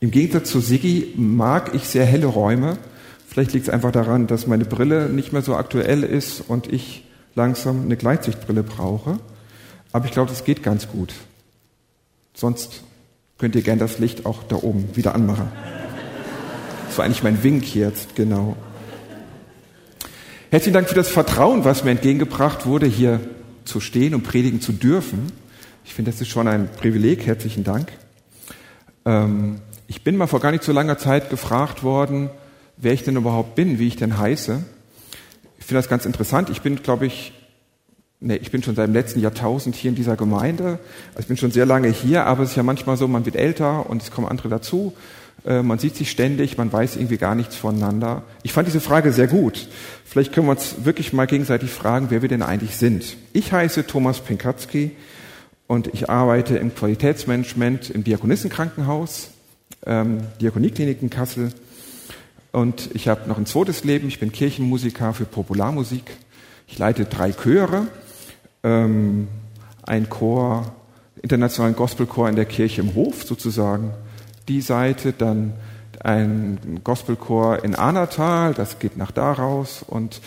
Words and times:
Im 0.00 0.10
Gegensatz 0.10 0.50
zu 0.50 0.60
Siggi 0.60 1.12
mag 1.16 1.74
ich 1.74 1.84
sehr 1.84 2.06
helle 2.06 2.26
Räume. 2.26 2.78
Vielleicht 3.28 3.52
liegt 3.52 3.68
es 3.68 3.72
einfach 3.72 3.92
daran, 3.92 4.26
dass 4.26 4.46
meine 4.46 4.64
Brille 4.64 5.10
nicht 5.10 5.32
mehr 5.32 5.42
so 5.42 5.54
aktuell 5.54 6.02
ist 6.02 6.42
und 6.48 6.72
ich 6.72 7.04
langsam 7.34 7.82
eine 7.82 7.98
Gleitsichtbrille 7.98 8.62
brauche. 8.62 9.20
Aber 9.92 10.06
ich 10.06 10.10
glaube, 10.10 10.30
das 10.30 10.44
geht 10.44 10.62
ganz 10.62 10.88
gut. 10.88 11.12
Sonst 12.32 12.82
könnt 13.38 13.54
ihr 13.54 13.62
gern 13.62 13.78
das 13.78 13.98
Licht 13.98 14.24
auch 14.24 14.42
da 14.42 14.56
oben 14.56 14.96
wieder 14.96 15.14
anmachen. 15.14 15.52
Das 16.86 16.96
war 16.96 17.04
eigentlich 17.04 17.22
mein 17.22 17.42
Wink 17.42 17.74
jetzt, 17.74 18.16
genau. 18.16 18.56
Herzlichen 20.50 20.74
Dank 20.74 20.88
für 20.88 20.94
das 20.94 21.08
Vertrauen, 21.08 21.64
was 21.64 21.84
mir 21.84 21.90
entgegengebracht 21.90 22.66
wurde, 22.66 22.86
hier 22.86 23.20
zu 23.64 23.80
stehen 23.80 24.14
und 24.14 24.22
predigen 24.22 24.62
zu 24.62 24.72
dürfen. 24.72 25.30
Ich 25.84 25.92
finde, 25.92 26.10
das 26.10 26.20
ist 26.20 26.28
schon 26.28 26.48
ein 26.48 26.70
Privileg. 26.72 27.26
Herzlichen 27.26 27.64
Dank. 27.64 27.92
Ähm, 29.04 29.60
ich 29.90 30.04
bin 30.04 30.16
mal 30.16 30.28
vor 30.28 30.38
gar 30.38 30.52
nicht 30.52 30.62
so 30.62 30.70
langer 30.70 30.98
Zeit 30.98 31.30
gefragt 31.30 31.82
worden, 31.82 32.30
wer 32.76 32.92
ich 32.92 33.02
denn 33.02 33.16
überhaupt 33.16 33.56
bin, 33.56 33.80
wie 33.80 33.88
ich 33.88 33.96
denn 33.96 34.18
heiße. 34.18 34.62
Ich 35.58 35.64
finde 35.64 35.80
das 35.80 35.88
ganz 35.88 36.06
interessant. 36.06 36.48
Ich 36.48 36.62
bin, 36.62 36.80
glaube 36.80 37.06
ich, 37.06 37.32
nee, 38.20 38.36
ich 38.36 38.52
bin 38.52 38.62
schon 38.62 38.76
seit 38.76 38.86
dem 38.86 38.94
letzten 38.94 39.18
Jahrtausend 39.18 39.74
hier 39.74 39.88
in 39.88 39.96
dieser 39.96 40.14
Gemeinde. 40.14 40.78
Also 41.14 41.22
ich 41.22 41.26
bin 41.26 41.36
schon 41.36 41.50
sehr 41.50 41.66
lange 41.66 41.88
hier, 41.88 42.26
aber 42.26 42.44
es 42.44 42.50
ist 42.50 42.56
ja 42.56 42.62
manchmal 42.62 42.96
so, 42.96 43.08
man 43.08 43.26
wird 43.26 43.34
älter 43.34 43.90
und 43.90 44.00
es 44.00 44.12
kommen 44.12 44.28
andere 44.28 44.48
dazu. 44.48 44.92
Äh, 45.44 45.64
man 45.64 45.80
sieht 45.80 45.96
sich 45.96 46.08
ständig, 46.08 46.56
man 46.56 46.72
weiß 46.72 46.94
irgendwie 46.94 47.18
gar 47.18 47.34
nichts 47.34 47.56
voneinander. 47.56 48.22
Ich 48.44 48.52
fand 48.52 48.68
diese 48.68 48.80
Frage 48.80 49.10
sehr 49.10 49.26
gut. 49.26 49.66
Vielleicht 50.04 50.32
können 50.32 50.46
wir 50.46 50.52
uns 50.52 50.84
wirklich 50.84 51.12
mal 51.12 51.26
gegenseitig 51.26 51.68
fragen, 51.68 52.10
wer 52.10 52.22
wir 52.22 52.28
denn 52.28 52.42
eigentlich 52.42 52.76
sind. 52.76 53.16
Ich 53.32 53.52
heiße 53.52 53.88
Thomas 53.88 54.20
Pinkatzki 54.20 54.92
und 55.66 55.88
ich 55.88 56.08
arbeite 56.08 56.58
im 56.58 56.72
Qualitätsmanagement 56.72 57.90
im 57.90 58.04
Diakonissenkrankenhaus, 58.04 59.30
ähm, 59.86 60.22
Diakonieklinik 60.40 61.02
in 61.02 61.10
Kassel. 61.10 61.52
Und 62.52 62.90
ich 62.94 63.08
habe 63.08 63.28
noch 63.28 63.38
ein 63.38 63.46
zweites 63.46 63.84
Leben. 63.84 64.08
Ich 64.08 64.18
bin 64.18 64.32
Kirchenmusiker 64.32 65.14
für 65.14 65.24
Popularmusik. 65.24 66.10
Ich 66.66 66.78
leite 66.78 67.04
drei 67.04 67.32
Chöre, 67.32 67.88
ähm, 68.62 69.28
ein 69.82 70.08
Chor, 70.08 70.72
internationalen 71.20 71.76
Gospelchor 71.76 72.28
in 72.28 72.36
der 72.36 72.44
Kirche 72.44 72.80
im 72.80 72.94
Hof 72.94 73.24
sozusagen. 73.24 73.90
Die 74.48 74.60
Seite, 74.60 75.12
dann 75.12 75.54
ein 75.98 76.80
Gospelchor 76.82 77.62
in 77.64 77.74
Ahnertal, 77.74 78.54
das 78.54 78.78
geht 78.78 78.96
nach 78.96 79.10
da 79.10 79.32
raus 79.32 79.84
und 79.86 80.20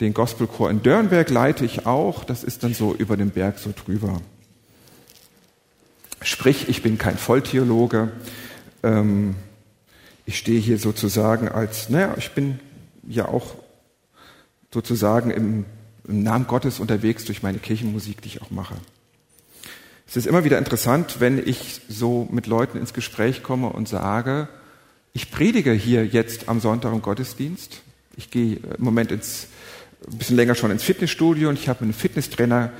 den 0.00 0.14
Gospelchor 0.14 0.70
in 0.70 0.82
Dörnberg 0.82 1.30
leite 1.30 1.64
ich 1.64 1.86
auch, 1.86 2.24
das 2.24 2.44
ist 2.44 2.64
dann 2.64 2.74
so 2.74 2.94
über 2.94 3.16
den 3.16 3.30
Berg 3.30 3.58
so 3.58 3.72
drüber. 3.72 4.20
Sprich, 6.22 6.68
ich 6.68 6.82
bin 6.82 6.98
kein 6.98 7.18
Volltheologe, 7.18 8.10
ähm, 8.82 9.34
ich 10.26 10.38
stehe 10.38 10.60
hier 10.60 10.78
sozusagen 10.78 11.48
als, 11.48 11.88
naja, 11.88 12.14
ich 12.16 12.32
bin 12.32 12.60
ja 13.06 13.28
auch 13.28 13.54
sozusagen 14.72 15.30
im, 15.30 15.64
im 16.06 16.22
Namen 16.22 16.46
Gottes 16.46 16.80
unterwegs 16.80 17.24
durch 17.24 17.42
meine 17.42 17.58
Kirchenmusik, 17.58 18.22
die 18.22 18.28
ich 18.28 18.42
auch 18.42 18.50
mache. 18.50 18.76
Es 20.06 20.16
ist 20.16 20.26
immer 20.26 20.44
wieder 20.44 20.58
interessant, 20.58 21.20
wenn 21.20 21.38
ich 21.38 21.80
so 21.88 22.28
mit 22.30 22.46
Leuten 22.46 22.78
ins 22.78 22.92
Gespräch 22.92 23.42
komme 23.42 23.70
und 23.70 23.88
sage, 23.88 24.48
ich 25.14 25.30
predige 25.30 25.72
hier 25.72 26.06
jetzt 26.06 26.48
am 26.48 26.60
Sonntag 26.60 26.92
im 26.92 27.02
Gottesdienst. 27.02 27.80
Ich 28.16 28.30
gehe 28.30 28.56
im 28.56 28.84
Moment 28.84 29.12
ins, 29.12 29.46
ein 30.10 30.18
bisschen 30.18 30.36
länger 30.36 30.54
schon 30.54 30.70
ins 30.70 30.82
Fitnessstudio 30.82 31.48
und 31.48 31.58
ich 31.58 31.68
habe 31.68 31.82
einem 31.82 31.94
Fitnesstrainer 31.94 32.72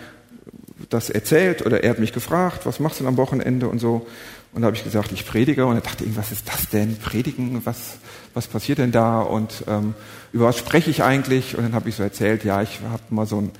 das 0.89 1.11
erzählt 1.11 1.64
oder 1.64 1.83
er 1.83 1.91
hat 1.91 1.98
mich 1.98 2.12
gefragt, 2.12 2.66
was 2.66 2.81
machst 2.81 3.00
du 3.00 3.05
denn 3.05 3.09
am 3.09 3.16
Wochenende 3.16 3.69
und 3.69 3.78
so. 3.78 4.06
Und 4.53 4.62
da 4.62 4.67
habe 4.67 4.77
ich 4.77 4.84
gesagt, 4.84 5.12
ich 5.12 5.27
predige 5.27 5.64
und 5.64 5.77
er 5.77 5.81
dachte, 5.81 6.05
was 6.14 6.31
ist 6.31 6.47
das 6.47 6.69
denn? 6.69 6.98
Predigen, 6.98 7.64
was, 7.64 7.97
was 8.34 8.47
passiert 8.47 8.78
denn 8.78 8.92
da? 8.92 9.20
Und 9.20 9.64
ähm, 9.67 9.94
über 10.33 10.47
was 10.47 10.59
spreche 10.59 10.91
ich 10.91 11.03
eigentlich? 11.03 11.56
Und 11.56 11.64
dann 11.64 11.72
habe 11.75 11.89
ich 11.89 11.97
so 11.97 12.03
erzählt, 12.03 12.44
ja, 12.44 12.61
ich 12.61 12.81
habe 12.81 13.03
mal 13.09 13.27
so 13.27 13.41
ein, 13.41 13.50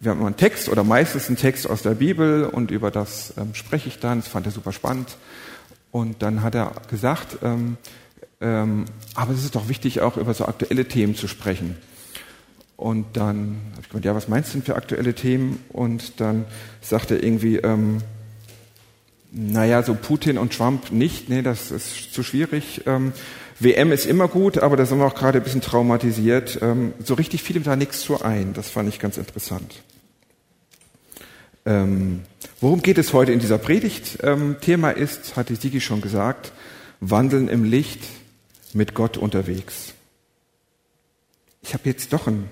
wir 0.00 0.10
haben 0.10 0.20
mal 0.20 0.26
einen 0.26 0.36
Text 0.36 0.68
oder 0.68 0.84
meistens 0.84 1.28
einen 1.28 1.38
Text 1.38 1.68
aus 1.68 1.82
der 1.82 1.94
Bibel 1.94 2.44
und 2.44 2.70
über 2.70 2.90
das 2.90 3.32
ähm, 3.38 3.54
spreche 3.54 3.88
ich 3.88 3.98
dann. 3.98 4.20
Das 4.20 4.28
fand 4.28 4.44
er 4.44 4.52
super 4.52 4.72
spannend. 4.72 5.16
Und 5.90 6.22
dann 6.22 6.42
hat 6.42 6.54
er 6.54 6.72
gesagt, 6.90 7.38
ähm, 7.42 7.78
ähm, 8.42 8.84
aber 9.14 9.32
es 9.32 9.42
ist 9.42 9.54
doch 9.54 9.70
wichtig, 9.70 10.02
auch 10.02 10.18
über 10.18 10.34
so 10.34 10.44
aktuelle 10.44 10.86
Themen 10.86 11.14
zu 11.16 11.28
sprechen. 11.28 11.76
Und 12.76 13.16
dann 13.16 13.56
habe 13.72 13.80
ich 13.80 13.88
gesagt, 13.88 14.04
ja, 14.04 14.14
was 14.14 14.28
meinst 14.28 14.50
du 14.50 14.58
denn 14.58 14.66
für 14.66 14.76
aktuelle 14.76 15.14
Themen? 15.14 15.64
Und 15.70 16.20
dann 16.20 16.44
sagte 16.82 17.14
er 17.14 17.22
irgendwie, 17.22 17.56
ähm, 17.56 18.02
naja, 19.38 19.82
so 19.82 19.94
Putin 19.94 20.38
und 20.38 20.56
Trump 20.56 20.92
nicht, 20.92 21.28
nee, 21.28 21.42
das 21.42 21.70
ist 21.70 22.14
zu 22.14 22.22
schwierig. 22.22 22.82
Ähm, 22.86 23.12
WM 23.60 23.92
ist 23.92 24.06
immer 24.06 24.28
gut, 24.28 24.56
aber 24.56 24.78
da 24.78 24.86
sind 24.86 24.98
wir 24.98 25.06
auch 25.06 25.14
gerade 25.14 25.38
ein 25.38 25.44
bisschen 25.44 25.60
traumatisiert. 25.60 26.58
Ähm, 26.62 26.94
so 27.04 27.12
richtig 27.12 27.42
fiel 27.42 27.56
ihm 27.56 27.62
da 27.62 27.76
nichts 27.76 28.00
zu 28.00 28.22
ein. 28.22 28.54
Das 28.54 28.70
fand 28.70 28.88
ich 28.88 28.98
ganz 28.98 29.18
interessant. 29.18 29.82
Ähm, 31.66 32.22
worum 32.62 32.80
geht 32.80 32.96
es 32.96 33.12
heute 33.12 33.32
in 33.32 33.38
dieser 33.38 33.58
Predigt? 33.58 34.20
Ähm, 34.22 34.56
Thema 34.62 34.90
ist, 34.90 35.36
hat 35.36 35.50
die 35.50 35.56
Sigi 35.56 35.82
schon 35.82 36.00
gesagt, 36.00 36.52
Wandeln 37.00 37.48
im 37.48 37.64
Licht 37.64 38.00
mit 38.72 38.94
Gott 38.94 39.18
unterwegs. 39.18 39.92
Ich 41.60 41.74
habe 41.74 41.82
jetzt 41.90 42.10
doch 42.14 42.26
ein, 42.26 42.48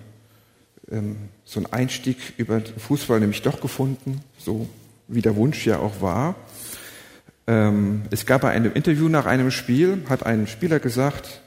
ähm, 0.91 1.17
so 1.47 1.61
einen 1.61 1.73
Einstieg 1.73 2.19
über 2.37 2.61
Fußball 2.61 3.21
nämlich 3.21 3.41
doch 3.41 3.63
gefunden, 3.63 4.21
so 4.37 4.69
wie 5.09 5.23
der 5.23 5.35
Wunsch 5.37 5.67
ja 5.67 5.79
auch 5.79 6.03
war. 6.03 6.35
Ähm, 7.47 8.03
es 8.11 8.25
gab 8.25 8.43
bei 8.43 8.51
einem 8.51 8.73
Interview 8.73 9.09
nach 9.09 9.27
einem 9.27 9.51
Spiel, 9.51 10.03
hat 10.09 10.25
ein 10.25 10.47
Spieler 10.47 10.79
gesagt, 10.79 11.43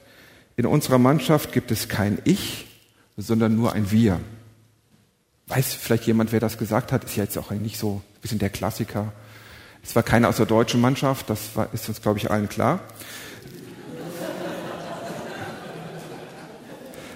in 0.56 0.66
unserer 0.66 0.97
Mannschaft 1.00 1.52
gibt 1.53 1.72
es 1.72 1.88
kein 1.88 2.19
Ich, 2.24 2.68
sondern 3.16 3.56
nur 3.56 3.74
ein 3.74 3.91
Wir. 3.91 4.19
Weiß 5.47 5.74
vielleicht 5.74 6.06
jemand, 6.06 6.31
wer 6.31 6.40
das 6.40 6.58
gesagt 6.58 6.91
hat? 6.91 7.03
Ist 7.03 7.16
ja 7.16 7.24
jetzt 7.24 7.38
auch 7.38 7.52
nicht 7.52 7.78
so 7.78 8.02
ein 8.16 8.22
bisschen 8.22 8.40
der 8.40 8.50
Klassiker. 8.50 9.12
Es 9.84 9.96
war 9.96 10.03
keiner 10.03 10.30
aus 10.30 10.38
der 10.38 10.46
deutschen 10.46 10.81
Mannschaft, 10.81 11.30
das 11.30 11.56
war, 11.56 11.69
ist 11.74 11.88
uns, 11.88 12.02
glaube 12.02 12.19
ich, 12.19 12.29
allen 12.29 12.50
klar. 12.50 12.81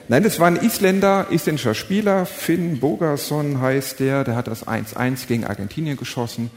Nein, 0.08 0.24
das 0.24 0.40
war 0.40 0.48
ein 0.48 0.56
Isländer, 0.56 1.28
isländischer 1.30 1.76
Spieler, 1.76 2.26
Finn 2.26 2.80
Bogason 2.80 3.60
heißt 3.60 4.00
der, 4.00 4.24
der 4.24 4.36
hat 4.36 4.48
das 4.48 4.66
1-1 4.66 5.28
gegen 5.28 5.44
Argentinien 5.44 5.98
geschossen 5.98 6.50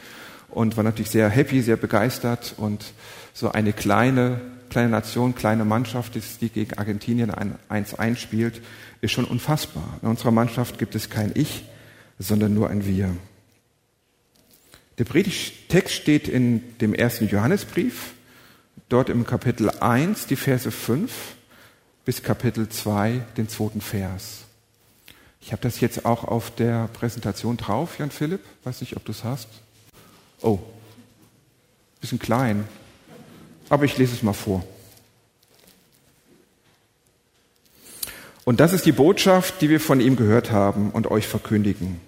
und 0.54 0.76
war 0.76 0.84
natürlich 0.84 1.10
sehr 1.10 1.28
happy, 1.28 1.62
sehr 1.62 1.76
begeistert 1.76 2.54
und 2.56 2.84
so 3.32 3.50
eine 3.50 3.72
kleine, 3.72 4.41
kleine 4.70 4.88
Nation, 4.88 5.34
kleine 5.34 5.65
Mannschaft, 5.65 6.15
die 6.41 6.48
gegen 6.48 6.75
Argentinien 6.78 7.31
ein 7.31 7.59
1-1 7.69 8.16
spielt, 8.16 8.62
ist 9.00 9.12
schon 9.12 9.25
unfassbar. 9.25 9.98
In 10.03 10.09
unserer 10.09 10.31
Mannschaft 10.31 10.78
gibt 10.78 10.94
es 10.94 11.10
kein 11.10 11.32
Ich, 11.34 11.64
sondern 12.19 12.54
nur 12.54 12.70
ein 12.70 12.87
Wir. 12.87 13.14
Der 14.98 15.04
Predigtext 15.04 15.94
steht 15.94 16.28
in 16.28 16.62
dem 16.78 16.94
ersten 16.94 17.26
Johannesbrief, 17.28 18.12
dort 18.88 19.09
im 19.09 19.26
Kapitel 19.26 19.70
1, 19.70 20.26
die 20.26 20.37
Verse 20.37 20.70
5 20.70 21.10
bis 22.04 22.22
Kapitel 22.22 22.69
2, 22.69 23.22
den 23.37 23.48
zweiten 23.48 23.81
Vers. 23.81 24.44
Ich 25.41 25.53
habe 25.53 25.62
das 25.62 25.81
jetzt 25.81 26.06
auch 26.06 26.25
auf 26.25 26.54
der 26.54 26.88
Präsentation 26.93 27.56
drauf, 27.56 27.98
Jan 27.98 28.10
Philipp. 28.10 28.41
Weiß 28.62 28.81
nicht, 28.81 28.97
ob 28.97 29.04
du 29.04 29.12
es 29.12 29.25
hast. 29.25 29.48
Oh, 30.43 30.59
bisschen 32.00 32.19
klein. 32.19 32.69
Aber 33.69 33.84
ich 33.84 33.97
lese 33.97 34.15
es 34.15 34.22
mal 34.22 34.33
vor. 34.33 34.65
Und 38.44 38.61
das 38.61 38.75
ist 38.75 38.84
die 38.84 38.93
Botschaft, 38.93 39.62
die 39.62 39.71
wir 39.71 39.81
von 39.81 40.00
ihm 40.00 40.17
gehört 40.17 40.50
haben 40.50 40.91
und 40.91 41.11
euch 41.11 41.27
verkündigen. 41.27 42.00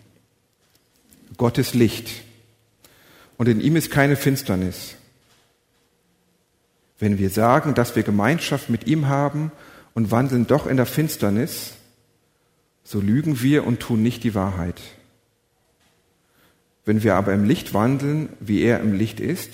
Gott 1.38 1.58
ist 1.58 1.74
Licht 1.74 2.10
und 3.38 3.48
in 3.48 3.60
ihm 3.60 3.76
ist 3.76 3.90
keine 3.90 4.16
Finsternis. 4.16 4.96
Wenn 6.98 7.18
wir 7.18 7.30
sagen, 7.30 7.74
dass 7.74 7.96
wir 7.96 8.02
Gemeinschaft 8.02 8.70
mit 8.70 8.86
ihm 8.86 9.08
haben 9.08 9.50
und 9.94 10.10
wandeln 10.10 10.46
doch 10.46 10.66
in 10.66 10.76
der 10.76 10.86
Finsternis, 10.86 11.72
so 12.84 13.00
lügen 13.00 13.42
wir 13.42 13.66
und 13.66 13.80
tun 13.80 14.02
nicht 14.02 14.24
die 14.24 14.34
Wahrheit. 14.34 14.80
Wenn 16.86 17.02
wir 17.02 17.16
aber 17.16 17.34
im 17.34 17.44
Licht 17.44 17.74
wandeln, 17.74 18.30
wie 18.40 18.62
er 18.62 18.80
im 18.80 18.94
Licht 18.94 19.20
ist, 19.20 19.50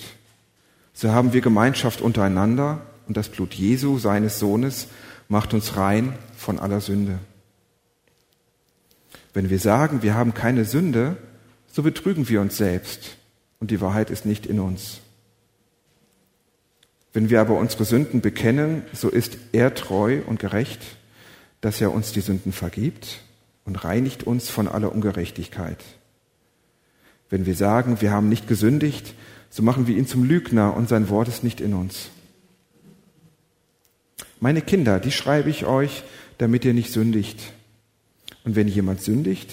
so 0.93 1.11
haben 1.11 1.33
wir 1.33 1.41
Gemeinschaft 1.41 1.99
untereinander 1.99 2.81
und 3.07 3.17
das 3.17 3.27
Blut 3.27 3.55
Jesu, 3.55 3.97
seines 3.97 4.39
Sohnes, 4.39 4.87
macht 5.27 5.53
uns 5.53 5.75
rein 5.75 6.13
von 6.37 6.59
aller 6.59 6.79
Sünde. 6.79 7.17
Wenn 9.33 9.49
wir 9.49 9.57
sagen, 9.57 10.03
wir 10.03 10.13
haben 10.13 10.35
keine 10.35 10.63
Sünde, 10.63 11.17
so 11.71 11.81
betrügen 11.81 12.29
wir 12.29 12.39
uns 12.39 12.55
selbst 12.55 13.17
und 13.59 13.71
die 13.71 13.81
Wahrheit 13.81 14.11
ist 14.11 14.27
nicht 14.27 14.45
in 14.45 14.59
uns. 14.59 14.99
Wenn 17.13 17.31
wir 17.31 17.41
aber 17.41 17.57
unsere 17.57 17.85
Sünden 17.85 18.21
bekennen, 18.21 18.83
so 18.93 19.09
ist 19.09 19.37
er 19.53 19.73
treu 19.73 20.21
und 20.27 20.39
gerecht, 20.39 20.81
dass 21.61 21.81
er 21.81 21.93
uns 21.93 22.11
die 22.11 22.21
Sünden 22.21 22.51
vergibt 22.51 23.21
und 23.65 23.83
reinigt 23.83 24.23
uns 24.23 24.49
von 24.49 24.67
aller 24.67 24.91
Ungerechtigkeit. 24.91 25.83
Wenn 27.33 27.47
wir 27.47 27.55
sagen, 27.55 27.99
wir 27.99 28.11
haben 28.11 28.29
nicht 28.29 28.47
gesündigt, 28.47 29.15
so 29.49 29.63
machen 29.63 29.87
wir 29.87 29.97
ihn 29.97 30.05
zum 30.05 30.23
Lügner 30.23 30.77
und 30.77 30.87
sein 30.87 31.09
Wort 31.09 31.27
ist 31.27 31.43
nicht 31.43 31.61
in 31.61 31.73
uns. 31.73 32.11
Meine 34.39 34.61
Kinder, 34.61 34.99
die 34.99 35.11
schreibe 35.11 35.49
ich 35.49 35.65
euch, 35.65 36.03
damit 36.37 36.63
ihr 36.63 36.75
nicht 36.75 36.91
sündigt. 36.91 37.53
Und 38.43 38.55
wenn 38.55 38.67
jemand 38.67 39.01
sündigt, 39.01 39.51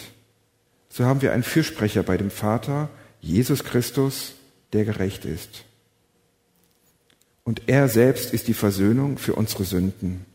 so 0.91 1.07
haben 1.07 1.23
wir 1.23 1.33
einen 1.33 1.43
Fürsprecher 1.43 2.03
bei 2.03 2.19
dem 2.19 2.31
Vater, 2.31 2.91
Jesus 3.23 3.65
Christus, 3.65 4.35
der 4.75 4.85
gerecht 4.85 5.25
ist. 5.25 5.65
Und 7.45 7.63
er 7.67 7.89
selbst 7.89 8.35
ist 8.35 8.47
die 8.49 8.53
Versöhnung 8.53 9.17
für 9.17 9.37
unsere 9.37 9.65
Sünden. 9.65 10.27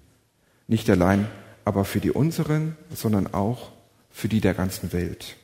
Nicht 0.68 0.90
allein 0.90 1.28
aber 1.64 1.86
für 1.86 2.00
die 2.00 2.10
unseren, 2.10 2.76
sondern 2.92 3.32
auch 3.36 3.72
für 4.10 4.30
die 4.30 4.42
der 4.42 4.56
ganzen 4.56 4.92
Welt. 4.94 5.38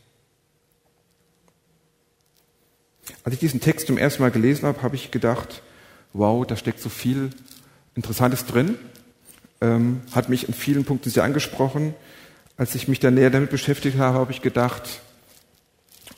Als 3.24 3.34
ich 3.34 3.40
diesen 3.40 3.62
Text 3.62 3.88
zum 3.88 3.98
ersten 3.98 4.22
Mal 4.22 4.32
gelesen 4.32 4.66
habe, 4.66 4.82
habe 4.82 4.96
ich 4.96 5.12
gedacht, 5.12 5.62
wow, 6.14 6.46
da 6.46 6.56
steckt 6.56 6.80
so 6.80 6.90
viel 6.90 7.30
Interessantes 7.96 8.46
drin. 8.46 8.78
Ähm, 9.62 10.02
hat 10.12 10.30
mich 10.30 10.48
in 10.48 10.54
vielen 10.54 10.86
Punkten 10.86 11.10
sehr 11.10 11.24
angesprochen. 11.24 11.94
Als 12.58 12.76
ich 12.76 12.88
mich 12.88 13.00
dann 13.00 13.14
näher 13.14 13.30
damit 13.30 13.50
beschäftigt 13.50 13.98
habe, 13.98 14.18
habe 14.18 14.32
ich 14.32 14.42
gedacht, 14.42 15.02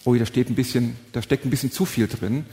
oh, 0.06 0.16
da 0.16 0.26
steht 0.26 0.50
ein 0.50 0.56
bisschen, 0.56 0.96
da 1.12 1.22
steckt 1.22 1.46
ein 1.46 1.50
bisschen 1.50 1.72
zu 1.72 1.86
viel 1.86 2.08
drin. 2.08 2.46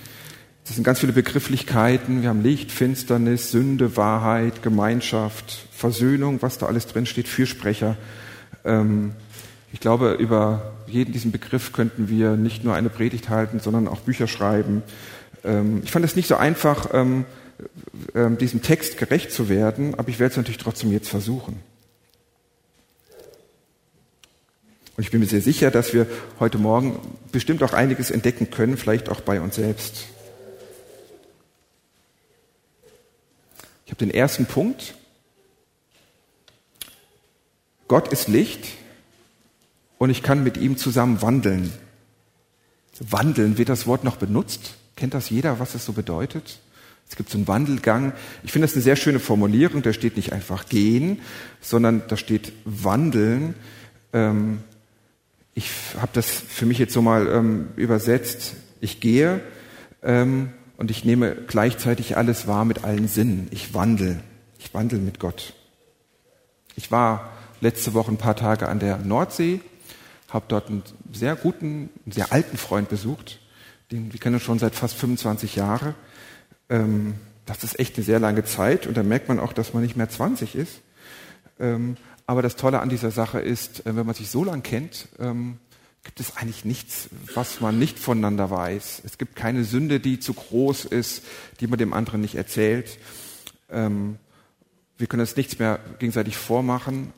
Das 0.65 0.75
sind 0.75 0.85
ganz 0.85 1.01
viele 1.01 1.13
Begrifflichkeiten. 1.13 2.23
Wir 2.23 2.29
haben 2.29 2.43
Licht, 2.43 2.71
Finsternis, 2.71 3.51
Sünde, 3.51 3.97
Wahrheit, 3.97 4.63
Gemeinschaft, 4.63 5.67
Versöhnung, 5.73 6.43
was 6.43 6.59
da 6.59 6.67
alles 6.67 6.87
drin 6.87 7.07
steht, 7.07 7.29
Fürsprecher. 7.29 7.97
Ähm, 8.65 9.13
ich 9.73 9.81
glaube, 9.81 10.13
über 10.13 10.73
jeden 10.87 11.13
diesen 11.13 11.31
Begriff 11.31 11.73
könnten 11.73 12.09
wir 12.09 12.33
nicht 12.33 12.65
nur 12.65 12.75
eine 12.75 12.91
Predigt 12.91 13.29
halten, 13.29 13.61
sondern 13.61 13.87
auch 13.87 14.01
Bücher 14.01 14.27
schreiben. 14.27 14.83
Ähm, 15.45 15.83
ich 15.85 15.93
fand 15.93 16.05
es 16.05 16.17
nicht 16.17 16.29
so 16.29 16.37
einfach, 16.37 16.89
ähm, 16.93 17.25
ähm, 18.15 18.39
diesem 18.39 18.63
Text 18.63 18.99
gerecht 18.99 19.33
zu 19.33 19.49
werden, 19.49 19.95
aber 19.95 20.09
ich 20.09 20.19
werde 20.19 20.33
es 20.33 20.37
natürlich 20.37 20.59
trotzdem 20.59 20.91
jetzt 20.91 21.09
versuchen. 21.09 21.61
Und 24.97 25.05
ich 25.05 25.11
bin 25.11 25.21
mir 25.21 25.27
sehr 25.27 25.41
sicher, 25.41 25.71
dass 25.71 25.95
wir 25.95 26.07
heute 26.41 26.59
Morgen 26.59 26.99
bestimmt 27.33 27.63
auch 27.63 27.73
einiges 27.73 28.11
entdecken 28.11 28.51
können, 28.51 28.77
vielleicht 28.77 29.09
auch 29.09 29.21
bei 29.21 29.41
uns 29.41 29.55
selbst. 29.55 30.07
Ich 33.87 33.93
habe 33.93 34.05
den 34.05 34.11
ersten 34.11 34.47
Punkt. 34.47 34.95
Gott 37.89 38.13
ist 38.13 38.29
Licht 38.29 38.80
und 40.01 40.09
ich 40.09 40.23
kann 40.23 40.43
mit 40.43 40.57
ihm 40.57 40.79
zusammen 40.79 41.21
wandeln. 41.21 41.71
Wandeln, 43.01 43.59
wird 43.59 43.69
das 43.69 43.87
Wort 43.87 44.03
noch 44.03 44.17
benutzt? 44.17 44.77
Kennt 44.97 45.13
das 45.13 45.29
jeder, 45.29 45.61
was 45.61 45.75
es 45.75 45.85
so 45.85 45.93
bedeutet? 45.93 46.61
Es 47.07 47.17
gibt 47.17 47.29
so 47.29 47.37
einen 47.37 47.47
Wandelgang. 47.47 48.15
Ich 48.43 48.51
finde 48.51 48.67
das 48.67 48.75
eine 48.75 48.83
sehr 48.83 48.97
schöne 48.97 49.21
Formulierung. 49.21 49.83
Da 49.83 49.93
steht 49.93 50.17
nicht 50.17 50.33
einfach 50.33 50.67
gehen, 50.71 51.21
sondern 51.61 52.03
da 52.09 52.17
steht 52.17 52.53
wandeln. 52.65 53.55
Ähm, 54.15 54.61
ich 55.53 55.71
habe 56.01 56.13
das 56.15 56.31
für 56.31 56.65
mich 56.65 56.79
jetzt 56.79 56.95
so 56.95 57.03
mal 57.03 57.27
ähm, 57.29 57.69
übersetzt. 57.77 58.55
Ich 58.81 59.01
gehe 59.01 59.43
ähm, 60.03 60.49
und 60.79 60.91
ich 60.91 61.05
nehme 61.05 61.37
gleichzeitig 61.47 62.17
alles 62.17 62.47
wahr 62.47 62.65
mit 62.65 62.85
allen 62.85 63.07
Sinnen. 63.07 63.49
Ich 63.51 63.75
wandle. 63.75 64.21
Ich 64.59 64.73
wandle 64.73 64.99
mit 64.99 65.21
Gott. 65.21 65.53
Ich 66.75 66.91
war 66.91 67.33
letzte 67.61 67.93
Woche 67.93 68.11
ein 68.11 68.17
paar 68.17 68.37
Tage 68.37 68.67
an 68.67 68.79
der 68.79 68.97
Nordsee, 68.97 69.61
habe 70.33 70.47
dort 70.49 70.69
einen 70.69 70.83
sehr 71.13 71.37
guten, 71.37 71.91
sehr 72.07 72.33
alten 72.33 72.57
Freund 72.57 72.89
besucht. 72.89 73.41
Den 73.91 74.13
wir 74.13 74.21
kennen 74.21 74.41
schon 74.41 74.59
seit 74.59 74.75
fast 74.75 74.95
25 74.97 75.57
Jahren. 75.57 75.95
Ähm, 76.69 77.15
das 77.47 77.65
ist 77.65 77.79
echt 77.79 77.97
eine 77.97 78.05
sehr 78.05 78.21
lange 78.21 78.45
Zeit 78.45 78.87
und 78.87 78.97
da 78.97 79.03
merkt 79.03 79.29
man 79.29 79.41
auch, 79.41 79.53
dass 79.53 79.75
man 79.75 79.83
nicht 79.83 79.97
mehr 79.97 80.09
20 80.09 80.55
ist. 80.55 80.81
Ähm, 81.59 81.97
aber 82.27 82.43
das 82.43 82.55
Tolle 82.55 82.81
an 82.81 82.89
dieser 82.89 83.11
Sache 83.11 83.41
ist, 83.41 83.87
äh, 83.87 83.97
wenn 83.97 84.07
man 84.07 84.15
sich 84.15 84.31
so 84.31 84.45
lang 84.45 84.63
kennt, 84.63 85.09
ähm, 85.19 85.59
gibt 86.05 86.21
es 86.21 86.37
eigentlich 86.37 86.65
nichts, 86.65 87.09
was 87.35 87.61
man 87.61 87.79
nicht 87.79 87.99
voneinander 87.99 88.51
weiß. 88.51 89.03
Es 89.05 89.19
gibt 89.19 89.37
keine 89.37 89.65
Sünde, 89.65 90.01
die 90.01 90.21
zu 90.21 90.33
groß 90.33 90.87
ist, 90.87 91.25
die 91.59 91.67
man 91.67 91.79
dem 91.79 91.93
anderen 91.93 92.21
nicht 92.21 92.37
erzählt. 92.37 92.99
Ähm, 93.69 94.19
wir 94.97 95.07
können 95.07 95.21
uns 95.21 95.37
nichts 95.37 95.59
mehr 95.59 95.81
gegenseitig 95.99 96.37
vormachen. 96.37 97.13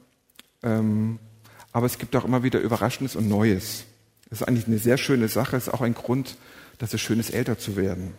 Aber 1.73 1.87
es 1.87 1.99
gibt 1.99 2.15
auch 2.17 2.25
immer 2.25 2.43
wieder 2.43 2.61
Überraschendes 2.61 3.17
und 3.17 3.29
Neues. 3.29 3.85
Das 4.29 4.41
ist 4.41 4.49
eigentlich 4.49 4.67
eine 4.67 4.79
sehr 4.79 4.99
schöne 4.99 5.29
Sache. 5.29 5.57
Es 5.57 5.67
ist 5.67 5.75
auch 5.75 5.81
ein 5.81 5.95
Grund, 5.95 6.37
dass 6.79 6.95
es 6.95 7.01
schön 7.01 7.21
ist, 7.21 7.31
älter 7.31 7.59
zu 7.59 7.77
werden. 7.77 8.15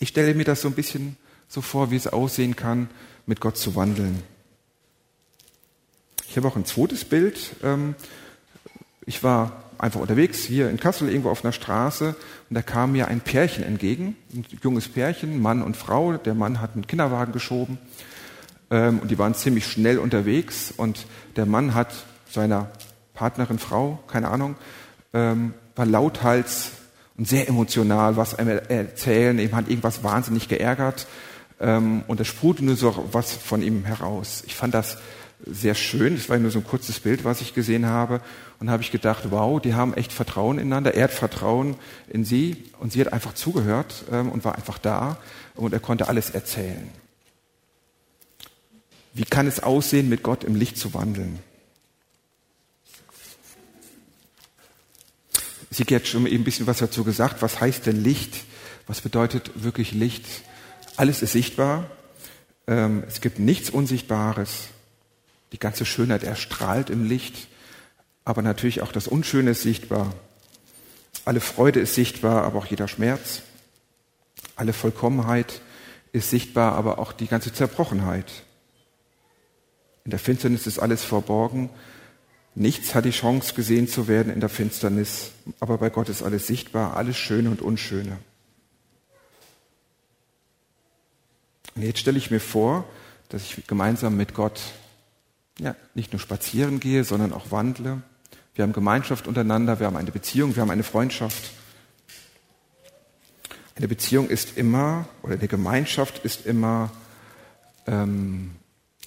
Ich 0.00 0.10
stelle 0.10 0.34
mir 0.34 0.44
das 0.44 0.60
so 0.60 0.68
ein 0.68 0.74
bisschen 0.74 1.16
so 1.48 1.60
vor, 1.60 1.90
wie 1.90 1.96
es 1.96 2.06
aussehen 2.06 2.56
kann, 2.56 2.90
mit 3.26 3.40
Gott 3.40 3.56
zu 3.56 3.74
wandeln. 3.74 4.22
Ich 6.28 6.36
habe 6.36 6.46
auch 6.46 6.56
ein 6.56 6.64
zweites 6.64 7.04
Bild. 7.04 7.56
Ähm, 7.62 7.94
ich 9.06 9.22
war 9.22 9.64
einfach 9.78 10.00
unterwegs 10.00 10.44
hier 10.44 10.70
in 10.70 10.78
Kassel 10.78 11.08
irgendwo 11.08 11.30
auf 11.30 11.44
einer 11.44 11.52
Straße 11.52 12.14
und 12.50 12.54
da 12.54 12.62
kam 12.62 12.92
mir 12.92 13.08
ein 13.08 13.20
Pärchen 13.20 13.64
entgegen, 13.64 14.16
ein 14.34 14.44
junges 14.62 14.88
Pärchen, 14.88 15.40
Mann 15.40 15.62
und 15.62 15.76
Frau. 15.76 16.14
Der 16.18 16.34
Mann 16.34 16.60
hat 16.60 16.74
einen 16.74 16.86
Kinderwagen 16.86 17.32
geschoben 17.32 17.78
ähm, 18.70 19.00
und 19.00 19.10
die 19.10 19.18
waren 19.18 19.34
ziemlich 19.34 19.66
schnell 19.66 19.98
unterwegs 19.98 20.72
und 20.76 21.06
der 21.36 21.46
Mann 21.46 21.74
hat 21.74 21.92
seiner 22.30 22.70
Partnerin, 23.14 23.58
Frau, 23.58 23.98
keine 24.06 24.28
Ahnung, 24.28 24.56
ähm, 25.12 25.54
war 25.74 25.86
lauthals 25.86 26.72
und 27.16 27.26
sehr 27.26 27.48
emotional 27.48 28.16
was 28.16 28.34
erzählen. 28.34 29.38
Ihm 29.38 29.54
hat 29.54 29.68
irgendwas 29.68 30.04
wahnsinnig 30.04 30.48
geärgert 30.48 31.06
ähm, 31.60 32.04
und 32.06 32.20
es 32.20 32.28
sprudelte 32.28 32.64
nur 32.64 32.76
so 32.76 33.08
was 33.12 33.32
von 33.32 33.62
ihm 33.62 33.84
heraus. 33.84 34.42
Ich 34.46 34.54
fand 34.54 34.74
das 34.74 34.98
sehr 35.44 35.74
schön. 35.74 36.16
Das 36.16 36.28
war 36.28 36.38
nur 36.38 36.50
so 36.50 36.58
ein 36.58 36.66
kurzes 36.66 37.00
Bild, 37.00 37.24
was 37.24 37.40
ich 37.40 37.54
gesehen 37.54 37.86
habe. 37.86 38.20
Und 38.60 38.70
habe 38.70 38.82
ich 38.82 38.90
gedacht, 38.90 39.30
wow, 39.30 39.60
die 39.60 39.74
haben 39.74 39.94
echt 39.94 40.12
Vertrauen 40.12 40.58
ineinander. 40.58 40.94
Er 40.94 41.04
hat 41.04 41.12
Vertrauen 41.12 41.76
in 42.08 42.24
sie 42.24 42.64
und 42.80 42.92
sie 42.92 43.00
hat 43.00 43.12
einfach 43.12 43.34
zugehört 43.34 44.04
ähm, 44.12 44.30
und 44.30 44.44
war 44.44 44.56
einfach 44.56 44.78
da 44.78 45.18
und 45.54 45.72
er 45.72 45.80
konnte 45.80 46.08
alles 46.08 46.30
erzählen. 46.30 46.88
Wie 49.18 49.24
kann 49.24 49.48
es 49.48 49.58
aussehen, 49.58 50.08
mit 50.08 50.22
Gott 50.22 50.44
im 50.44 50.54
Licht 50.54 50.78
zu 50.78 50.94
wandeln? 50.94 51.40
Sie 55.72 55.82
hat 55.82 56.06
schon 56.06 56.24
eben 56.24 56.42
ein 56.42 56.44
bisschen 56.44 56.68
was 56.68 56.78
dazu 56.78 57.02
gesagt. 57.02 57.42
Was 57.42 57.60
heißt 57.60 57.86
denn 57.86 58.00
Licht? 58.00 58.44
Was 58.86 59.00
bedeutet 59.00 59.50
wirklich 59.56 59.90
Licht? 59.90 60.24
Alles 60.94 61.22
ist 61.22 61.32
sichtbar. 61.32 61.90
Ähm, 62.68 63.02
es 63.08 63.20
gibt 63.20 63.40
nichts 63.40 63.70
Unsichtbares. 63.70 64.68
Die 65.50 65.58
ganze 65.58 65.84
Schönheit 65.84 66.22
erstrahlt 66.22 66.88
im 66.88 67.04
Licht. 67.04 67.48
Aber 68.24 68.42
natürlich 68.42 68.82
auch 68.82 68.92
das 68.92 69.08
Unschöne 69.08 69.50
ist 69.50 69.62
sichtbar. 69.62 70.14
Alle 71.24 71.40
Freude 71.40 71.80
ist 71.80 71.96
sichtbar, 71.96 72.44
aber 72.44 72.60
auch 72.60 72.66
jeder 72.66 72.86
Schmerz. 72.86 73.42
Alle 74.54 74.72
Vollkommenheit 74.72 75.60
ist 76.12 76.30
sichtbar, 76.30 76.76
aber 76.76 77.00
auch 77.00 77.12
die 77.12 77.26
ganze 77.26 77.52
Zerbrochenheit. 77.52 78.44
In 80.08 80.10
der 80.10 80.18
Finsternis 80.18 80.66
ist 80.66 80.78
alles 80.78 81.04
verborgen, 81.04 81.68
Nichts 82.58 82.96
hat 82.96 83.04
die 83.04 83.10
Chance 83.10 83.54
gesehen 83.54 83.86
zu 83.86 84.08
werden 84.08 84.32
in 84.32 84.40
der 84.40 84.48
Finsternis, 84.48 85.30
aber 85.60 85.78
bei 85.78 85.90
Gott 85.90 86.08
ist 86.08 86.24
alles 86.24 86.48
sichtbar, 86.48 86.96
alles 86.96 87.16
Schöne 87.16 87.50
und 87.50 87.62
Unschöne. 87.62 88.18
Und 91.76 91.82
jetzt 91.82 92.00
stelle 92.00 92.18
ich 92.18 92.32
mir 92.32 92.40
vor, 92.40 92.84
dass 93.28 93.44
ich 93.44 93.64
gemeinsam 93.68 94.16
mit 94.16 94.34
Gott 94.34 94.60
ja, 95.60 95.76
nicht 95.94 96.12
nur 96.12 96.18
spazieren 96.18 96.80
gehe, 96.80 97.04
sondern 97.04 97.32
auch 97.32 97.52
wandle. 97.52 98.02
Wir 98.56 98.64
haben 98.64 98.72
Gemeinschaft 98.72 99.28
untereinander, 99.28 99.78
wir 99.78 99.86
haben 99.86 99.96
eine 99.96 100.10
Beziehung, 100.10 100.56
wir 100.56 100.62
haben 100.62 100.70
eine 100.70 100.82
Freundschaft. 100.82 101.52
Eine 103.76 103.86
Beziehung 103.86 104.28
ist 104.28 104.56
immer, 104.56 105.08
oder 105.22 105.34
eine 105.34 105.46
Gemeinschaft 105.46 106.24
ist 106.24 106.44
immer 106.44 106.90
ähm, 107.86 108.56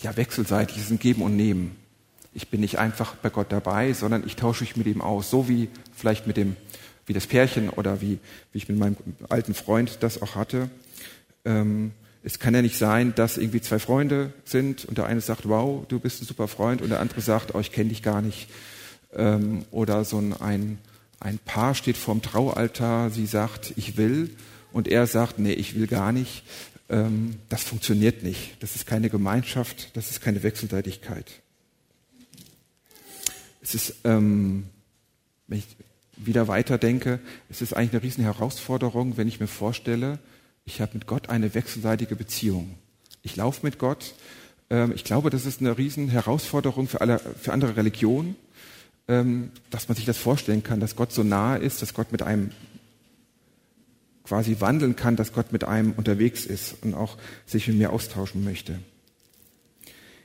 ja, 0.01 0.15
wechselseitig, 0.17 0.77
es 0.77 0.83
ist 0.83 0.91
ein 0.91 0.99
Geben 0.99 1.21
und 1.21 1.35
Nehmen. 1.35 1.75
Ich 2.33 2.49
bin 2.49 2.61
nicht 2.61 2.79
einfach 2.79 3.15
bei 3.15 3.29
Gott 3.29 3.51
dabei, 3.51 3.93
sondern 3.93 4.25
ich 4.25 4.35
tausche 4.35 4.63
mich 4.63 4.75
mit 4.75 4.87
ihm 4.87 5.01
aus, 5.01 5.29
so 5.29 5.49
wie 5.49 5.69
vielleicht 5.93 6.27
mit 6.27 6.37
dem, 6.37 6.55
wie 7.05 7.13
das 7.13 7.27
Pärchen 7.27 7.69
oder 7.69 8.01
wie, 8.01 8.19
wie 8.51 8.57
ich 8.57 8.69
mit 8.69 8.77
meinem 8.77 8.95
alten 9.29 9.53
Freund 9.53 9.97
das 10.01 10.21
auch 10.21 10.35
hatte. 10.35 10.69
Ähm, 11.45 11.91
es 12.23 12.39
kann 12.39 12.53
ja 12.53 12.61
nicht 12.61 12.77
sein, 12.77 13.13
dass 13.15 13.37
irgendwie 13.37 13.61
zwei 13.61 13.79
Freunde 13.79 14.31
sind 14.45 14.85
und 14.85 14.97
der 14.97 15.07
eine 15.07 15.21
sagt, 15.21 15.49
wow, 15.49 15.85
du 15.87 15.99
bist 15.99 16.21
ein 16.21 16.25
super 16.25 16.47
Freund 16.47 16.81
und 16.81 16.89
der 16.89 16.99
andere 16.99 17.21
sagt, 17.21 17.55
oh, 17.55 17.59
ich 17.59 17.71
kenne 17.71 17.89
dich 17.89 18.03
gar 18.03 18.21
nicht. 18.21 18.47
Ähm, 19.13 19.65
oder 19.71 20.05
so 20.05 20.17
ein, 20.17 20.77
ein 21.19 21.39
Paar 21.39 21.75
steht 21.75 21.97
vorm 21.97 22.21
Traualtar, 22.21 23.09
sie 23.09 23.25
sagt, 23.25 23.73
ich 23.75 23.97
will 23.97 24.29
und 24.71 24.87
er 24.87 25.07
sagt, 25.07 25.39
nee, 25.39 25.53
ich 25.53 25.75
will 25.75 25.87
gar 25.87 26.11
nicht. 26.11 26.43
Ähm, 26.91 27.37
das 27.49 27.63
funktioniert 27.63 28.21
nicht. 28.21 28.61
Das 28.61 28.75
ist 28.75 28.85
keine 28.85 29.09
Gemeinschaft, 29.09 29.95
das 29.97 30.11
ist 30.11 30.21
keine 30.21 30.43
Wechselseitigkeit. 30.43 31.41
Es 33.61 33.73
ist, 33.73 33.95
ähm, 34.03 34.65
wenn 35.47 35.59
ich 35.59 35.65
wieder 36.17 36.47
weiterdenke, 36.47 37.19
es 37.49 37.61
ist 37.61 37.73
eigentlich 37.73 37.93
eine 37.93 38.03
riesen 38.03 38.23
Herausforderung, 38.23 39.17
wenn 39.17 39.27
ich 39.27 39.39
mir 39.39 39.47
vorstelle, 39.47 40.19
ich 40.65 40.81
habe 40.81 40.91
mit 40.93 41.07
Gott 41.07 41.29
eine 41.29 41.55
wechselseitige 41.55 42.15
Beziehung. 42.15 42.75
Ich 43.23 43.35
laufe 43.35 43.65
mit 43.65 43.79
Gott 43.79 44.13
Ähm, 44.71 44.93
ich 44.95 45.03
glaube, 45.03 45.29
das 45.29 45.45
ist 45.45 45.59
eine 45.59 45.77
riesen 45.77 46.09
Herausforderung 46.09 46.87
für, 46.87 47.01
alle, 47.01 47.19
für 47.19 47.51
andere 47.51 47.75
Religionen, 47.75 48.35
ähm, 49.07 49.51
dass 49.69 49.89
man 49.89 49.97
sich 49.97 50.05
das 50.05 50.17
vorstellen 50.17 50.63
kann, 50.63 50.79
dass 50.79 50.95
Gott 50.95 51.11
so 51.11 51.23
nahe 51.23 51.59
ist, 51.59 51.81
dass 51.81 51.93
Gott 51.93 52.11
mit 52.11 52.23
einem 52.23 52.51
quasi 54.31 54.61
wandeln 54.61 54.95
kann, 54.95 55.17
dass 55.17 55.33
Gott 55.33 55.51
mit 55.51 55.65
einem 55.65 55.91
unterwegs 55.91 56.45
ist 56.45 56.75
und 56.83 56.93
auch 56.93 57.17
sich 57.45 57.67
mit 57.67 57.75
mir 57.75 57.91
austauschen 57.91 58.45
möchte. 58.45 58.79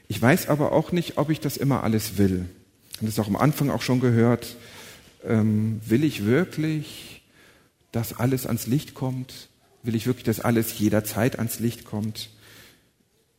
Ich 0.07 0.23
weiß 0.23 0.49
aber 0.49 0.71
auch 0.71 0.93
nicht, 0.93 1.19
ob 1.19 1.29
ich 1.29 1.41
das 1.41 1.57
immer 1.57 1.83
alles 1.83 2.17
will. 2.17 2.49
Und 3.01 3.09
das 3.09 3.19
auch 3.19 3.27
am 3.27 3.35
Anfang 3.35 3.69
auch 3.69 3.83
schon 3.83 3.99
gehört. 3.99 4.55
Ähm, 5.25 5.81
will 5.85 6.05
ich 6.05 6.25
wirklich, 6.25 7.25
dass 7.91 8.17
alles 8.17 8.47
ans 8.47 8.69
Licht 8.69 8.95
kommt? 8.95 9.49
Will 9.83 9.97
ich 9.97 10.07
wirklich, 10.07 10.23
dass 10.23 10.39
alles 10.39 10.79
jederzeit 10.79 11.41
ans 11.41 11.59
Licht 11.59 11.85
kommt? 11.85 12.31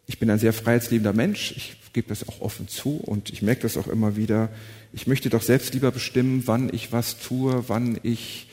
Ich 0.06 0.20
bin 0.20 0.30
ein 0.30 0.38
sehr 0.38 0.52
freiheitsliebender 0.52 1.14
Mensch. 1.14 1.54
Ich 1.56 1.78
gebe 1.94 2.10
das 2.10 2.28
auch 2.28 2.42
offen 2.42 2.68
zu 2.68 2.98
und 2.98 3.30
ich 3.30 3.42
merke 3.42 3.62
das 3.62 3.78
auch 3.78 3.88
immer 3.88 4.18
wieder. 4.18 4.50
Ich 4.92 5.08
möchte 5.08 5.30
doch 5.30 5.44
selbst 5.44 5.74
lieber 5.74 5.92
bestimmen, 5.92 6.44
wann 6.46 6.68
ich 6.74 6.92
was 6.92 7.20
tue, 7.20 7.70
wann 7.70 7.98
ich 8.04 8.47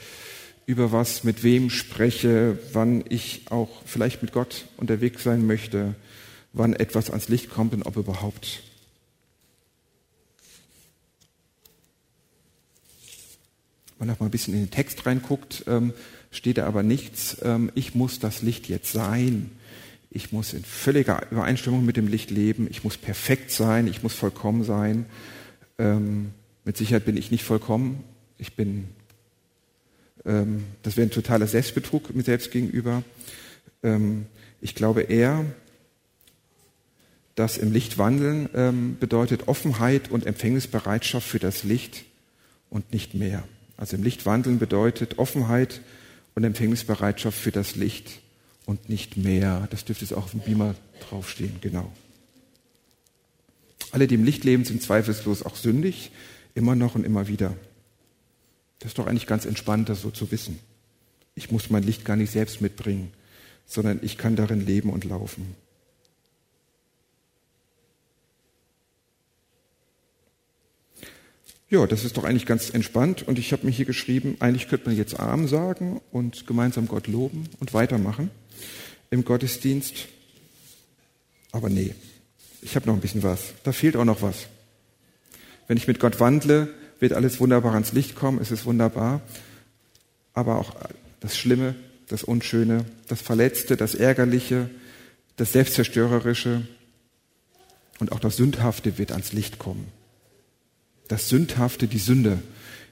über 0.67 0.93
was 0.93 1.25
mit 1.25 1.43
wem 1.43 1.71
spreche, 1.71 2.59
wann 2.73 3.05
ich 3.09 3.43
auch 3.51 3.83
vielleicht 3.85 4.23
mit 4.23 4.33
Gott 4.33 4.67
unterwegs 4.77 5.23
sein 5.23 5.47
möchte, 5.47 5.95
wann 6.53 6.73
etwas 6.73 7.11
ans 7.11 7.29
Licht 7.29 7.51
kommt 7.51 7.75
und 7.75 7.83
ob 7.83 7.97
überhaupt. 7.97 8.63
Wenn 13.99 14.09
man 14.09 14.15
noch 14.15 14.21
mal 14.21 14.27
ein 14.27 14.31
bisschen 14.31 14.55
in 14.55 14.61
den 14.61 14.71
Text 14.71 15.07
reinguckt, 15.07 15.65
ähm, 15.67 15.93
steht 16.31 16.59
da 16.59 16.67
aber 16.67 16.83
nichts, 16.83 17.37
ähm, 17.43 17.71
ich 17.75 17.95
muss 17.95 18.19
das 18.19 18.43
Licht 18.43 18.69
jetzt 18.69 18.93
sein. 18.93 19.51
Ich 20.17 20.31
muss 20.31 20.53
in 20.53 20.63
völliger 20.63 21.27
Übereinstimmung 21.33 21.85
mit 21.85 21.97
dem 21.97 22.07
Licht 22.07 22.31
leben. 22.31 22.69
Ich 22.71 22.85
muss 22.85 22.97
perfekt 22.97 23.51
sein. 23.51 23.89
Ich 23.89 24.05
muss 24.05 24.15
vollkommen 24.15 24.63
sein. 24.63 25.07
Ähm, 25.77 26.31
mit 26.65 26.77
Sicherheit 26.77 27.05
bin 27.05 27.17
ich 27.17 27.33
nicht 27.33 27.43
vollkommen. 27.43 28.05
Ich 28.39 28.55
bin, 28.55 28.87
ähm, 30.27 30.65
das 30.83 30.97
wäre 30.97 31.07
ein 31.07 31.11
totaler 31.11 31.47
Selbstbetrug 31.47 32.15
mir 32.15 32.23
selbst 32.23 32.51
gegenüber. 32.51 33.03
Ähm, 33.83 34.27
ich 34.61 34.75
glaube 34.75 35.03
eher, 35.03 35.45
dass 37.35 37.59
im 37.59 37.73
Licht 37.73 37.99
wandeln 37.99 38.49
ähm, 38.55 38.97
bedeutet 38.99 39.49
Offenheit 39.49 40.11
und 40.11 40.27
Empfängnisbereitschaft 40.27 41.27
für 41.27 41.39
das 41.39 41.65
Licht 41.65 42.05
und 42.71 42.93
nicht 42.93 43.15
mehr. 43.15 43.45
Also 43.77 43.97
im 43.97 44.05
Licht 44.05 44.25
wandeln 44.25 44.59
bedeutet 44.59 45.19
Offenheit 45.19 45.81
und 46.35 46.45
Empfängnisbereitschaft 46.45 47.39
für 47.39 47.51
das 47.51 47.75
Licht 47.75 48.21
und 48.67 48.89
nicht 48.89 49.17
mehr. 49.17 49.67
Das 49.71 49.85
dürfte 49.85 50.05
jetzt 50.05 50.15
auch 50.15 50.25
auf 50.25 50.31
dem 50.31 50.41
Beamer 50.41 50.75
draufstehen, 51.09 51.57
genau. 51.61 51.93
Alle, 53.91 54.07
die 54.07 54.15
im 54.15 54.25
Licht 54.25 54.45
leben, 54.45 54.65
sind 54.65 54.83
zweifellos 54.83 55.43
auch 55.45 55.57
sündig, 55.57 56.11
immer 56.55 56.75
noch 56.75 56.95
und 56.95 57.05
immer 57.05 57.29
wieder. 57.29 57.55
Das 58.85 58.91
ist 58.91 58.99
doch 58.99 59.07
eigentlich 59.07 59.27
ganz 59.27 59.47
entspannt, 59.47 59.89
das 59.89 60.03
so 60.03 60.11
zu 60.11 60.31
wissen. 60.31 60.59
Ich 61.35 61.51
muss 61.51 61.71
mein 61.71 61.85
Licht 61.85 62.05
gar 62.05 62.17
nicht 62.17 62.31
selbst 62.31 62.61
mitbringen, 62.61 63.15
sondern 63.65 63.99
ich 64.03 64.19
kann 64.19 64.37
darin 64.37 64.61
leben 64.61 64.91
und 64.91 65.07
laufen. 65.07 65.57
Ja, 71.71 71.87
das 71.87 72.05
ist 72.05 72.19
doch 72.19 72.25
eigentlich 72.25 72.45
ganz 72.45 72.69
entspannt 72.69 73.27
und 73.27 73.39
ich 73.39 73.55
habe 73.55 73.65
mir 73.65 73.73
hier 73.73 73.87
geschrieben, 73.87 74.37
eigentlich 74.41 74.69
könnte 74.69 74.91
man 74.91 74.99
jetzt 74.99 75.19
Arm 75.19 75.49
sagen 75.49 76.03
und 76.13 76.47
gemeinsam 76.47 76.87
Gott 76.87 77.07
loben 77.07 77.49
und 77.61 77.73
weitermachen 77.73 78.31
im 79.11 79.25
Gottesdienst. 79.25 80.09
Aber 81.53 81.71
nee, 81.71 81.95
ich 82.61 82.77
habe 82.77 82.87
noch 82.87 82.95
ein 82.95 83.01
bisschen 83.01 83.23
was. 83.23 83.55
Da 83.63 83.73
fehlt 83.73 83.97
auch 83.97 84.05
noch 84.05 84.21
was. 84.21 84.47
Wenn 85.69 85.79
ich 85.79 85.89
mit 85.89 86.01
Gott 86.01 86.21
wandle, 86.21 86.69
wird 87.05 87.13
alles 87.13 87.39
wunderbar 87.39 87.75
ans 87.75 87.93
Licht 87.93 88.15
kommen, 88.15 88.39
es 88.41 88.51
ist 88.51 88.65
wunderbar. 88.65 89.21
Aber 90.33 90.57
auch 90.57 90.75
das 91.21 91.37
Schlimme, 91.37 91.75
das 92.09 92.25
Unschöne, 92.25 92.87
das 93.09 93.21
Verletzte, 93.21 93.77
das 93.77 93.95
Ärgerliche, 93.95 94.71
das 95.37 95.53
Selbstzerstörerische 95.53 96.67
und 97.99 98.11
auch 98.11 98.21
das 98.21 98.39
Sündhafte 98.39 98.97
wird 98.97 99.13
ans 99.13 99.35
Licht 99.35 99.59
kommen. 99.59 99.87
Das 101.07 101.29
Sündhafte, 101.29 101.89
die 101.89 101.99
Sünde. 101.99 102.39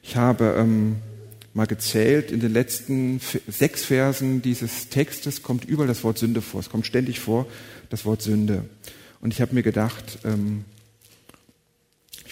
Ich 0.02 0.16
habe 0.16 0.56
ähm, 0.58 0.96
mal 1.54 1.66
gezählt, 1.66 2.30
in 2.30 2.40
den 2.40 2.52
letzten 2.52 3.18
sechs 3.48 3.86
Versen 3.86 4.42
dieses 4.42 4.90
Textes 4.90 5.42
kommt 5.42 5.64
überall 5.64 5.88
das 5.88 6.04
Wort 6.04 6.18
Sünde 6.18 6.42
vor. 6.42 6.60
Es 6.60 6.68
kommt 6.68 6.84
ständig 6.86 7.18
vor, 7.18 7.46
das 7.88 8.04
Wort 8.04 8.20
Sünde. 8.20 8.68
Und 9.22 9.32
ich 9.32 9.40
habe 9.40 9.54
mir 9.54 9.62
gedacht, 9.62 10.18
ähm, 10.24 10.66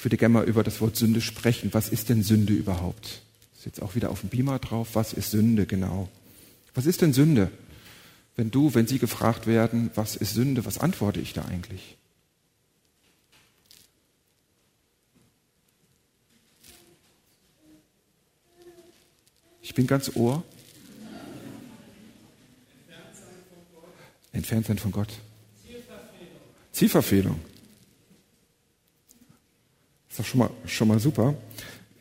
ich 0.00 0.04
würde 0.07 0.16
gerne 0.16 0.33
mal 0.33 0.45
über 0.49 0.64
das 0.64 0.80
Wort 0.80 0.97
Sünde 0.97 1.21
sprechen. 1.21 1.75
Was 1.75 1.90
ist 1.90 2.09
denn 2.09 2.23
Sünde 2.23 2.54
überhaupt? 2.54 3.21
Ist 3.54 3.66
jetzt 3.66 3.83
auch 3.83 3.97
wieder 3.97 4.09
auf 4.09 4.21
dem 4.21 4.30
Beamer 4.30 4.59
drauf. 4.59 4.95
Was 4.95 5.12
ist 5.12 5.30
Sünde 5.30 5.66
genau? 5.66 6.09
Was 6.73 6.87
ist 6.87 7.02
denn 7.02 7.12
Sünde? 7.12 7.50
Wenn 8.35 8.50
du, 8.50 8.73
wenn 8.73 8.87
Sie 8.87 8.99
gefragt 8.99 9.47
werden, 9.47 9.90
was 9.97 10.16
ist 10.16 10.33
Sünde, 10.33 10.64
was 10.64 10.78
antworte 10.78 11.21
ich 11.21 11.35
da 11.35 11.45
eigentlich? 11.45 11.99
Ich 19.61 19.75
bin 19.75 19.87
ganz 19.87 20.12
Ohr. 20.14 20.42
Entfernt 24.33 24.64
sein 24.64 24.78
von 24.78 24.92
Gott. 24.92 25.12
Zielverfehlung. 26.73 27.35
Ist 27.35 27.60
doch 30.21 30.27
schon 30.27 30.41
mal, 30.41 30.50
schon 30.67 30.89
mal 30.89 31.00
super. 31.00 31.35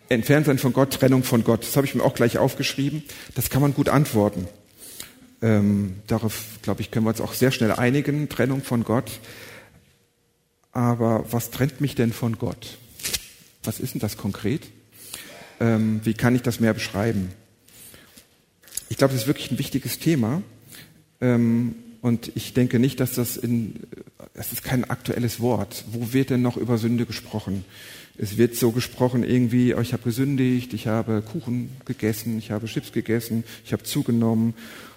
Entfernt 0.10 0.46
sein 0.46 0.58
von 0.58 0.74
Gott, 0.74 0.94
Trennung 0.94 1.24
von 1.24 1.44
Gott. 1.44 1.64
Das 1.64 1.76
habe 1.78 1.88
ich 1.88 1.96
mir 1.96 2.04
auch 2.04 2.14
gleich 2.16 2.38
aufgeschrieben. 2.38 3.04
Das 3.36 3.50
kann 3.50 3.62
man 3.62 3.74
gut 3.74 3.90
antworten. 3.90 4.48
Ähm, 5.42 5.96
darauf, 6.08 6.60
glaube 6.62 6.82
ich, 6.82 6.92
können 6.92 7.06
wir 7.06 7.12
uns 7.12 7.22
auch 7.22 7.34
sehr 7.34 7.52
schnell 7.52 7.72
einigen. 7.72 8.28
Trennung 8.28 8.62
von 8.62 8.84
Gott. 8.84 9.20
Aber 10.72 11.26
was 11.32 11.52
trennt 11.52 11.80
mich 11.80 11.96
denn 11.96 12.12
von 12.12 12.38
Gott? 12.38 12.78
Was 13.64 13.80
ist 13.80 13.94
denn 13.94 14.02
das 14.02 14.18
konkret? 14.18 14.68
Ähm, 15.60 16.02
wie 16.04 16.14
kann 16.14 16.36
ich 16.36 16.42
das 16.42 16.60
mehr 16.60 16.74
beschreiben? 16.74 17.30
Ich 18.90 18.98
glaube, 18.98 19.14
das 19.14 19.24
ist 19.24 19.28
wirklich 19.28 19.52
ein 19.52 19.60
wichtiges 19.60 20.00
Thema. 20.00 20.42
Ähm, 21.22 21.76
und 22.02 22.32
ich 22.36 22.54
denke 22.54 22.80
nicht, 22.80 23.00
dass 23.00 23.14
das 23.14 23.38
in, 23.38 23.76
es 24.34 24.52
ist 24.52 24.64
kein 24.64 24.90
aktuelles 24.90 25.40
Wort. 25.40 25.84
Wo 25.92 26.14
wird 26.14 26.30
denn 26.30 26.42
noch 26.42 26.58
über 26.58 26.78
Sünde 26.78 27.06
gesprochen? 27.06 27.66
Es 28.22 28.38
wird 28.38 28.56
so 28.56 28.72
gesprochen 28.72 29.24
irgendwie, 29.24 29.74
oh, 29.74 29.80
ich 29.80 29.94
habe 29.94 30.04
gesündigt, 30.04 30.74
ich 30.74 30.88
habe 30.88 31.22
Kuchen 31.22 31.70
gegessen, 31.86 32.38
ich 32.38 32.52
habe 32.52 32.68
Chips 32.68 32.92
gegessen, 32.92 33.46
ich 33.64 33.72
habe 33.72 33.84
zugenommen 33.84 34.56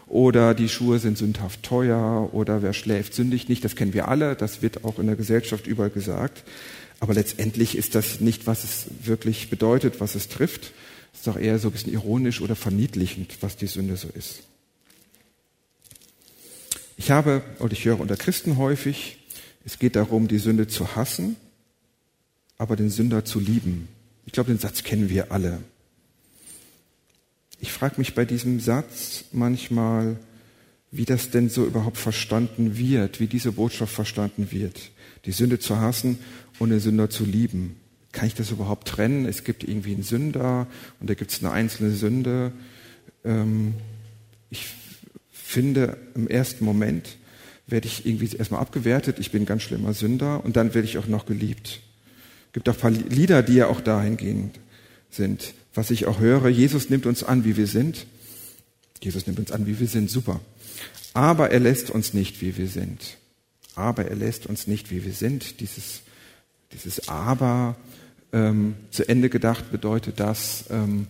oder 0.09 0.55
die 0.55 0.69
Schuhe 0.69 0.99
sind 0.99 1.17
sündhaft 1.17 1.62
teuer 1.62 2.31
oder 2.33 2.62
wer 2.62 2.73
schläft 2.73 3.14
sündigt 3.14 3.49
nicht. 3.49 3.64
Das 3.64 3.76
kennen 3.76 3.95
wir 3.95 4.09
alle, 4.09 4.35
das 4.35 4.61
wird 4.61 4.85
auch 4.85 4.99
in 4.99 5.07
der 5.07 5.14
Gesellschaft 5.14 5.69
überall 5.69 5.91
gesagt. 5.91 6.43
Aber 6.99 7.14
letztendlich 7.14 7.76
ist 7.79 7.95
das 7.95 8.21
nicht, 8.21 8.49
was 8.49 8.64
es 8.64 8.87
wirklich 9.05 9.50
bedeutet, 9.50 10.00
was 10.00 10.17
es 10.17 10.29
trifft, 10.29 10.73
ist 11.14 11.29
doch 11.29 11.38
eher 11.38 11.61
so 11.61 11.69
ein 11.69 11.73
bisschen 11.73 11.93
ironisch 11.93 12.41
oder 12.41 12.57
verniedlichend, 12.57 13.37
was 13.41 13.57
die 13.57 13.69
Sünde 13.69 13.97
so 13.97 14.09
ist. 14.09 14.43
Ich 16.97 17.12
habe, 17.12 17.43
und 17.61 17.73
ich 17.73 17.85
höre 17.85 18.00
unter 18.00 18.17
Christen 18.17 18.57
häufig, 18.57 19.19
es 19.64 19.79
geht 19.79 19.95
darum, 19.95 20.26
die 20.26 20.38
Sünde 20.38 20.67
zu 20.67 20.97
hassen, 20.97 21.37
aber 22.62 22.76
den 22.76 22.90
Sünder 22.90 23.25
zu 23.25 23.40
lieben. 23.40 23.88
Ich 24.25 24.33
glaube, 24.33 24.52
den 24.52 24.59
Satz 24.59 24.85
kennen 24.85 25.11
wir 25.11 25.33
alle. 25.33 25.59
Ich 27.61 27.73
frage 27.73 27.97
mich 27.99 28.14
bei 28.14 28.25
diesem 28.25 28.61
Satz 28.61 29.25
manchmal, 29.33 30.16
wie 30.90 31.04
das 31.04 31.31
denn 31.31 31.49
so 31.49 31.66
überhaupt 31.66 31.99
verstanden 31.99 32.78
wird, 32.78 33.21
wie 33.21 33.26
diese 33.26 33.52
Botschaft 33.52 33.92
verstanden 33.92 34.52
wird. 34.52 34.90
Die 35.25 35.33
Sünde 35.33 35.59
zu 35.59 35.78
hassen 35.78 36.19
und 36.59 36.71
den 36.71 36.81
Sünder 36.81 37.11
zu 37.11 37.25
lieben 37.25 37.76
kann 38.12 38.26
ich 38.26 38.35
das 38.35 38.50
überhaupt 38.50 38.88
trennen? 38.88 39.26
Es 39.26 39.42
gibt 39.42 39.64
irgendwie 39.64 39.95
einen 39.95 40.02
Sünder 40.02 40.66
und 41.00 41.11
da 41.11 41.14
gibt 41.14 41.33
es 41.33 41.42
eine 41.42 41.50
einzelne 41.50 41.90
Sünde. 41.90 42.52
Ähm, 43.25 43.75
ich 44.50 44.69
finde, 45.31 45.97
im 46.14 46.28
ersten 46.28 46.64
Moment 46.64 47.16
werde 47.66 47.88
ich 47.88 48.07
irgendwie 48.07 48.37
erstmal 48.37 48.61
abgewertet, 48.61 49.19
ich 49.19 49.33
bin 49.33 49.42
ein 49.42 49.47
ganz 49.47 49.62
schlimmer 49.62 49.95
Sünder 49.95 50.45
und 50.45 50.57
dann 50.57 50.75
werde 50.75 50.87
ich 50.87 50.99
auch 50.99 51.07
noch 51.07 51.26
geliebt. 51.26 51.81
Gibt 52.52 52.68
auch 52.68 52.75
ein 52.75 52.80
paar 52.80 52.90
Lieder, 52.90 53.42
die 53.42 53.54
ja 53.54 53.66
auch 53.66 53.80
dahingehend 53.80 54.59
sind. 55.11 55.54
Was 55.75 55.90
ich 55.90 56.06
auch 56.06 56.21
höre, 56.21 56.49
Jesus 56.49 56.90
nimmt 56.90 57.06
uns 57.06 57.23
an, 57.25 57.44
wie 57.44 57.56
wir 57.56 57.66
sind. 57.66 58.06
Jesus 59.02 59.26
nimmt 59.26 59.38
uns 59.38 59.52
an, 59.52 59.66
wie 59.66 59.80
wir 59.80 59.88
sind, 59.88 60.11
super. 60.11 60.40
Aber 61.14 61.50
er 61.50 61.61
lässt 61.61 61.90
uns 61.90 62.14
nicht, 62.14 62.40
wie 62.40 62.56
wir 62.56 62.68
sind. 62.68 63.16
Aber 63.75 64.06
er 64.06 64.16
lässt 64.16 64.47
uns 64.47 64.66
nicht, 64.66 64.90
wie 64.90 65.04
wir 65.04 65.12
sind. 65.12 65.61
Dieses, 65.61 66.02
dieses 66.73 67.09
Aber 67.09 67.76
ähm, 68.32 68.76
zu 68.90 69.09
Ende 69.09 69.28
gedacht 69.28 69.71
bedeutet 69.71 70.21
das, 70.21 70.64
ähm, 70.71 71.06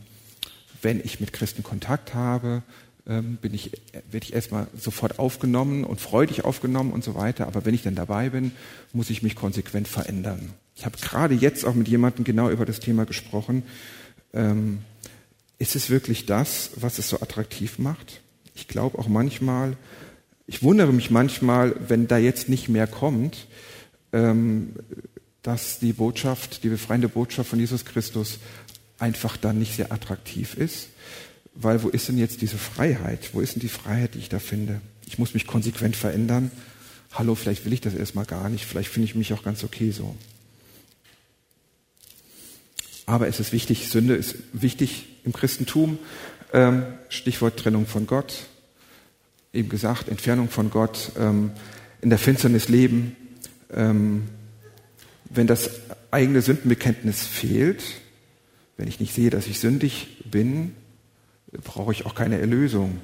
wenn 0.80 1.00
ich 1.04 1.20
mit 1.20 1.32
Christen 1.32 1.62
Kontakt 1.62 2.14
habe, 2.14 2.62
ähm, 3.06 3.36
bin 3.40 3.52
ich, 3.54 3.72
werde 4.10 4.26
ich 4.26 4.32
erstmal 4.32 4.68
sofort 4.76 5.18
aufgenommen 5.18 5.84
und 5.84 6.00
freudig 6.00 6.44
aufgenommen 6.44 6.92
und 6.92 7.02
so 7.04 7.14
weiter. 7.14 7.46
Aber 7.46 7.64
wenn 7.64 7.74
ich 7.74 7.82
dann 7.82 7.94
dabei 7.94 8.30
bin, 8.30 8.52
muss 8.92 9.10
ich 9.10 9.22
mich 9.22 9.34
konsequent 9.34 9.88
verändern. 9.88 10.52
Ich 10.74 10.84
habe 10.84 10.96
gerade 10.98 11.34
jetzt 11.34 11.64
auch 11.64 11.74
mit 11.74 11.88
jemandem 11.88 12.24
genau 12.24 12.50
über 12.50 12.64
das 12.64 12.80
Thema 12.80 13.04
gesprochen. 13.04 13.62
Ähm, 14.32 14.80
ist 15.58 15.76
es 15.76 15.90
wirklich 15.90 16.26
das, 16.26 16.70
was 16.76 16.98
es 16.98 17.08
so 17.08 17.20
attraktiv 17.20 17.78
macht? 17.78 18.20
Ich 18.54 18.68
glaube 18.68 18.98
auch 18.98 19.08
manchmal, 19.08 19.76
ich 20.46 20.62
wundere 20.62 20.92
mich 20.92 21.10
manchmal, 21.10 21.74
wenn 21.88 22.08
da 22.08 22.18
jetzt 22.18 22.48
nicht 22.48 22.68
mehr 22.68 22.86
kommt, 22.86 23.46
ähm, 24.12 24.74
dass 25.42 25.78
die 25.78 25.92
Botschaft, 25.92 26.64
die 26.64 26.68
befreiende 26.68 27.08
Botschaft 27.08 27.50
von 27.50 27.58
Jesus 27.58 27.84
Christus 27.84 28.38
einfach 28.98 29.36
dann 29.36 29.58
nicht 29.58 29.76
sehr 29.76 29.92
attraktiv 29.92 30.54
ist. 30.56 30.88
Weil 31.54 31.82
wo 31.82 31.88
ist 31.88 32.08
denn 32.08 32.18
jetzt 32.18 32.40
diese 32.40 32.56
Freiheit? 32.56 33.30
Wo 33.32 33.40
ist 33.40 33.54
denn 33.54 33.60
die 33.60 33.68
Freiheit, 33.68 34.14
die 34.14 34.20
ich 34.20 34.28
da 34.28 34.38
finde? 34.38 34.80
Ich 35.06 35.18
muss 35.18 35.34
mich 35.34 35.46
konsequent 35.46 35.96
verändern. 35.96 36.50
Hallo, 37.12 37.34
vielleicht 37.34 37.64
will 37.66 37.72
ich 37.72 37.82
das 37.82 37.94
erstmal 37.94 38.24
gar 38.24 38.48
nicht. 38.48 38.64
Vielleicht 38.64 38.88
finde 38.88 39.06
ich 39.06 39.14
mich 39.14 39.32
auch 39.34 39.42
ganz 39.42 39.62
okay 39.64 39.90
so. 39.90 40.16
Aber 43.06 43.28
es 43.28 43.40
ist 43.40 43.52
wichtig, 43.52 43.88
Sünde 43.88 44.14
ist 44.14 44.36
wichtig 44.52 45.06
im 45.24 45.32
Christentum. 45.32 45.98
Ähm, 46.52 46.84
Stichwort 47.08 47.58
Trennung 47.58 47.86
von 47.86 48.06
Gott. 48.06 48.46
Eben 49.52 49.68
gesagt, 49.68 50.08
Entfernung 50.08 50.48
von 50.48 50.70
Gott, 50.70 51.12
ähm, 51.18 51.50
in 52.00 52.10
der 52.10 52.18
Finsternis 52.18 52.68
leben. 52.68 53.16
Ähm, 53.72 54.24
wenn 55.30 55.46
das 55.46 55.70
eigene 56.10 56.42
Sündenbekenntnis 56.42 57.24
fehlt, 57.24 57.82
wenn 58.76 58.88
ich 58.88 59.00
nicht 59.00 59.14
sehe, 59.14 59.30
dass 59.30 59.46
ich 59.46 59.60
sündig 59.60 60.24
bin, 60.30 60.74
brauche 61.52 61.92
ich 61.92 62.06
auch 62.06 62.14
keine 62.14 62.38
Erlösung. 62.38 63.00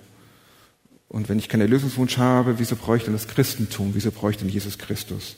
Und 1.09 1.29
wenn 1.29 1.39
ich 1.39 1.49
keinen 1.49 1.63
Erlösungswunsch 1.63 2.19
habe, 2.19 2.59
wieso 2.59 2.77
brauche 2.77 2.99
ich 2.99 3.05
denn 3.05 3.15
das 3.15 3.29
Christentum? 3.29 3.93
Wieso 3.95 4.11
brauche 4.11 4.31
ich 4.31 4.37
denn 4.37 4.49
Jesus 4.49 4.79
Christus? 4.79 5.37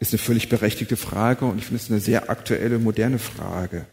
Ist 0.00 0.12
eine 0.12 0.18
völlig 0.18 0.48
berechtigte 0.48 0.96
Frage 0.96 1.44
und 1.44 1.58
ich 1.58 1.66
finde 1.66 1.82
es 1.82 1.90
eine 1.90 2.00
sehr 2.00 2.28
aktuelle, 2.28 2.80
moderne 2.80 3.20
Frage. 3.20 3.86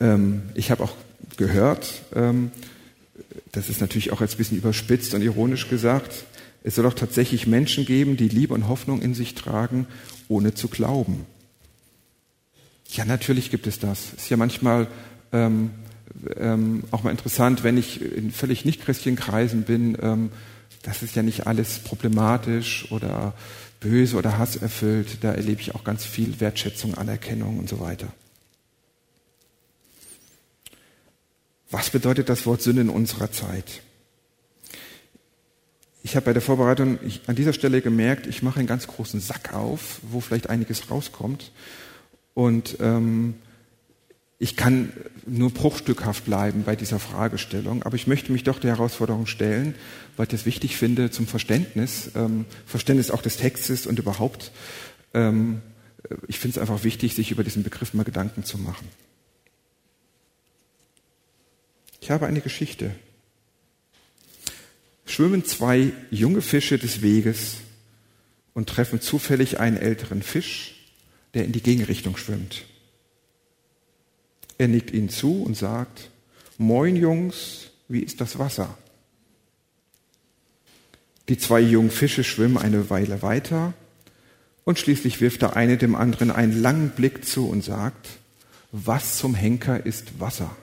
Ähm, 0.00 0.42
ich 0.54 0.70
habe 0.70 0.82
auch 0.82 0.94
gehört, 1.36 2.02
ähm, 2.14 2.50
das 3.52 3.68
ist 3.68 3.80
natürlich 3.80 4.12
auch 4.12 4.20
jetzt 4.20 4.34
ein 4.34 4.38
bisschen 4.38 4.58
überspitzt 4.58 5.14
und 5.14 5.22
ironisch 5.22 5.68
gesagt, 5.68 6.24
es 6.62 6.74
soll 6.74 6.86
auch 6.86 6.94
tatsächlich 6.94 7.46
Menschen 7.46 7.86
geben, 7.86 8.16
die 8.16 8.28
Liebe 8.28 8.54
und 8.54 8.68
Hoffnung 8.68 9.00
in 9.00 9.14
sich 9.14 9.34
tragen, 9.34 9.86
ohne 10.28 10.54
zu 10.54 10.68
glauben. 10.68 11.26
Ja, 12.92 13.04
natürlich 13.04 13.50
gibt 13.50 13.66
es 13.66 13.78
das. 13.78 14.12
Ist 14.14 14.30
ja 14.30 14.36
manchmal 14.36 14.88
ähm, 15.32 15.70
ähm, 16.36 16.84
auch 16.90 17.02
mal 17.02 17.10
interessant, 17.10 17.64
wenn 17.64 17.78
ich 17.78 18.02
in 18.02 18.30
völlig 18.30 18.64
nicht 18.64 18.82
christlichen 18.82 19.16
Kreisen 19.16 19.62
bin, 19.62 19.96
ähm, 20.02 20.30
das 20.82 21.02
ist 21.02 21.14
ja 21.14 21.22
nicht 21.22 21.46
alles 21.46 21.78
problematisch 21.80 22.90
oder 22.90 23.34
böse 23.80 24.16
oder 24.16 24.38
hasserfüllt. 24.38 25.22
Da 25.22 25.32
erlebe 25.32 25.60
ich 25.60 25.74
auch 25.74 25.84
ganz 25.84 26.04
viel 26.04 26.40
Wertschätzung, 26.40 26.94
Anerkennung 26.94 27.58
und 27.58 27.68
so 27.68 27.80
weiter. 27.80 28.08
Was 31.70 31.90
bedeutet 31.90 32.28
das 32.28 32.46
Wort 32.46 32.62
Sünde 32.62 32.82
in 32.82 32.88
unserer 32.88 33.30
Zeit? 33.30 33.82
Ich 36.02 36.16
habe 36.16 36.26
bei 36.26 36.32
der 36.32 36.42
Vorbereitung 36.42 36.98
an 37.26 37.36
dieser 37.36 37.52
Stelle 37.52 37.80
gemerkt, 37.80 38.26
ich 38.26 38.42
mache 38.42 38.58
einen 38.58 38.66
ganz 38.66 38.86
großen 38.86 39.20
Sack 39.20 39.54
auf, 39.54 40.00
wo 40.02 40.20
vielleicht 40.20 40.48
einiges 40.48 40.90
rauskommt. 40.90 41.52
Und 42.34 42.78
ähm, 42.80 43.34
ich 44.38 44.56
kann 44.56 44.92
nur 45.26 45.50
bruchstückhaft 45.50 46.24
bleiben 46.24 46.64
bei 46.64 46.74
dieser 46.74 46.98
Fragestellung, 46.98 47.82
aber 47.82 47.96
ich 47.96 48.06
möchte 48.06 48.32
mich 48.32 48.42
doch 48.42 48.58
der 48.58 48.70
Herausforderung 48.70 49.26
stellen, 49.26 49.74
weil 50.16 50.24
ich 50.24 50.30
das 50.30 50.46
wichtig 50.46 50.76
finde 50.76 51.10
zum 51.10 51.26
Verständnis, 51.26 52.10
ähm, 52.16 52.46
Verständnis 52.64 53.10
auch 53.10 53.22
des 53.22 53.36
Textes 53.36 53.86
und 53.86 53.98
überhaupt. 53.98 54.50
Ähm, 55.12 55.60
ich 56.26 56.38
finde 56.38 56.56
es 56.56 56.58
einfach 56.58 56.82
wichtig, 56.82 57.14
sich 57.14 57.30
über 57.30 57.44
diesen 57.44 57.62
Begriff 57.62 57.92
mal 57.92 58.04
Gedanken 58.04 58.42
zu 58.42 58.56
machen. 58.56 58.88
Ich 62.00 62.10
habe 62.10 62.26
eine 62.26 62.40
Geschichte. 62.40 62.94
Schwimmen 65.04 65.44
zwei 65.44 65.92
junge 66.10 66.40
Fische 66.40 66.78
des 66.78 67.02
Weges 67.02 67.56
und 68.54 68.68
treffen 68.68 69.00
zufällig 69.00 69.60
einen 69.60 69.76
älteren 69.76 70.22
Fisch, 70.22 70.76
der 71.34 71.44
in 71.44 71.52
die 71.52 71.62
Gegenrichtung 71.62 72.16
schwimmt. 72.16 72.64
Er 74.58 74.68
nickt 74.68 74.92
ihnen 74.92 75.08
zu 75.08 75.42
und 75.42 75.56
sagt, 75.56 76.10
Moin 76.58 76.96
Jungs, 76.96 77.70
wie 77.88 78.00
ist 78.00 78.20
das 78.20 78.38
Wasser? 78.38 78.76
Die 81.28 81.38
zwei 81.38 81.60
jungen 81.60 81.90
Fische 81.90 82.24
schwimmen 82.24 82.58
eine 82.58 82.90
Weile 82.90 83.22
weiter 83.22 83.72
und 84.64 84.78
schließlich 84.78 85.20
wirft 85.20 85.42
der 85.42 85.56
eine 85.56 85.76
dem 85.76 85.94
anderen 85.94 86.30
einen 86.30 86.60
langen 86.60 86.90
Blick 86.90 87.24
zu 87.24 87.48
und 87.48 87.64
sagt, 87.64 88.08
was 88.72 89.16
zum 89.16 89.34
Henker 89.34 89.86
ist 89.86 90.20
Wasser? 90.20 90.54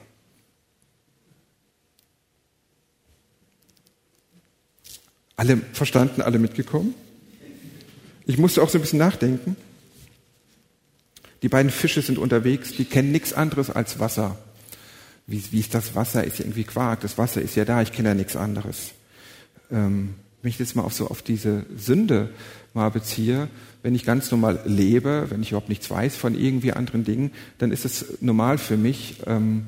Alle 5.37 5.57
verstanden, 5.71 6.21
alle 6.21 6.39
mitgekommen? 6.39 6.95
Ich 8.25 8.39
musste 8.39 8.61
auch 8.61 8.69
so 8.69 8.79
ein 8.79 8.81
bisschen 8.81 8.99
nachdenken. 8.99 9.55
Die 11.43 11.47
beiden 11.47 11.71
Fische 11.71 12.01
sind 12.01 12.17
unterwegs, 12.17 12.73
die 12.75 12.85
kennen 12.85 13.11
nichts 13.11 13.33
anderes 13.33 13.69
als 13.69 13.99
Wasser. 13.99 14.37
Wie, 15.27 15.43
wie 15.51 15.59
ist 15.59 15.75
das 15.75 15.93
Wasser? 15.93 16.23
Ist 16.23 16.39
ja 16.39 16.45
irgendwie 16.45 16.63
Quark. 16.63 17.01
Das 17.01 17.19
Wasser 17.19 17.41
ist 17.41 17.55
ja 17.55 17.65
da, 17.65 17.83
ich 17.83 17.91
kenne 17.91 18.09
ja 18.09 18.15
nichts 18.15 18.35
anderes. 18.35 18.93
Ähm, 19.71 20.15
wenn 20.41 20.49
ich 20.49 20.57
jetzt 20.57 20.75
mal 20.75 20.81
auf 20.81 20.93
so 20.93 21.07
auf 21.07 21.21
diese 21.21 21.65
Sünde 21.77 22.29
mal 22.73 22.89
beziehe, 22.89 23.47
wenn 23.83 23.93
ich 23.93 24.05
ganz 24.05 24.31
normal 24.31 24.59
lebe, 24.65 25.27
wenn 25.29 25.43
ich 25.43 25.51
überhaupt 25.51 25.69
nichts 25.69 25.89
weiß 25.89 26.15
von 26.15 26.37
irgendwie 26.37 26.73
anderen 26.73 27.03
Dingen, 27.03 27.31
dann 27.59 27.71
ist 27.71 27.85
es 27.85 28.21
normal 28.21 28.57
für 28.57 28.77
mich, 28.77 29.17
ähm, 29.27 29.67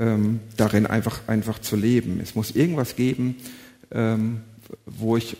ähm, 0.00 0.40
darin 0.56 0.86
einfach, 0.86 1.28
einfach 1.28 1.60
zu 1.60 1.76
leben. 1.76 2.18
Es 2.20 2.34
muss 2.34 2.50
irgendwas 2.50 2.96
geben, 2.96 3.36
ähm, 3.92 4.40
wo 4.86 5.16
ich 5.16 5.36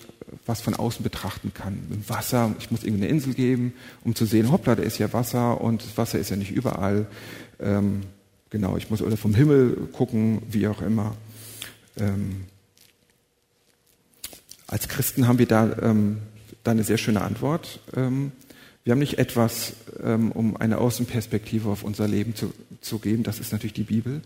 was 0.47 0.61
von 0.61 0.75
außen 0.75 1.03
betrachten 1.03 1.53
kann. 1.55 1.79
Im 1.91 2.09
Wasser, 2.09 2.55
ich 2.59 2.71
muss 2.71 2.85
irgendeine 2.85 3.11
Insel 3.11 3.35
geben, 3.35 3.73
um 4.05 4.15
zu 4.15 4.25
sehen, 4.25 4.51
hoppla, 4.51 4.75
da 4.75 4.83
ist 4.83 4.99
ja 4.99 5.13
Wasser 5.13 5.61
und 5.61 5.97
Wasser 5.97 6.19
ist 6.19 6.31
ja 6.31 6.37
nicht 6.37 6.51
überall. 6.51 7.07
Ähm, 7.61 8.03
genau, 8.51 8.77
ich 8.77 8.91
muss 8.91 9.03
oder 9.03 9.17
vom 9.17 9.35
Himmel 9.35 9.89
gucken, 9.93 10.43
wie 10.51 10.69
auch 10.69 10.83
immer. 10.83 11.17
Ähm, 11.97 12.45
als 14.67 14.89
Christen 14.89 15.27
haben 15.27 15.39
wir 15.39 15.47
da, 15.47 15.77
ähm, 15.83 16.19
da 16.65 16.73
eine 16.73 16.85
sehr 16.85 16.99
schöne 16.99 17.23
Antwort. 17.23 17.81
Ähm, 17.97 18.33
wir 18.85 18.93
haben 18.93 18.99
nicht 18.99 19.19
etwas, 19.19 19.75
ähm, 20.03 20.33
um 20.33 20.57
eine 20.57 20.79
Außenperspektive 20.79 21.69
auf 21.69 21.85
unser 21.85 22.09
Leben 22.09 22.35
zu, 22.35 22.53
zu 22.81 22.99
geben, 22.99 23.23
das 23.23 23.39
ist 23.39 23.53
natürlich 23.53 23.75
die 23.75 23.83
Bibel. 23.83 24.23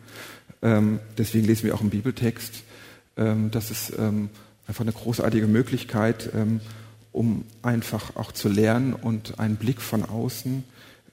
Ähm, 0.63 1.01
deswegen 1.19 1.47
lesen 1.47 1.65
wir 1.65 1.75
auch 1.75 1.81
einen 1.81 1.91
Bibeltext. 1.91 2.63
das 3.15 3.71
ist 3.71 3.93
einfach 4.73 4.85
eine 4.85 4.93
großartige 4.93 5.49
Möglichkeit, 5.49 6.31
ähm, 6.35 6.63
um 7.13 7.45
einfach 7.61 8.17
auch 8.17 8.33
zu 8.33 8.49
lernen 8.49 8.95
und 8.95 9.39
einen 9.39 9.57
Blick 9.57 9.83
von 9.83 10.03
außen 10.03 10.65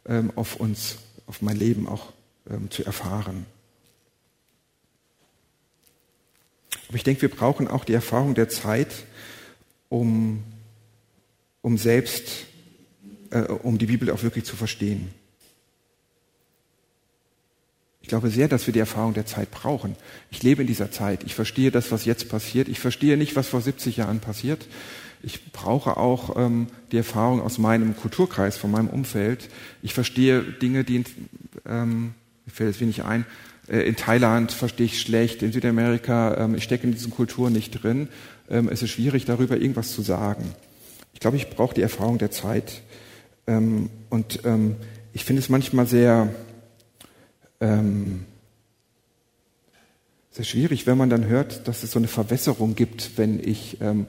ähm, 0.05 0.31
auf 0.37 0.55
uns, 0.55 0.99
auf 1.27 1.41
mein 1.41 1.57
Leben 1.57 1.85
auch 1.85 2.13
ähm, 2.49 2.71
zu 2.71 2.85
erfahren. 2.85 3.45
Aber 6.87 6.95
ich 6.95 7.03
denke, 7.03 7.23
wir 7.23 7.29
brauchen 7.29 7.67
auch 7.67 7.83
die 7.83 7.91
Erfahrung 7.91 8.33
der 8.33 8.47
Zeit, 8.47 9.03
um, 9.89 10.41
um 11.61 11.77
selbst, 11.77 12.45
äh, 13.31 13.41
um 13.41 13.77
die 13.77 13.87
Bibel 13.87 14.09
auch 14.11 14.23
wirklich 14.23 14.45
zu 14.45 14.55
verstehen. 14.55 15.13
Ich 18.01 18.07
glaube 18.07 18.29
sehr, 18.29 18.47
dass 18.47 18.65
wir 18.65 18.73
die 18.73 18.79
Erfahrung 18.79 19.13
der 19.13 19.25
Zeit 19.25 19.51
brauchen. 19.51 19.95
Ich 20.31 20.41
lebe 20.41 20.61
in 20.61 20.67
dieser 20.67 20.91
Zeit. 20.91 21.23
Ich 21.23 21.35
verstehe 21.35 21.71
das, 21.71 21.91
was 21.91 22.05
jetzt 22.05 22.29
passiert. 22.29 22.69
Ich 22.69 22.79
verstehe 22.79 23.17
nicht, 23.17 23.35
was 23.35 23.49
vor 23.49 23.61
70 23.61 23.97
Jahren 23.97 24.19
passiert. 24.19 24.67
Ich 25.21 25.51
brauche 25.51 25.97
auch 25.97 26.37
ähm, 26.37 26.67
die 26.91 26.97
Erfahrung 26.97 27.41
aus 27.41 27.57
meinem 27.57 27.95
Kulturkreis, 27.95 28.57
von 28.57 28.71
meinem 28.71 28.87
Umfeld. 28.87 29.49
Ich 29.81 29.93
verstehe 29.93 30.41
Dinge, 30.41 30.83
die, 30.83 31.03
ähm, 31.67 32.13
mir 32.45 32.51
fällt 32.53 32.75
es 32.75 32.79
wenig 32.79 33.03
ein, 33.03 33.25
äh, 33.69 33.81
in 33.81 33.95
Thailand 33.95 34.51
verstehe 34.51 34.85
ich 34.85 35.01
schlecht, 35.01 35.43
in 35.43 35.51
Südamerika, 35.51 36.37
ähm, 36.37 36.55
ich 36.55 36.63
stecke 36.63 36.87
in 36.87 36.93
diesen 36.93 37.11
Kulturen 37.11 37.53
nicht 37.53 37.83
drin. 37.83 38.07
Ähm, 38.49 38.69
es 38.69 38.81
ist 38.81 38.91
schwierig, 38.91 39.25
darüber 39.25 39.57
irgendwas 39.57 39.91
zu 39.91 40.01
sagen. 40.01 40.43
Ich 41.13 41.19
glaube, 41.19 41.37
ich 41.37 41.49
brauche 41.49 41.75
die 41.75 41.81
Erfahrung 41.81 42.17
der 42.17 42.31
Zeit. 42.31 42.81
Ähm, 43.45 43.89
und 44.09 44.39
ähm, 44.45 44.77
ich 45.13 45.25
finde 45.25 45.41
es 45.41 45.49
manchmal 45.49 45.85
sehr, 45.85 46.33
ähm, 47.61 48.25
sehr 50.31 50.45
schwierig, 50.45 50.87
wenn 50.87 50.97
man 50.97 51.09
dann 51.09 51.25
hört, 51.25 51.67
dass 51.67 51.83
es 51.83 51.91
so 51.91 51.99
eine 51.99 52.07
Verwässerung 52.07 52.75
gibt, 52.75 53.17
wenn 53.17 53.39
ich 53.39 53.81
ähm, 53.81 54.07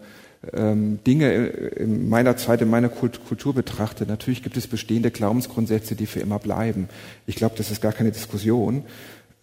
ähm, 0.53 0.99
Dinge 1.07 1.47
in 1.47 2.09
meiner 2.09 2.37
Zeit, 2.37 2.63
in 2.63 2.71
meiner 2.71 2.89
Kultur 2.89 3.55
betrachte. 3.55 4.07
Natürlich 4.07 4.43
gibt 4.43 4.57
es 4.57 4.67
bestehende 4.67 5.11
Glaubensgrundsätze, 5.11 5.97
die 5.97 6.07
für 6.07 6.21
immer 6.21 6.39
bleiben. 6.39 6.89
Ich 7.27 7.37
glaube, 7.37 7.57
das 7.57 7.71
ist 7.71 7.81
gar 7.81 7.93
keine 7.93 8.13
Diskussion. 8.13 8.85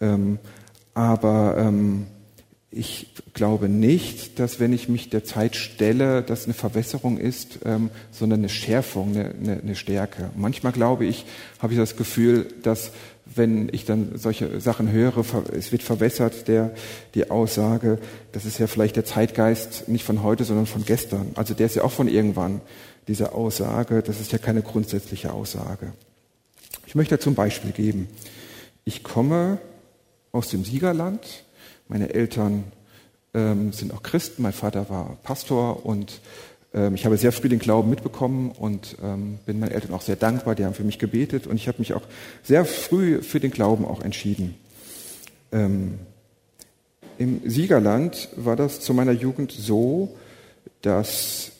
Ähm, 0.00 0.38
aber 0.94 1.56
ähm, 1.58 2.06
ich 2.70 3.14
glaube 3.32 3.68
nicht, 3.68 4.38
dass 4.38 4.60
wenn 4.60 4.72
ich 4.72 4.88
mich 4.88 5.08
der 5.08 5.24
Zeit 5.24 5.56
stelle, 5.56 6.22
das 6.22 6.44
eine 6.44 6.54
Verwässerung 6.54 7.18
ist, 7.18 7.60
ähm, 7.64 7.90
sondern 8.10 8.40
eine 8.40 8.48
Schärfung, 8.48 9.10
eine, 9.10 9.30
eine, 9.30 9.60
eine 9.60 9.74
Stärke. 9.74 10.30
Manchmal 10.36 10.72
glaube 10.72 11.06
ich, 11.06 11.24
habe 11.60 11.72
ich 11.72 11.78
das 11.78 11.96
Gefühl, 11.96 12.46
dass 12.62 12.92
wenn 13.34 13.68
ich 13.72 13.84
dann 13.84 14.18
solche 14.18 14.60
Sachen 14.60 14.90
höre, 14.90 15.24
es 15.52 15.72
wird 15.72 15.82
verwässert, 15.82 16.48
der, 16.48 16.74
die 17.14 17.30
Aussage, 17.30 17.98
das 18.32 18.44
ist 18.44 18.58
ja 18.58 18.66
vielleicht 18.66 18.96
der 18.96 19.04
Zeitgeist 19.04 19.88
nicht 19.88 20.04
von 20.04 20.22
heute, 20.22 20.44
sondern 20.44 20.66
von 20.66 20.84
gestern. 20.84 21.32
Also 21.34 21.54
der 21.54 21.66
ist 21.66 21.76
ja 21.76 21.84
auch 21.84 21.92
von 21.92 22.08
irgendwann, 22.08 22.60
diese 23.06 23.32
Aussage, 23.32 24.02
das 24.02 24.20
ist 24.20 24.32
ja 24.32 24.38
keine 24.38 24.62
grundsätzliche 24.62 25.32
Aussage. 25.32 25.92
Ich 26.86 26.94
möchte 26.94 27.16
dazu 27.16 27.30
ein 27.30 27.34
Beispiel 27.34 27.72
geben. 27.72 28.08
Ich 28.84 29.02
komme 29.02 29.58
aus 30.32 30.48
dem 30.48 30.64
Siegerland, 30.64 31.44
meine 31.88 32.12
Eltern 32.12 32.64
ähm, 33.34 33.72
sind 33.72 33.92
auch 33.92 34.02
Christen, 34.02 34.42
mein 34.42 34.52
Vater 34.52 34.90
war 34.90 35.16
Pastor 35.22 35.84
und 35.86 36.20
ähm, 36.74 36.94
ich 36.94 37.04
habe 37.04 37.16
sehr 37.16 37.32
früh 37.32 37.48
den 37.48 37.58
Glauben 37.58 37.90
mitbekommen 37.90 38.52
und 38.52 38.96
ähm, 39.02 39.38
bin 39.46 39.60
meinen 39.60 39.72
Eltern 39.72 39.94
auch 39.94 40.02
sehr 40.02 40.16
dankbar. 40.16 40.54
Die 40.54 40.64
haben 40.64 40.74
für 40.74 40.84
mich 40.84 40.98
gebetet 40.98 41.46
und 41.46 41.56
ich 41.56 41.68
habe 41.68 41.78
mich 41.78 41.94
auch 41.94 42.02
sehr 42.42 42.64
früh 42.64 43.22
für 43.22 43.40
den 43.40 43.50
Glauben 43.50 43.84
auch 43.84 44.00
entschieden. 44.02 44.54
Ähm, 45.52 45.98
Im 47.18 47.40
Siegerland 47.48 48.28
war 48.36 48.56
das 48.56 48.80
zu 48.80 48.94
meiner 48.94 49.12
Jugend 49.12 49.52
so, 49.52 50.16
dass 50.82 51.52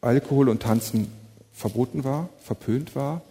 Alkohol 0.00 0.48
und 0.48 0.62
Tanzen 0.62 1.08
verboten 1.52 2.04
war, 2.04 2.28
verpönt 2.42 2.94
war. 2.94 3.22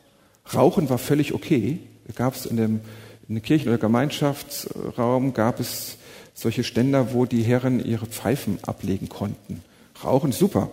Rauchen 0.54 0.90
war 0.90 0.98
völlig 0.98 1.34
okay. 1.34 1.80
Gab 2.16 2.36
es 2.36 2.46
in 2.46 2.58
dem 2.58 2.82
in 3.28 3.36
dem 3.36 3.42
Kirchen- 3.42 3.68
oder 3.68 3.78
Gemeinschaftsraum 3.78 5.34
gab 5.34 5.60
es 5.60 5.98
solche 6.34 6.64
Ständer, 6.64 7.14
wo 7.14 7.26
die 7.26 7.44
Herren 7.44 7.84
ihre 7.84 8.06
Pfeifen 8.06 8.60
ablegen 8.62 9.10
konnten. 9.10 9.64
Rauchen 10.04 10.32
super. 10.32 10.70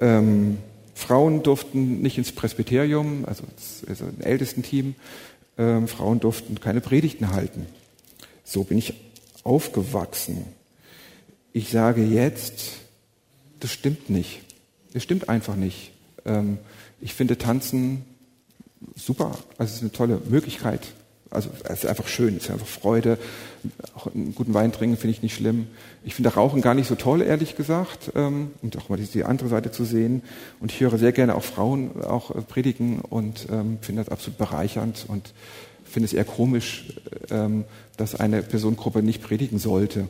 Ähm, 0.00 0.58
Frauen 0.94 1.42
durften 1.42 2.00
nicht 2.02 2.18
ins 2.18 2.32
Presbyterium, 2.32 3.24
also, 3.24 3.44
also 3.88 4.04
im 4.04 4.20
ältesten 4.20 4.62
Team. 4.62 4.94
Ähm, 5.56 5.88
Frauen 5.88 6.20
durften 6.20 6.60
keine 6.60 6.80
Predigten 6.80 7.30
halten. 7.30 7.66
So 8.44 8.64
bin 8.64 8.78
ich 8.78 8.94
aufgewachsen. 9.44 10.44
Ich 11.52 11.70
sage 11.70 12.02
jetzt, 12.04 12.78
das 13.60 13.72
stimmt 13.72 14.10
nicht. 14.10 14.40
Das 14.92 15.02
stimmt 15.02 15.28
einfach 15.28 15.56
nicht. 15.56 15.92
Ähm, 16.24 16.58
ich 17.00 17.14
finde 17.14 17.38
Tanzen 17.38 18.04
super. 18.94 19.38
Also 19.56 19.70
es 19.70 19.76
ist 19.76 19.82
eine 19.82 19.92
tolle 19.92 20.20
Möglichkeit. 20.28 20.80
Also 21.30 21.50
es 21.64 21.84
ist 21.84 21.86
einfach 21.86 22.08
schön, 22.08 22.36
es 22.36 22.44
ist 22.44 22.50
einfach 22.50 22.66
Freude. 22.66 23.18
Auch 23.94 24.06
einen 24.14 24.34
guten 24.34 24.54
Wein 24.54 24.72
trinken 24.72 24.96
finde 24.96 25.12
ich 25.12 25.22
nicht 25.22 25.34
schlimm. 25.34 25.66
Ich 26.08 26.14
finde 26.14 26.32
Rauchen 26.32 26.62
gar 26.62 26.72
nicht 26.72 26.88
so 26.88 26.94
toll, 26.94 27.20
ehrlich 27.20 27.54
gesagt. 27.54 28.12
Ähm, 28.14 28.52
und 28.62 28.78
auch 28.78 28.88
mal 28.88 28.96
die 28.96 29.24
andere 29.24 29.50
Seite 29.50 29.70
zu 29.70 29.84
sehen. 29.84 30.22
Und 30.58 30.72
ich 30.72 30.80
höre 30.80 30.96
sehr 30.96 31.12
gerne 31.12 31.34
auch 31.34 31.42
Frauen 31.42 32.02
auch 32.02 32.34
äh, 32.34 32.40
predigen 32.40 33.00
und 33.00 33.46
ähm, 33.52 33.76
finde 33.82 34.02
das 34.02 34.10
absolut 34.10 34.38
bereichernd 34.38 35.04
und 35.06 35.34
finde 35.84 36.06
es 36.06 36.14
eher 36.14 36.24
komisch, 36.24 36.94
ähm, 37.30 37.66
dass 37.98 38.14
eine 38.14 38.40
Personengruppe 38.40 39.02
nicht 39.02 39.22
predigen 39.22 39.58
sollte. 39.58 40.08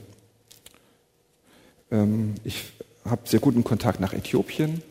Ich 2.44 2.64
habe 3.06 3.22
sehr 3.24 3.40
guten 3.40 3.64
Kontakt 3.64 3.98
nach 3.98 4.12
Äthiopien. 4.12 4.82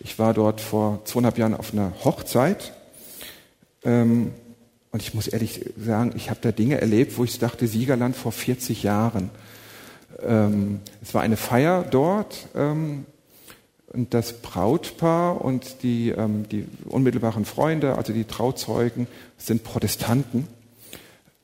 Ich 0.00 0.18
war 0.18 0.34
dort 0.34 0.60
vor 0.60 1.02
zweieinhalb 1.04 1.38
Jahren 1.38 1.54
auf 1.54 1.72
einer 1.72 1.92
Hochzeit. 2.02 2.72
Und 3.84 4.32
ich 4.96 5.14
muss 5.14 5.28
ehrlich 5.28 5.66
sagen, 5.78 6.14
ich 6.16 6.30
habe 6.30 6.40
da 6.42 6.50
Dinge 6.50 6.80
erlebt, 6.80 7.16
wo 7.16 7.22
ich 7.22 7.38
dachte, 7.38 7.68
Siegerland 7.68 8.16
vor 8.16 8.32
40 8.32 8.82
Jahren. 8.82 9.30
Ähm, 10.20 10.80
es 11.02 11.14
war 11.14 11.22
eine 11.22 11.36
Feier 11.36 11.84
dort 11.90 12.48
ähm, 12.54 13.06
und 13.92 14.14
das 14.14 14.34
Brautpaar 14.34 15.40
und 15.40 15.82
die, 15.82 16.10
ähm, 16.10 16.48
die 16.48 16.66
unmittelbaren 16.86 17.44
Freunde, 17.44 17.96
also 17.96 18.12
die 18.12 18.24
Trauzeugen, 18.24 19.06
sind 19.38 19.64
Protestanten 19.64 20.46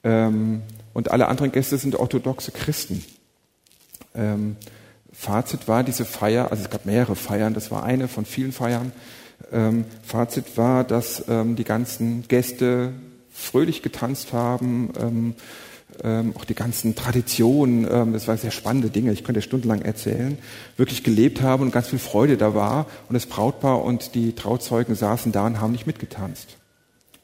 ähm, 0.05 0.63
und 0.95 1.11
alle 1.11 1.29
anderen 1.29 1.53
Gäste 1.53 1.79
sind 1.79 1.97
orthodoxe 1.97 2.53
Christen. 2.53 3.05
Ähm, 4.15 4.57
Fazit 5.13 5.67
war 5.67 5.83
diese 5.83 6.05
Feier, 6.05 6.51
also 6.51 6.63
es 6.63 6.71
gab 6.71 6.87
mehrere 6.87 7.17
Feiern, 7.17 7.55
das 7.55 7.71
war 7.71 7.83
eine 7.83 8.09
von 8.09 8.25
vielen 8.25 8.53
Feiern. 8.53 8.93
Ähm, 9.53 9.85
Fazit 10.03 10.57
war, 10.57 10.85
dass 10.85 11.25
die 11.27 11.65
ganzen 11.65 12.27
Gäste 12.29 12.93
fröhlich 13.33 13.83
getanzt 13.83 14.33
haben, 14.33 15.35
ähm, 16.05 16.33
auch 16.37 16.45
die 16.45 16.55
ganzen 16.55 16.95
Traditionen, 16.95 17.87
ähm, 17.91 18.13
das 18.13 18.29
waren 18.29 18.39
sehr 18.39 18.51
spannende 18.51 18.91
Dinge, 18.91 19.13
ich 19.13 19.25
könnte 19.25 19.43
stundenlang 19.43 19.83
erzählen, 19.83 20.39
wirklich 20.77 21.03
gelebt 21.03 21.43
haben 21.43 21.63
und 21.63 21.73
ganz 21.73 21.89
viel 21.89 21.99
Freude 21.99 22.37
da 22.37 22.55
war. 22.55 22.87
Und 23.09 23.15
das 23.15 23.27
Brautpaar 23.27 23.85
und 23.85 24.15
die 24.15 24.35
Trauzeugen 24.35 24.95
saßen 24.95 25.33
da 25.33 25.47
und 25.47 25.61
haben 25.61 25.73
nicht 25.73 25.87
mitgetanzt, 25.87 26.57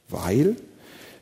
weil 0.09 0.57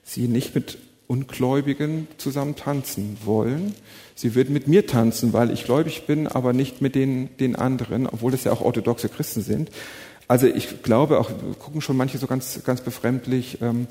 sie 0.03 0.29
nicht 0.29 0.55
mit 0.55 0.79
Ungläubigen 1.07 2.09
zusammen 2.17 2.57
tanzen 2.57 3.19
wollen. 3.25 3.75
Sie 4.15 4.35
würden 4.35 4.53
mit 4.53 4.69
mir 4.69 4.87
tanzen, 4.87 5.33
weil 5.33 5.51
ich 5.51 5.65
gläubig 5.65 6.07
bin, 6.07 6.27
aber 6.27 6.53
nicht 6.53 6.81
mit 6.81 6.95
den, 6.95 7.37
den 7.39 7.57
anderen, 7.57 8.07
obwohl 8.07 8.33
das 8.33 8.45
ja 8.45 8.53
auch 8.53 8.63
orthodoxe 8.63 9.09
Christen 9.09 9.43
sind. 9.43 9.71
Also 10.29 10.47
ich 10.47 10.83
glaube 10.83 11.19
auch, 11.19 11.31
gucken 11.59 11.83
schon 11.83 11.97
manche 11.97 12.17
so 12.17 12.27
ganz, 12.27 12.61
ganz 12.65 12.81
befremdlich, 12.81 13.59
ähm, 13.61 13.87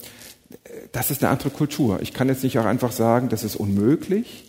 das 0.92 1.12
ist 1.12 1.24
eine 1.24 1.32
andere 1.32 1.50
Kultur. 1.50 2.00
Ich 2.02 2.14
kann 2.14 2.28
jetzt 2.28 2.44
nicht 2.44 2.58
auch 2.60 2.66
einfach 2.66 2.92
sagen, 2.92 3.30
das 3.30 3.44
ist 3.44 3.56
unmöglich. 3.56 4.46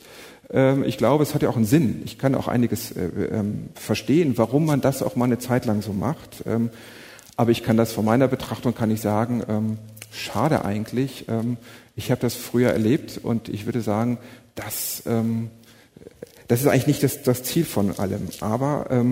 Ähm, 0.53 0.85
ich 0.85 0.99
glaube, 0.99 1.23
es 1.23 1.35
hat 1.35 1.43
ja 1.43 1.49
auch 1.49 1.57
einen 1.57 1.65
Sinn. 1.65 2.03
Ich 2.05 2.19
kann 2.19 2.35
auch 2.35 2.49
einiges 2.49 2.93
äh, 2.93 3.05
ähm, 3.05 3.69
verstehen, 3.75 4.37
warum 4.37 4.67
man 4.67 4.81
das 4.81 5.03
auch 5.03 5.17
mal 5.17 5.25
eine 5.25 5.39
Zeit 5.39 5.65
lang 5.65 5.83
so 5.83 5.93
macht. 5.93 6.45
Ähm, 6.47 6.71
aber 7.37 7.51
ich 7.51 7.63
kann 7.63 7.77
das 7.77 7.93
von 7.93 8.05
meiner 8.05 8.29
Betrachtung 8.29 8.75
kann 8.75 8.91
ich 8.91 9.01
sagen, 9.01 9.79
schade 10.13 10.67
eigentlich. 10.67 11.25
Ich 11.97 12.11
habe 12.11 12.21
das 12.21 12.35
früher 12.35 12.71
erlebt 12.71 13.19
und 13.23 13.49
ich 13.49 13.65
würde 13.65 13.81
sagen, 13.81 14.19
das, 14.55 15.03
das 16.47 16.61
ist 16.61 16.67
eigentlich 16.67 16.87
nicht 16.87 17.03
das, 17.03 17.23
das 17.23 17.43
Ziel 17.43 17.65
von 17.65 17.99
allem. 17.99 18.29
Aber 18.41 19.03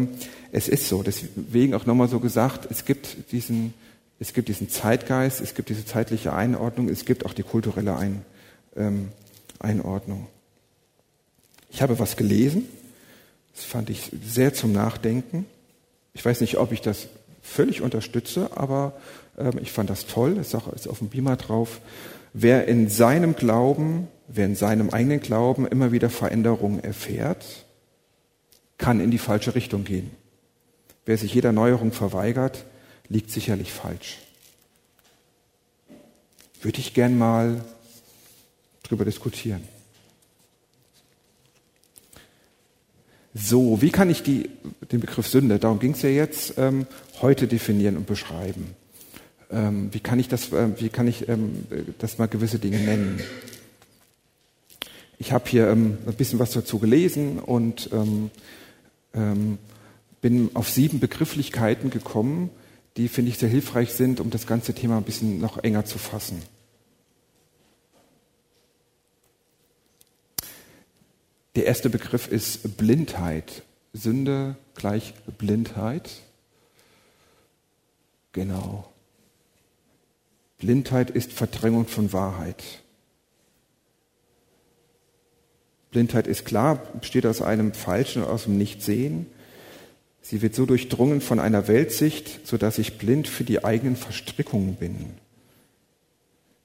es 0.53 0.69
ist 0.69 0.87
so. 0.87 1.03
Deswegen 1.03 1.73
auch 1.73 1.87
nochmal 1.87 2.09
so 2.09 2.21
gesagt, 2.21 2.69
es 2.71 2.85
gibt 2.85 3.33
diesen 3.33 3.73
es 4.21 4.35
gibt 4.35 4.49
diesen 4.49 4.69
Zeitgeist, 4.69 5.41
es 5.41 5.55
gibt 5.55 5.71
diese 5.71 5.85
zeitliche 5.85 6.35
Einordnung, 6.35 6.91
es 6.91 7.07
gibt 7.07 7.25
auch 7.25 7.33
die 7.33 7.43
kulturelle 7.43 7.97
Ein, 7.97 8.23
ähm, 8.77 9.09
Einordnung. 9.59 10.27
Ich 11.71 11.81
habe 11.81 11.99
was 11.99 12.17
gelesen, 12.17 12.67
das 13.55 13.65
fand 13.65 13.89
ich 13.89 14.13
sehr 14.23 14.53
zum 14.53 14.73
Nachdenken. 14.73 15.47
Ich 16.13 16.25
weiß 16.25 16.43
nicht, 16.43 16.59
ob 16.59 16.71
ich 16.71 16.83
das 16.83 17.09
völlig 17.41 17.81
unterstütze, 17.81 18.51
aber 18.57 18.93
ähm, 19.39 19.59
ich 19.61 19.73
fand 19.73 19.89
das 19.89 20.07
toll. 20.07 20.37
Es 20.39 20.53
ist 20.53 20.89
auf 20.89 20.99
dem 20.99 21.09
Beamer 21.09 21.37
drauf. 21.37 21.81
Wer 22.35 22.69
in 22.69 22.91
seinem 22.91 23.35
Glauben, 23.35 24.09
wer 24.29 24.47
in 24.47 24.55
seinem 24.55 24.91
eigenen 24.91 25.21
Glauben 25.21 25.67
immer 25.67 25.93
wieder 25.93 26.11
Veränderungen 26.11 26.85
erfährt, 26.85 27.65
kann 28.77 29.01
in 29.01 29.11
die 29.11 29.19
falsche 29.19 29.55
Richtung 29.55 29.85
gehen. 29.85 30.11
Wer 31.07 31.17
sich 31.17 31.35
jeder 31.35 31.53
Neuerung 31.53 31.93
verweigert, 31.93 32.65
liegt 33.11 33.31
sicherlich 33.31 33.71
falsch. 33.73 34.19
Würde 36.63 36.79
ich 36.79 36.95
gern 36.95 37.19
mal 37.19 37.63
drüber 38.83 39.05
diskutieren. 39.05 39.63
So, 43.35 43.81
wie 43.81 43.91
kann 43.91 44.11
ich 44.11 44.23
die, 44.23 44.51
den 44.91 45.01
Begriff 45.01 45.27
Sünde, 45.29 45.59
darum 45.59 45.79
ging 45.79 45.93
es 45.93 46.03
ja 46.03 46.09
jetzt, 46.09 46.55
ähm, 46.59 46.87
heute 47.21 47.47
definieren 47.47 47.97
und 47.97 48.07
beschreiben? 48.07 48.75
Ähm, 49.51 49.89
wie 49.93 50.01
kann 50.01 50.19
ich 50.19 50.29
das, 50.29 50.53
äh, 50.53 50.69
wie 50.81 50.89
kann 50.89 51.07
ich 51.07 51.29
ähm, 51.29 51.67
das 51.99 52.19
mal 52.19 52.27
gewisse 52.27 52.59
Dinge 52.59 52.79
nennen? 52.79 53.21
Ich 55.19 55.33
habe 55.33 55.49
hier 55.49 55.69
ähm, 55.69 55.99
ein 56.07 56.15
bisschen 56.15 56.39
was 56.39 56.53
dazu 56.53 56.79
gelesen 56.79 57.39
und 57.39 57.91
ähm, 57.93 58.31
ähm, 59.15 59.59
bin 60.21 60.51
auf 60.55 60.69
sieben 60.69 60.99
Begrifflichkeiten 60.99 61.91
gekommen, 61.91 62.51
die, 63.01 63.09
finde 63.09 63.31
ich, 63.31 63.39
sehr 63.39 63.49
hilfreich 63.49 63.95
sind, 63.95 64.21
um 64.21 64.29
das 64.29 64.47
ganze 64.47 64.75
Thema 64.75 64.99
ein 64.99 65.05
bisschen 65.05 65.41
noch 65.41 65.65
enger 65.65 65.87
zu 65.87 65.97
fassen. 65.97 66.43
Der 71.55 71.65
erste 71.65 71.89
Begriff 71.89 72.29
ist 72.29 72.77
Blindheit. 72.77 73.63
Sünde 73.95 74.55
gleich 74.75 75.15
Blindheit. 75.39 76.11
Genau. 78.33 78.93
Blindheit 80.59 81.09
ist 81.09 81.33
Verdrängung 81.33 81.87
von 81.87 82.13
Wahrheit. 82.13 82.63
Blindheit 85.91 86.27
ist 86.27 86.45
klar, 86.45 86.77
besteht 87.01 87.25
aus 87.25 87.41
einem 87.41 87.73
Falschen 87.73 88.23
aus 88.23 88.45
dem 88.45 88.59
Nichtsehen. 88.59 89.27
Sie 90.23 90.43
wird 90.43 90.55
so 90.55 90.67
durchdrungen 90.67 91.21
von 91.21 91.41
einer 91.41 91.67
Weltsicht, 91.69 92.47
sodass 92.47 92.79
ich 92.79 92.99
blind 92.99 93.27
für 93.29 93.45
die 93.45 93.65
eigenen 93.65 93.97
Verstrickungen 93.97 94.77
bin. 94.77 95.15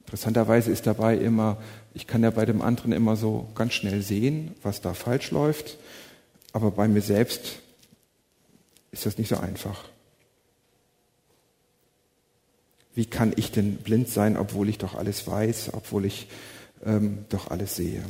Interessanterweise 0.06 0.72
ist 0.72 0.86
dabei 0.86 1.18
immer, 1.18 1.58
ich 1.94 2.06
kann 2.06 2.22
ja 2.22 2.30
bei 2.30 2.46
dem 2.46 2.62
anderen 2.62 2.92
immer 2.92 3.16
so 3.16 3.50
ganz 3.56 3.74
schnell 3.74 4.02
sehen, 4.02 4.54
was 4.62 4.82
da 4.82 4.94
falsch 4.94 5.32
läuft, 5.32 5.78
aber 6.54 6.72
bei 6.72 6.88
mir 6.88 7.02
selbst 7.02 7.60
ist 8.92 9.06
das 9.06 9.18
nicht 9.18 9.30
so 9.30 9.38
einfach. 9.38 9.86
Wie 12.94 13.06
kann 13.06 13.34
ich 13.36 13.52
denn 13.52 13.78
blind 13.78 14.08
sein, 14.08 14.38
obwohl 14.38 14.70
ich 14.70 14.78
doch 14.78 14.96
alles 14.96 15.28
weiß, 15.28 15.72
obwohl 15.74 16.06
ich 16.06 16.28
ähm, 16.86 17.26
doch 17.30 17.50
alles 17.50 17.76
sehe? 17.76 18.04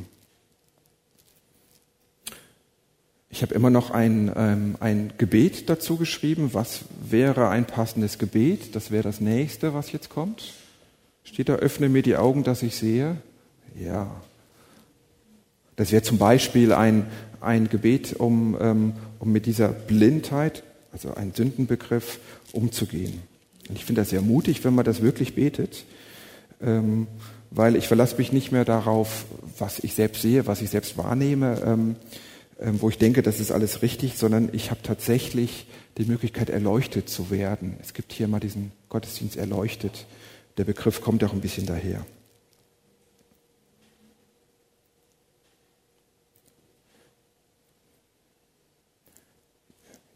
Ich 3.35 3.41
habe 3.41 3.53
immer 3.53 3.69
noch 3.69 3.91
ein, 3.91 4.31
ähm, 4.33 4.77
ein 4.79 5.11
Gebet 5.17 5.69
dazu 5.69 5.97
geschrieben. 5.97 6.51
Was 6.53 6.85
wäre 7.05 7.49
ein 7.49 7.65
passendes 7.65 8.17
Gebet? 8.17 8.77
Das 8.77 8.91
wäre 8.91 9.03
das 9.03 9.19
nächste, 9.19 9.73
was 9.73 9.91
jetzt 9.91 10.07
kommt. 10.07 10.53
Steht 11.25 11.49
da, 11.49 11.55
öffne 11.55 11.89
mir 11.89 12.01
die 12.01 12.15
Augen, 12.15 12.45
dass 12.45 12.63
ich 12.63 12.77
sehe? 12.77 13.17
Ja. 13.77 14.09
Das 15.75 15.91
wäre 15.91 16.01
zum 16.01 16.17
Beispiel 16.17 16.71
ein, 16.71 17.07
ein 17.41 17.67
Gebet, 17.67 18.13
um, 18.13 18.55
ähm, 18.57 18.93
um 19.19 19.33
mit 19.33 19.47
dieser 19.47 19.67
Blindheit, 19.67 20.63
also 20.93 21.13
ein 21.13 21.33
Sündenbegriff, 21.33 22.19
umzugehen. 22.53 23.21
Und 23.67 23.75
ich 23.75 23.83
finde 23.83 23.99
das 23.99 24.11
sehr 24.11 24.21
mutig, 24.21 24.63
wenn 24.63 24.75
man 24.75 24.85
das 24.85 25.01
wirklich 25.01 25.35
betet, 25.35 25.83
ähm, 26.61 27.07
weil 27.51 27.75
ich 27.75 27.89
verlasse 27.89 28.15
mich 28.15 28.31
nicht 28.31 28.53
mehr 28.53 28.63
darauf, 28.63 29.25
was 29.59 29.79
ich 29.79 29.93
selbst 29.93 30.21
sehe, 30.21 30.47
was 30.47 30.61
ich 30.61 30.69
selbst 30.69 30.97
wahrnehme, 30.97 31.61
ähm, 31.65 31.97
wo 32.57 32.89
ich 32.89 32.97
denke, 32.97 33.21
das 33.21 33.39
ist 33.39 33.51
alles 33.51 33.81
richtig, 33.81 34.17
sondern 34.17 34.49
ich 34.53 34.71
habe 34.71 34.81
tatsächlich 34.81 35.67
die 35.97 36.05
Möglichkeit, 36.05 36.49
erleuchtet 36.49 37.09
zu 37.09 37.29
werden. 37.29 37.77
Es 37.81 37.93
gibt 37.93 38.13
hier 38.13 38.27
mal 38.27 38.39
diesen 38.39 38.71
Gottesdienst 38.89 39.37
erleuchtet. 39.37 40.05
Der 40.57 40.63
Begriff 40.63 41.01
kommt 41.01 41.23
auch 41.23 41.33
ein 41.33 41.41
bisschen 41.41 41.65
daher. 41.65 42.05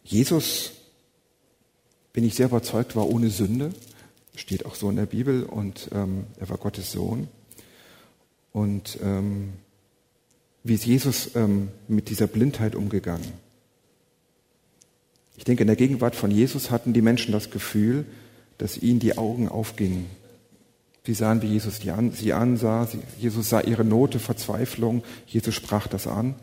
Jesus, 0.04 0.72
bin 2.14 2.24
ich 2.24 2.36
sehr 2.36 2.48
überzeugt, 2.48 2.96
war 2.96 3.08
ohne 3.08 3.30
Sünde. 3.30 3.72
Steht 4.36 4.66
auch 4.66 4.76
so 4.76 4.90
in 4.90 4.96
der 4.96 5.06
Bibel 5.06 5.44
und 5.44 5.90
ähm, 5.94 6.26
er 6.40 6.50
war 6.50 6.58
Gottes 6.58 6.92
Sohn. 6.92 7.28
Und 8.52 8.98
ähm, 9.04 9.54
wie 10.64 10.74
ist 10.74 10.86
Jesus 10.86 11.36
ähm, 11.36 11.70
mit 11.88 12.10
dieser 12.10 12.28
Blindheit 12.28 12.76
umgegangen? 12.76 13.32
Ich 15.38 15.46
denke, 15.46 15.64
in 15.64 15.68
der 15.68 15.78
Gegenwart 15.78 16.16
von 16.16 16.32
Jesus 16.32 16.70
hatten 16.70 16.92
die 16.92 17.02
Menschen 17.02 17.32
das 17.32 17.50
Gefühl, 17.50 18.06
dass 18.58 18.78
ihnen 18.78 19.00
die 19.00 19.18
Augen 19.18 19.48
aufgingen. 19.48 20.08
Sie 21.06 21.14
sahen, 21.14 21.42
wie 21.42 21.48
Jesus 21.48 21.88
an, 21.88 22.12
sie 22.12 22.34
ansah. 22.34 22.86
Sie, 22.86 23.00
Jesus 23.18 23.50
sah 23.50 23.62
ihre 23.62 23.86
Note, 23.86 24.20
Verzweiflung. 24.20 25.02
Jesus 25.26 25.56
sprach 25.56 25.88
das 25.88 26.08
an. 26.08 26.36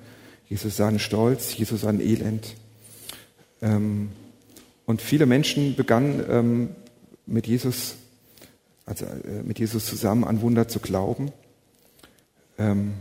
Jesus 0.49 0.77
sah 0.77 0.89
einen 0.89 0.99
Stolz. 0.99 1.57
Jesus 1.57 1.83
sah 1.83 1.91
ein 1.91 2.01
Elend. 2.01 2.55
Ähm, 3.61 4.11
und 4.87 5.03
viele 5.03 5.27
Menschen 5.27 5.77
begannen 5.77 6.25
ähm, 6.29 6.69
mit 7.27 7.47
Jesus, 7.47 7.97
also 8.87 9.05
äh, 9.05 9.43
mit 9.45 9.59
Jesus 9.59 9.85
zusammen 9.85 10.25
an 10.25 10.41
Wunder 10.41 10.69
zu 10.69 10.81
glauben. 10.81 11.33
Ähm, 12.59 12.95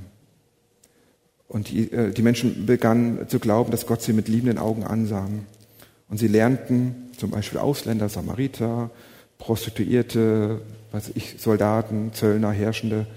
und 1.47 1.69
die, 1.69 1.91
äh, 1.91 2.11
die 2.11 2.21
Menschen 2.21 2.65
begannen 2.65 3.27
zu 3.27 3.39
glauben, 3.39 3.71
dass 3.71 3.85
Gott 3.85 4.01
sie 4.01 4.13
mit 4.13 4.27
liebenden 4.27 4.57
Augen 4.57 4.83
ansah. 4.83 5.29
Und 6.09 6.17
sie 6.17 6.27
lernten 6.27 7.11
zum 7.17 7.31
Beispiel 7.31 7.59
Ausländer, 7.59 8.09
Samariter, 8.09 8.91
Prostituierte, 9.37 10.61
was 10.91 11.11
ich, 11.13 11.35
Soldaten, 11.39 12.13
Zöllner, 12.13 12.51
Herrschende 12.51 13.07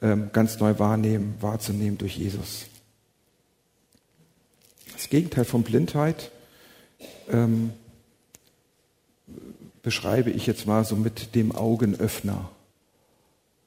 ähm, 0.00 0.30
ganz 0.32 0.58
neu 0.58 0.78
wahrnehmen, 0.78 1.34
wahrzunehmen 1.40 1.98
durch 1.98 2.16
Jesus. 2.16 2.66
Das 4.92 5.08
Gegenteil 5.08 5.44
von 5.44 5.62
Blindheit 5.62 6.30
ähm, 7.30 7.72
beschreibe 9.82 10.30
ich 10.30 10.46
jetzt 10.46 10.66
mal 10.66 10.84
so 10.84 10.96
mit 10.96 11.34
dem 11.34 11.52
Augenöffner. 11.52 12.50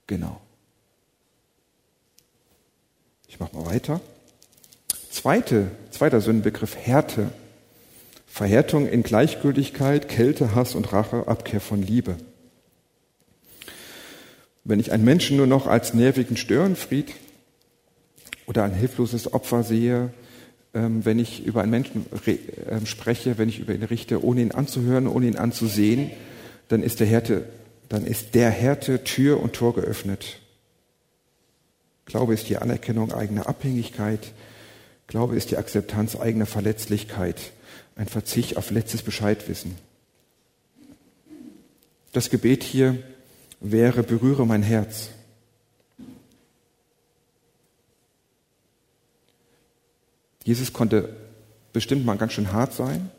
Genau. 0.08 0.40
Ich 3.36 3.40
mache 3.42 3.54
mal 3.58 3.66
weiter. 3.66 4.00
Zweite, 5.10 5.70
zweiter 5.92 6.22
Sündenbegriff, 6.22 6.78
Härte. 6.78 7.32
Verhärtung 8.26 8.88
in 8.88 9.04
Gleichgültigkeit, 9.04 10.08
Kälte, 10.08 10.56
Hass 10.56 10.74
und 10.74 10.94
Rache, 10.94 11.28
Abkehr 11.28 11.60
von 11.60 11.82
Liebe. 11.82 12.16
Wenn 14.64 14.80
ich 14.80 14.94
einen 14.94 15.04
Menschen 15.04 15.36
nur 15.36 15.48
noch 15.48 15.68
als 15.68 15.94
nervigen 15.94 16.38
Störenfried 16.38 17.14
oder 18.46 18.64
ein 18.64 18.74
hilfloses 18.74 19.34
Opfer 19.34 19.64
sehe, 19.64 20.14
ähm, 20.74 21.04
wenn 21.04 21.20
ich 21.20 21.46
über 21.46 21.62
einen 21.62 21.72
Menschen 21.72 22.06
ähm, 22.70 22.86
spreche, 22.86 23.38
wenn 23.38 23.50
ich 23.50 23.60
über 23.60 23.76
ihn 23.76 23.84
richte, 23.84 24.24
ohne 24.24 24.44
ihn 24.44 24.54
anzuhören, 24.54 25.08
ohne 25.08 25.28
ihn 25.28 25.36
anzusehen, 25.36 26.10
dann 26.70 26.82
ist 26.82 27.02
der 27.02 27.08
Härte, 27.08 27.44
dann 27.90 28.06
ist 28.06 28.34
der 28.34 28.50
Härte 28.50 29.04
Tür 29.04 29.42
und 29.42 29.52
Tor 29.52 29.76
geöffnet. 29.76 30.40
Glaube 32.06 32.34
ist 32.34 32.50
die 32.50 32.58
Anerkennung 32.58 33.12
eigener 33.12 33.48
Abhängigkeit. 33.48 34.32
Glaube 35.08 35.36
ist 35.36 35.52
die 35.52 35.58
Akzeptanz 35.58 36.16
eigener 36.16 36.46
Verletzlichkeit, 36.46 37.52
ein 37.96 38.08
Verzicht 38.08 38.58
auf 38.58 38.72
letztes 38.72 39.02
Bescheidwissen. 39.02 39.76
Das 42.14 42.30
Gebet 42.30 42.64
hier 42.64 42.98
wäre, 43.60 44.04
berühre 44.04 44.46
mein 44.46 44.64
Herz. 44.64 45.10
Jesus 50.44 50.74
konnte 50.74 51.16
bestimmt 51.74 52.06
mal 52.06 52.18
ganz 52.18 52.34
schön 52.34 52.54
hart 52.54 52.74
sein, 52.74 53.10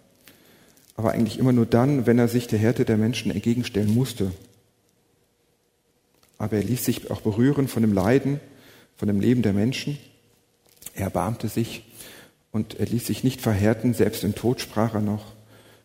aber 0.95 1.13
eigentlich 1.13 1.39
immer 1.39 1.53
nur 1.53 1.67
dann, 1.67 2.07
wenn 2.07 2.19
er 2.19 2.29
sich 2.29 2.47
der 2.47 2.59
Härte 2.59 2.85
der 2.85 2.97
Menschen 2.97 3.31
entgegenstellen 3.31 3.93
musste. 3.93 4.33
Aber 6.39 6.57
er 6.57 6.63
ließ 6.63 6.85
sich 6.85 7.11
auch 7.11 7.21
berühren 7.21 7.69
von 7.69 7.83
dem 7.83 7.93
Leiden, 7.93 8.41
von 8.97 9.09
dem 9.09 9.21
Leben 9.21 9.43
der 9.43 9.53
Menschen. 9.53 9.99
Er 10.95 11.05
erbarmte 11.05 11.49
sich 11.49 11.85
und 12.53 12.79
er 12.81 12.87
ließ 12.87 13.07
sich 13.07 13.23
nicht 13.23 13.41
verhärten, 13.41 13.95
selbst 13.95 14.25
im 14.25 14.35
Tod 14.35 14.61
sprach 14.61 14.95
er 14.95 15.01
noch, 15.01 15.35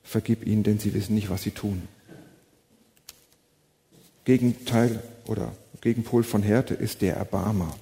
vergib 0.04 0.46
ihnen, 0.46 0.64
denn 0.64 0.80
sie 0.80 0.94
wissen 0.94 1.16
nicht, 1.16 1.30
was 1.30 1.44
sie 1.44 1.52
tun. 1.52 1.88
Gegenteil 4.24 5.02
oder 5.26 5.56
Gegenpol 5.82 6.24
von 6.24 6.44
Härte 6.44 6.74
ist 6.74 7.02
der 7.02 7.16
Erbarmer. 7.16 7.76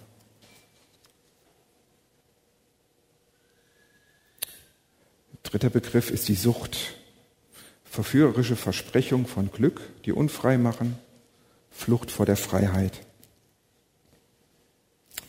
Dritter 5.43 5.69
Begriff 5.69 6.09
ist 6.11 6.27
die 6.27 6.35
Sucht. 6.35 6.77
Verführerische 7.83 8.55
Versprechung 8.55 9.25
von 9.25 9.51
Glück, 9.51 9.81
die 10.05 10.11
unfrei 10.11 10.57
machen, 10.57 10.97
Flucht 11.71 12.11
vor 12.11 12.25
der 12.25 12.37
Freiheit. 12.37 13.01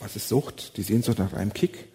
Was 0.01 0.17
ist 0.17 0.29
Sucht? 0.29 0.77
Die 0.77 0.83
Sehnsucht 0.83 1.19
nach 1.19 1.35
einem 1.35 1.53
Kick, 1.53 1.87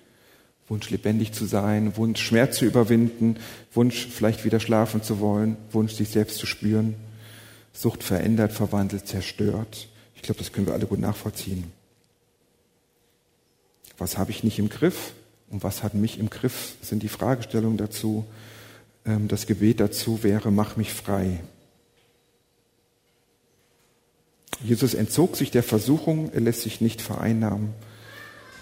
Wunsch 0.68 0.90
lebendig 0.90 1.34
zu 1.34 1.46
sein, 1.46 1.98
Wunsch 1.98 2.22
Schmerz 2.22 2.58
zu 2.58 2.66
überwinden, 2.66 3.38
Wunsch 3.74 4.08
vielleicht 4.08 4.46
wieder 4.46 4.60
schlafen 4.60 5.04
zu 5.04 5.20
wollen, 5.20 5.58
Wunsch 5.72 5.94
sich 5.94 6.10
selbst 6.10 6.38
zu 6.38 6.46
spüren. 6.46 6.96
Sucht 7.74 8.04
verändert, 8.04 8.54
verwandelt, 8.54 9.08
zerstört. 9.08 9.90
Ich 10.16 10.22
glaube, 10.22 10.40
das 10.40 10.54
können 10.54 10.68
wir 10.68 10.74
alle 10.74 10.86
gut 10.86 11.00
nachvollziehen. 11.00 11.72
Was 13.98 14.18
habe 14.18 14.32
ich 14.32 14.44
nicht 14.44 14.60
im 14.60 14.70
Griff 14.70 15.14
und 15.50 15.64
was 15.64 15.84
hat 15.84 15.94
mich 15.94 16.20
im 16.20 16.30
Griff, 16.30 16.76
sind 16.82 17.04
die 17.04 17.10
Fragestellungen 17.10 17.78
dazu. 17.78 18.26
Ähm, 19.06 19.28
das 19.28 19.46
Gebet 19.46 19.80
dazu 19.80 20.24
wäre, 20.24 20.52
mach 20.52 20.78
mich 20.78 20.92
frei. 20.94 21.42
Jesus 24.64 24.94
entzog 24.94 25.36
sich 25.36 25.52
der 25.52 25.64
Versuchung, 25.64 26.32
er 26.34 26.42
lässt 26.42 26.62
sich 26.62 26.82
nicht 26.82 27.02
vereinnahmen. 27.02 27.74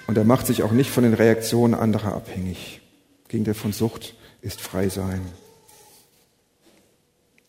Und 0.08 0.18
er 0.18 0.24
macht 0.24 0.48
sich 0.48 0.63
auch 0.63 0.72
nicht 0.72 0.89
von 0.89 1.04
den 1.04 1.13
Reaktionen 1.13 1.74
anderer 1.74 2.13
abhängig. 2.13 2.82
Gegenteil 3.28 3.54
von 3.54 3.72
Sucht 3.72 4.16
ist 4.42 4.62
frei 4.62 4.89
sein. 4.89 5.22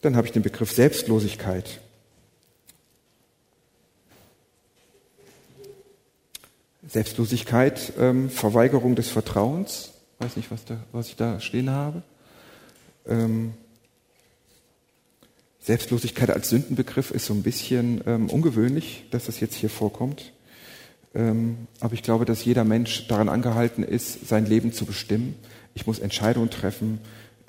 Dann 0.03 0.17
habe 0.17 0.27
ich 0.27 0.33
den 0.33 0.43
Begriff 0.43 0.71
Selbstlosigkeit. 0.71 1.81
Selbstlosigkeit, 6.87 7.95
ähm, 7.99 8.31
Verweigerung 8.31 8.95
des 8.95 9.09
Vertrauens. 9.09 9.93
Weiß 10.19 10.37
nicht, 10.37 10.51
was, 10.51 10.65
da, 10.65 10.77
was 10.93 11.09
ich 11.09 11.17
da 11.17 11.41
stehen 11.41 11.71
habe. 11.71 12.03
Ähm, 13.07 13.55
Selbstlosigkeit 15.61 16.29
als 16.31 16.51
Sündenbegriff 16.51 17.11
ist 17.11 17.25
so 17.25 17.33
ein 17.33 17.43
bisschen 17.43 18.03
ähm, 18.07 18.29
ungewöhnlich, 18.29 19.07
dass 19.11 19.25
das 19.25 19.41
jetzt 19.41 19.55
hier 19.55 19.71
vorkommt. 19.71 20.34
Ähm, 21.15 21.69
aber 21.81 21.95
ich 21.95 22.03
glaube, 22.03 22.25
dass 22.25 22.45
jeder 22.45 22.65
Mensch 22.65 23.07
daran 23.07 23.29
angehalten 23.29 23.85
ist, 23.85 24.29
sein 24.29 24.47
Leben 24.47 24.73
zu 24.73 24.85
bestimmen. 24.85 25.37
Ich 25.75 25.87
muss 25.87 25.99
Entscheidungen 25.99 26.51
treffen. 26.51 26.99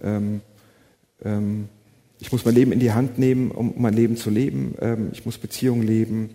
Ähm, 0.03 0.41
ähm, 1.23 1.69
ich 2.19 2.31
muss 2.31 2.45
mein 2.45 2.55
Leben 2.55 2.71
in 2.71 2.79
die 2.79 2.93
Hand 2.93 3.17
nehmen, 3.17 3.51
um 3.51 3.73
mein 3.77 3.93
Leben 3.93 4.15
zu 4.15 4.29
leben. 4.29 5.09
ich 5.11 5.25
muss 5.25 5.37
Beziehungen 5.37 5.83
leben. 5.83 6.29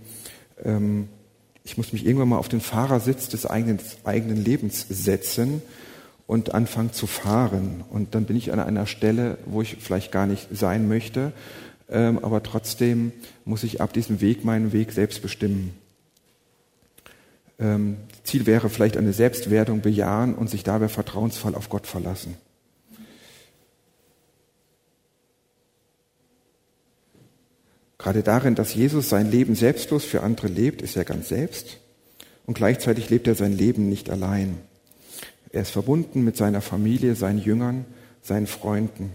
ich 1.64 1.78
muss 1.78 1.94
mich 1.94 2.04
irgendwann 2.04 2.28
mal 2.28 2.36
auf 2.36 2.50
den 2.50 2.60
Fahrersitz 2.60 3.30
des 3.30 3.46
eigenen, 3.46 4.44
Lebens 4.44 4.84
setzen 4.90 5.62
und 6.26 6.52
anfangen 6.52 6.92
zu 6.92 7.06
fahren. 7.06 7.82
Und 7.88 8.14
dann 8.14 8.26
bin 8.26 8.36
ich 8.36 8.52
an 8.52 8.60
einer 8.60 8.86
Stelle, 8.86 9.38
wo 9.46 9.62
ich 9.62 9.78
vielleicht 9.80 10.12
gar 10.12 10.26
nicht 10.26 10.48
sein 10.52 10.86
möchte, 10.86 11.32
aber 11.88 12.42
trotzdem 12.42 13.12
muss 13.46 13.64
ich 13.64 13.80
ab 13.80 13.94
diesem 13.94 14.20
Weg 14.20 14.44
meinen 14.44 14.74
Weg 14.74 14.92
selbst 14.92 15.22
bestimmen. 15.22 15.72
Ähm, 17.60 17.98
Ziel 18.24 18.46
wäre 18.46 18.70
vielleicht 18.70 18.96
eine 18.96 19.12
Selbstwertung 19.12 19.82
bejahen 19.82 20.34
und 20.34 20.48
sich 20.48 20.64
dabei 20.64 20.88
vertrauensvoll 20.88 21.54
auf 21.54 21.68
Gott 21.68 21.86
verlassen. 21.86 22.36
Gerade 27.98 28.22
darin, 28.22 28.54
dass 28.54 28.74
Jesus 28.74 29.10
sein 29.10 29.30
Leben 29.30 29.54
selbstlos 29.54 30.06
für 30.06 30.22
andere 30.22 30.48
lebt, 30.48 30.80
ist 30.80 30.96
er 30.96 31.04
ganz 31.04 31.28
selbst 31.28 31.80
und 32.46 32.54
gleichzeitig 32.54 33.10
lebt 33.10 33.28
er 33.28 33.34
sein 33.34 33.52
Leben 33.52 33.90
nicht 33.90 34.08
allein. 34.08 34.56
Er 35.52 35.62
ist 35.62 35.70
verbunden 35.70 36.24
mit 36.24 36.34
seiner 36.36 36.62
Familie, 36.62 37.14
seinen 37.14 37.40
Jüngern, 37.40 37.84
seinen 38.22 38.46
Freunden. 38.46 39.12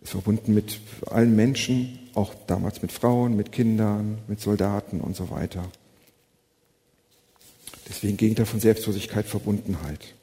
Er 0.00 0.04
ist 0.04 0.10
verbunden 0.10 0.54
mit 0.54 0.80
allen 1.06 1.36
Menschen, 1.36 2.00
auch 2.14 2.34
damals 2.48 2.82
mit 2.82 2.90
Frauen, 2.90 3.36
mit 3.36 3.52
Kindern, 3.52 4.18
mit 4.26 4.40
Soldaten 4.40 5.00
und 5.00 5.14
so 5.14 5.30
weiter. 5.30 5.62
Deswegen 7.88 8.16
Gegenteil 8.16 8.46
von 8.46 8.60
Selbstlosigkeit 8.60 9.26
Verbundenheit. 9.26 10.14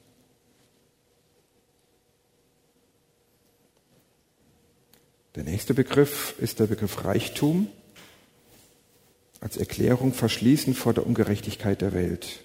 Der 5.35 5.43
nächste 5.43 5.73
Begriff 5.73 6.35
ist 6.39 6.59
der 6.59 6.67
Begriff 6.67 7.03
Reichtum 7.03 7.67
als 9.41 9.57
Erklärung 9.57 10.11
verschließen 10.13 10.73
vor 10.73 10.93
der 10.93 11.05
Ungerechtigkeit 11.05 11.81
der 11.81 11.93
Welt. 11.93 12.43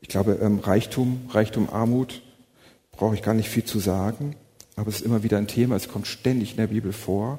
Ich 0.00 0.08
glaube, 0.08 0.38
ähm, 0.40 0.60
Reichtum, 0.60 1.28
Reichtum, 1.30 1.68
Armut 1.68 2.22
brauche 2.92 3.14
ich 3.14 3.22
gar 3.22 3.34
nicht 3.34 3.50
viel 3.50 3.64
zu 3.64 3.80
sagen, 3.80 4.36
aber 4.76 4.88
es 4.88 4.96
ist 4.96 5.04
immer 5.04 5.22
wieder 5.22 5.36
ein 5.36 5.46
Thema, 5.48 5.76
es 5.76 5.88
kommt 5.88 6.06
ständig 6.06 6.52
in 6.52 6.56
der 6.56 6.68
Bibel 6.68 6.92
vor. 6.92 7.38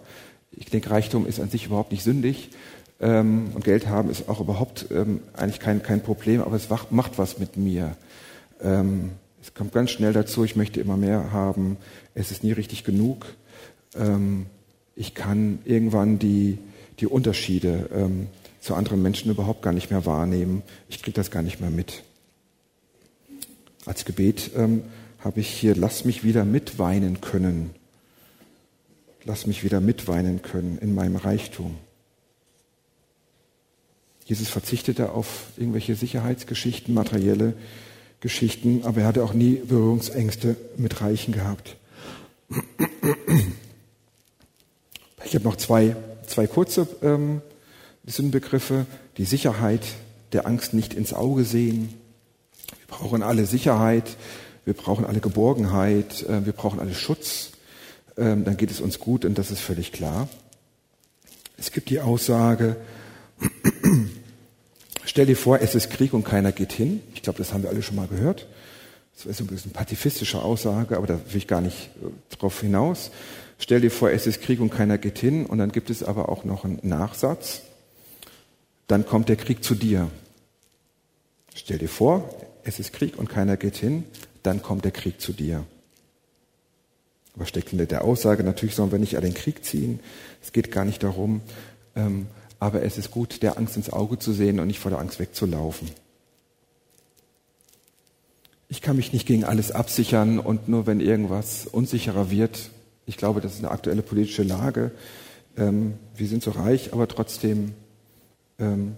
Ich 0.52 0.66
denke, 0.66 0.92
Reichtum 0.92 1.26
ist 1.26 1.40
an 1.40 1.50
sich 1.50 1.66
überhaupt 1.66 1.92
nicht 1.92 2.04
sündig 2.04 2.50
ähm, 3.00 3.52
und 3.54 3.64
Geld 3.64 3.88
haben 3.88 4.10
ist 4.10 4.30
auch 4.30 4.40
überhaupt 4.40 4.88
ähm, 4.92 5.22
eigentlich 5.34 5.60
kein, 5.60 5.84
kein 5.84 6.02
Problem, 6.02 6.42
aber 6.42 6.56
es 6.56 6.70
macht 6.70 7.18
was 7.18 7.40
mit 7.40 7.58
mir. 7.58 7.96
es 8.60 9.54
kommt 9.54 9.74
ganz 9.74 9.92
schnell 9.92 10.14
dazu, 10.14 10.44
ich 10.46 10.56
möchte 10.56 10.80
immer 10.80 10.96
mehr 10.96 11.34
haben, 11.34 11.78
es 12.14 12.32
ist 12.32 12.44
nie 12.44 12.54
richtig 12.54 12.84
genug 12.84 13.26
ähm, 13.96 14.46
ich 14.96 15.14
kann 15.14 15.60
irgendwann 15.66 16.20
die, 16.20 16.58
die 17.00 17.08
Unterschiede 17.08 17.90
ähm, 17.94 18.28
zu 18.60 18.76
anderen 18.76 19.02
Menschen 19.02 19.32
überhaupt 19.32 19.62
gar 19.62 19.74
nicht 19.74 19.92
mehr 19.92 20.06
wahrnehmen. 20.06 20.64
Ich 20.90 21.02
kriege 21.02 21.16
das 21.16 21.32
gar 21.32 21.44
nicht 21.44 21.60
mehr 21.60 21.70
mit. 21.70 22.04
Als 23.86 24.06
Gebet 24.06 24.52
ähm, 24.56 24.84
habe 25.20 25.40
ich 25.40 25.50
hier, 25.50 25.76
lass 25.76 26.06
mich 26.06 26.24
wieder 26.24 26.46
mitweinen 26.46 27.22
können. 27.22 27.72
Lass 29.24 29.48
mich 29.48 29.64
wieder 29.64 29.82
mitweinen 29.82 30.42
können 30.42 30.78
in 30.80 30.96
meinem 30.96 31.16
Reichtum. 31.16 31.76
Jesus 34.26 34.50
verzichtete 34.50 35.12
auf 35.12 35.46
irgendwelche 35.56 35.96
Sicherheitsgeschichten, 35.96 36.94
materielle 36.94 37.54
Geschichten, 38.20 38.82
aber 38.84 39.02
er 39.02 39.08
hatte 39.08 39.24
auch 39.24 39.34
nie 39.34 39.56
Berührungsängste 39.56 40.56
mit 40.78 41.00
Reichen 41.00 41.32
gehabt. 41.32 41.78
Ich 45.24 45.36
habe 45.36 45.44
noch 45.44 45.56
zwei, 45.58 45.96
zwei 46.26 46.48
kurze 46.48 46.88
ähm, 47.04 47.42
Sinnbegriffe. 48.06 48.88
Die 49.18 49.26
Sicherheit 49.26 49.82
der 50.34 50.48
Angst 50.48 50.74
nicht 50.74 50.96
ins 50.96 51.14
Auge 51.14 51.44
sehen. 51.44 51.94
Wir 52.68 52.88
brauchen 52.88 53.22
alle 53.22 53.46
Sicherheit, 53.46 54.18
wir 54.66 54.74
brauchen 54.74 55.06
alle 55.06 55.20
Geborgenheit, 55.20 56.24
äh, 56.24 56.46
wir 56.46 56.54
brauchen 56.54 56.80
alle 56.80 56.96
Schutz. 56.96 57.52
Ähm, 58.18 58.44
dann 58.44 58.58
geht 58.58 58.72
es 58.72 58.82
uns 58.82 59.00
gut 59.00 59.24
und 59.24 59.38
das 59.38 59.52
ist 59.52 59.60
völlig 59.60 59.92
klar. 59.92 60.28
Es 61.58 61.72
gibt 61.72 61.90
die 61.90 62.00
Aussage, 62.00 62.76
stell 65.16 65.28
dir 65.28 65.38
vor, 65.38 65.62
es 65.62 65.76
ist 65.76 65.92
Krieg 65.92 66.12
und 66.12 66.26
keiner 66.26 66.52
geht 66.52 66.74
hin. 66.74 67.02
Ich 67.14 67.22
glaube, 67.22 67.38
das 67.40 67.54
haben 67.54 67.64
wir 67.64 67.70
alle 67.70 67.82
schon 67.82 67.96
mal 67.96 68.06
gehört. 68.06 68.48
Das 69.16 69.26
ist 69.26 69.40
ein 69.40 69.48
bisschen 69.48 69.72
pazifistische 69.72 70.42
Aussage, 70.42 70.98
aber 70.98 71.08
da 71.08 71.14
will 71.14 71.38
ich 71.38 71.48
gar 71.48 71.62
nicht 71.62 71.90
äh, 72.04 72.36
drauf 72.36 72.60
hinaus. 72.60 73.12
Stell 73.58 73.80
dir 73.80 73.92
vor, 73.92 74.10
es 74.12 74.28
ist 74.28 74.42
Krieg 74.42 74.60
und 74.60 74.72
keiner 74.72 74.98
geht 74.98 75.18
hin. 75.18 75.46
Und 75.46 75.60
dann 75.60 75.72
gibt 75.72 75.90
es 75.90 76.04
aber 76.04 76.28
auch 76.28 76.44
noch 76.44 76.66
einen 76.66 76.82
Nachsatz. 76.84 77.62
Dann 78.88 79.06
kommt 79.06 79.30
der 79.30 79.38
Krieg 79.38 79.64
zu 79.64 79.74
dir. 79.74 80.12
Stell 81.56 81.78
dir 81.78 81.88
vor, 81.88 82.30
es 82.66 82.80
ist 82.80 82.92
Krieg 82.92 83.18
und 83.18 83.30
keiner 83.30 83.56
geht 83.56 83.78
hin. 83.78 84.04
Dann 84.44 84.62
kommt 84.62 84.84
der 84.84 84.92
Krieg 84.92 85.22
zu 85.22 85.32
dir. 85.32 85.64
Was 87.36 87.48
steckt 87.48 87.70
hinter 87.70 87.86
der 87.86 88.04
Aussage? 88.04 88.44
Natürlich 88.44 88.76
sollen 88.76 88.92
wir 88.92 89.00
nicht 89.00 89.16
alle 89.16 89.28
den 89.28 89.34
Krieg 89.34 89.64
ziehen. 89.64 90.02
Es 90.44 90.52
geht 90.52 90.74
gar 90.74 90.84
nicht 90.84 91.04
darum. 91.04 91.40
Ähm, 91.96 92.28
aber 92.60 92.84
es 92.84 92.98
ist 92.98 93.12
gut, 93.12 93.44
der 93.44 93.58
Angst 93.58 93.78
ins 93.78 93.92
Auge 93.92 94.20
zu 94.20 94.34
sehen 94.34 94.60
und 94.60 94.68
nicht 94.68 94.80
vor 94.80 94.92
der 94.92 95.00
Angst 95.00 95.20
wegzulaufen. 95.20 95.90
Ich 98.68 98.82
kann 98.82 98.96
mich 98.96 99.14
nicht 99.14 99.28
gegen 99.28 99.44
alles 99.44 99.72
absichern 99.72 100.40
und 100.40 100.68
nur 100.68 100.88
wenn 100.88 101.00
irgendwas 101.00 101.68
unsicherer 101.68 102.32
wird, 102.32 102.72
ich 103.06 103.18
glaube, 103.18 103.42
das 103.42 103.54
ist 103.54 103.60
eine 103.60 103.72
aktuelle 103.72 104.02
politische 104.02 104.44
Lage. 104.44 104.92
Ähm, 105.58 105.94
wir 106.16 106.28
sind 106.28 106.42
so 106.42 106.52
reich, 106.52 106.92
aber 106.92 107.08
trotzdem 107.08 107.74
ähm, 108.58 108.98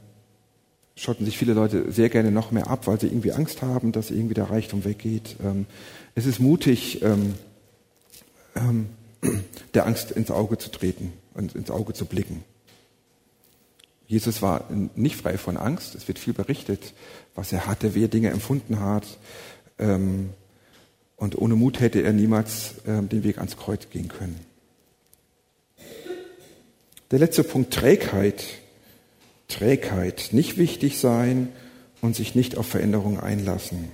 schotten 0.95 1.25
sich 1.25 1.37
viele 1.37 1.53
Leute 1.53 1.91
sehr 1.91 2.09
gerne 2.09 2.31
noch 2.31 2.51
mehr 2.51 2.69
ab, 2.69 2.87
weil 2.87 2.99
sie 2.99 3.07
irgendwie 3.07 3.33
Angst 3.33 3.61
haben, 3.61 3.91
dass 3.91 4.09
irgendwie 4.09 4.33
der 4.33 4.49
Reichtum 4.49 4.85
weggeht. 4.85 5.35
Ähm, 5.43 5.65
es 6.15 6.25
ist 6.25 6.39
mutig, 6.39 7.01
ähm, 7.03 7.35
ähm, 8.55 8.89
der 9.73 9.85
Angst 9.85 10.11
ins 10.11 10.31
Auge 10.31 10.57
zu 10.57 10.71
treten 10.71 11.11
und 11.33 11.55
ins 11.55 11.69
Auge 11.69 11.93
zu 11.93 12.05
blicken. 12.05 12.43
Jesus 14.07 14.41
war 14.41 14.65
nicht 14.95 15.17
frei 15.17 15.37
von 15.37 15.57
Angst. 15.57 15.93
Es 15.95 16.07
wird 16.07 16.17
viel 16.17 16.33
berichtet, 16.33 16.93
was 17.35 17.51
er 17.51 17.67
hatte, 17.67 17.93
wie 17.93 18.05
er 18.05 18.07
Dinge 18.07 18.29
empfunden 18.29 18.79
hat. 18.79 19.05
Ähm, 19.77 20.29
und 21.17 21.37
ohne 21.37 21.55
Mut 21.55 21.79
hätte 21.79 22.01
er 22.01 22.13
niemals 22.13 22.75
äh, 22.85 23.01
den 23.03 23.23
Weg 23.23 23.37
ans 23.37 23.57
Kreuz 23.57 23.89
gehen 23.89 24.07
können. 24.07 24.39
Der 27.11 27.19
letzte 27.19 27.43
Punkt, 27.43 27.73
Trägheit. 27.73 28.43
Trägheit, 29.47 30.29
nicht 30.31 30.57
wichtig 30.57 30.99
sein 30.99 31.49
und 32.01 32.15
sich 32.15 32.35
nicht 32.35 32.57
auf 32.57 32.67
Veränderungen 32.67 33.19
einlassen. 33.19 33.89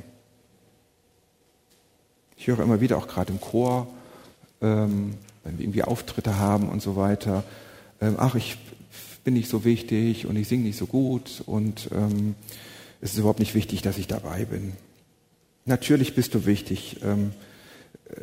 Ich 2.37 2.47
höre 2.47 2.59
immer 2.59 2.81
wieder, 2.81 2.97
auch 2.97 3.07
gerade 3.07 3.31
im 3.31 3.39
Chor, 3.39 3.87
ähm, 4.61 5.15
wenn 5.43 5.57
wir 5.57 5.63
irgendwie 5.63 5.83
Auftritte 5.83 6.39
haben 6.39 6.69
und 6.69 6.81
so 6.81 6.95
weiter, 6.95 7.43
ähm, 8.01 8.15
ach, 8.17 8.35
ich 8.35 8.57
bin 9.23 9.33
nicht 9.35 9.49
so 9.49 9.63
wichtig 9.63 10.25
und 10.25 10.35
ich 10.35 10.47
singe 10.47 10.63
nicht 10.63 10.77
so 10.77 10.85
gut 10.85 11.43
und 11.45 11.89
ähm, 11.93 12.35
es 13.01 13.13
ist 13.13 13.19
überhaupt 13.19 13.39
nicht 13.39 13.55
wichtig, 13.55 13.81
dass 13.81 13.97
ich 13.97 14.07
dabei 14.07 14.45
bin. 14.45 14.73
Natürlich 15.65 16.15
bist 16.15 16.33
du 16.35 16.45
wichtig. 16.45 16.97
Ähm, 17.03 17.31
äh, 18.09 18.21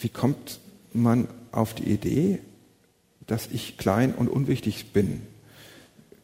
wie 0.00 0.08
kommt 0.08 0.60
man 0.92 1.28
auf 1.52 1.74
die 1.74 1.84
Idee, 1.84 2.38
dass 3.26 3.48
ich 3.52 3.76
klein 3.76 4.14
und 4.14 4.28
unwichtig 4.28 4.92
bin? 4.92 5.22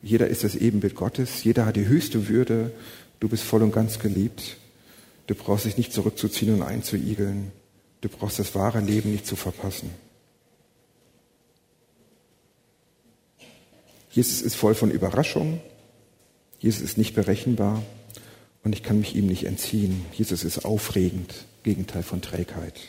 Jeder 0.03 0.29
ist 0.29 0.45
das 0.45 0.57
Ebenbild 0.57 0.95
Gottes, 0.95 1.45
jeder 1.45 1.67
hat 1.67 1.77
die 1.77 1.87
höchste 1.87 2.29
Würde, 2.29 2.73
du 3.21 3.29
bist 3.29 3.43
voll 3.43 3.63
und 3.63 3.73
ganz 3.73 3.99
geliebt. 3.99 4.57
Du 5.27 5.35
brauchst 5.35 5.65
dich 5.65 5.77
nicht 5.77 5.93
zurückzuziehen 5.93 6.55
und 6.55 6.63
einzuigeln. 6.63 7.51
Du 8.01 8.09
brauchst 8.09 8.39
das 8.39 8.55
wahre 8.55 8.81
Leben 8.81 9.11
nicht 9.11 9.27
zu 9.27 9.35
verpassen. 9.35 9.91
Jesus 14.17 14.41
ist 14.41 14.55
voll 14.55 14.75
von 14.75 14.91
Überraschung. 14.91 15.61
Jesus 16.59 16.81
ist 16.81 16.97
nicht 16.97 17.15
berechenbar 17.15 17.83
und 18.65 18.75
ich 18.75 18.83
kann 18.83 18.99
mich 18.99 19.15
ihm 19.15 19.27
nicht 19.27 19.45
entziehen. 19.45 20.07
Jesus 20.15 20.43
ist 20.43 20.65
aufregend, 20.65 21.35
Gegenteil 21.65 22.03
von 22.03 22.23
Trägheit. 22.23 22.81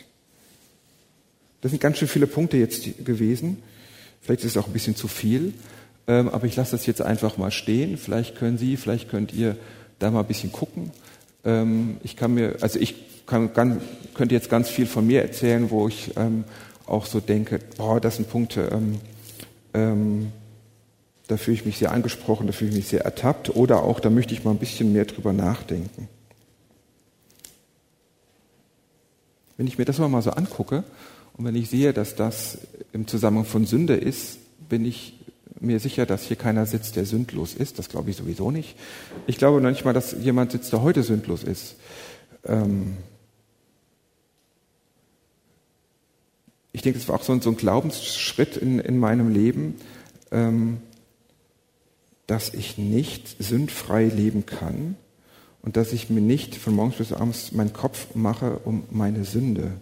Das 1.60 1.70
sind 1.70 1.82
ganz 1.82 1.98
schön 1.98 2.08
viele 2.08 2.26
Punkte 2.26 2.56
jetzt 2.56 3.04
gewesen. 3.04 3.62
Vielleicht 4.22 4.42
ist 4.42 4.52
es 4.52 4.56
auch 4.56 4.68
ein 4.68 4.72
bisschen 4.72 4.96
zu 4.96 5.06
viel, 5.06 5.52
ähm, 6.06 6.30
aber 6.30 6.46
ich 6.46 6.56
lasse 6.56 6.70
das 6.70 6.86
jetzt 6.86 7.02
einfach 7.02 7.36
mal 7.36 7.50
stehen. 7.50 7.98
Vielleicht 7.98 8.34
können 8.34 8.56
Sie, 8.56 8.78
vielleicht 8.78 9.10
könnt 9.10 9.34
ihr 9.34 9.58
da 9.98 10.10
mal 10.10 10.20
ein 10.20 10.26
bisschen 10.26 10.50
gucken. 10.50 10.92
Ähm, 11.44 11.98
ich 12.02 12.16
kann 12.16 12.32
mir, 12.32 12.56
also 12.62 12.78
ich 12.78 12.94
kann, 13.26 13.52
kann, 13.52 13.82
könnte 14.14 14.34
jetzt 14.34 14.48
ganz 14.48 14.70
viel 14.70 14.86
von 14.86 15.06
mir 15.06 15.20
erzählen, 15.20 15.70
wo 15.70 15.88
ich 15.88 16.16
ähm, 16.16 16.44
auch 16.86 17.04
so 17.04 17.20
denke, 17.20 17.60
boah, 17.76 18.00
das 18.00 18.16
sind 18.16 18.30
Punkte, 18.30 18.70
ähm, 18.72 19.00
ähm, 19.74 20.32
da 21.28 21.36
fühle 21.36 21.56
ich 21.56 21.66
mich 21.66 21.78
sehr 21.78 21.92
angesprochen, 21.92 22.46
da 22.46 22.52
fühle 22.52 22.70
ich 22.70 22.76
mich 22.76 22.88
sehr 22.88 23.04
ertappt 23.04 23.54
oder 23.54 23.82
auch, 23.82 24.00
da 24.00 24.10
möchte 24.10 24.34
ich 24.34 24.44
mal 24.44 24.50
ein 24.50 24.58
bisschen 24.58 24.92
mehr 24.92 25.04
drüber 25.04 25.32
nachdenken. 25.32 26.08
Wenn 29.56 29.66
ich 29.66 29.76
mir 29.76 29.84
das 29.84 29.98
mal 29.98 30.22
so 30.22 30.30
angucke 30.30 30.84
und 31.36 31.44
wenn 31.44 31.54
ich 31.54 31.68
sehe, 31.68 31.92
dass 31.92 32.16
das 32.16 32.58
im 32.92 33.06
Zusammenhang 33.06 33.44
von 33.44 33.66
Sünde 33.66 33.94
ist, 33.94 34.38
bin 34.68 34.84
ich 34.84 35.14
mir 35.60 35.80
sicher, 35.80 36.06
dass 36.06 36.22
hier 36.22 36.36
keiner 36.36 36.64
sitzt, 36.64 36.96
der 36.96 37.04
sündlos 37.04 37.54
ist. 37.54 37.78
Das 37.78 37.88
glaube 37.88 38.10
ich 38.10 38.16
sowieso 38.16 38.50
nicht. 38.50 38.76
Ich 39.26 39.36
glaube 39.36 39.60
noch 39.60 39.70
nicht 39.70 39.84
mal, 39.84 39.92
dass 39.92 40.12
jemand 40.12 40.52
sitzt, 40.52 40.72
der 40.72 40.82
heute 40.82 41.02
sündlos 41.02 41.42
ist. 41.42 41.76
Ähm 42.44 42.96
ich 46.72 46.82
denke, 46.82 46.98
es 46.98 47.08
war 47.08 47.16
auch 47.16 47.24
so 47.24 47.32
ein, 47.32 47.40
so 47.40 47.50
ein 47.50 47.56
Glaubensschritt 47.56 48.56
in, 48.56 48.78
in 48.78 48.98
meinem 48.98 49.32
Leben, 49.32 49.74
ähm, 50.30 50.78
dass 52.28 52.52
ich 52.54 52.78
nicht 52.78 53.42
sündfrei 53.42 54.04
leben 54.04 54.46
kann 54.46 54.96
und 55.62 55.76
dass 55.76 55.92
ich 55.92 56.10
mir 56.10 56.20
nicht 56.20 56.54
von 56.54 56.74
morgens 56.74 56.96
bis 56.96 57.12
abends 57.12 57.52
meinen 57.52 57.72
Kopf 57.72 58.14
mache 58.14 58.60
um 58.60 58.84
meine 58.90 59.24
Sünde, 59.24 59.72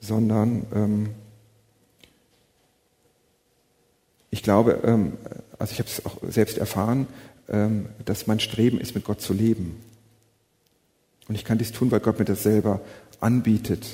sondern 0.00 0.66
ähm, 0.74 1.10
ich 4.30 4.42
glaube, 4.42 4.80
ähm, 4.84 5.12
also 5.58 5.72
ich 5.72 5.78
habe 5.78 5.88
es 5.88 6.04
auch 6.04 6.16
selbst 6.28 6.58
erfahren, 6.58 7.06
ähm, 7.48 7.86
dass 8.04 8.26
mein 8.26 8.40
Streben 8.40 8.80
ist, 8.80 8.96
mit 8.96 9.04
Gott 9.04 9.20
zu 9.20 9.32
leben. 9.32 9.80
Und 11.28 11.36
ich 11.36 11.44
kann 11.44 11.58
dies 11.58 11.72
tun, 11.72 11.90
weil 11.92 12.00
Gott 12.00 12.18
mir 12.18 12.24
das 12.24 12.42
selber 12.42 12.80
anbietet. 13.20 13.86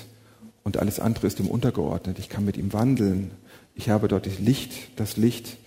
Und 0.62 0.78
alles 0.78 0.98
andere 0.98 1.26
ist 1.26 1.40
ihm 1.40 1.48
untergeordnet. 1.48 2.18
Ich 2.18 2.30
kann 2.30 2.44
mit 2.46 2.56
ihm 2.56 2.72
wandeln. 2.72 3.32
Ich 3.74 3.90
habe 3.90 4.08
dort 4.08 4.26
das 4.26 4.38
Licht, 4.38 4.98
das 4.98 5.18
Licht. 5.18 5.58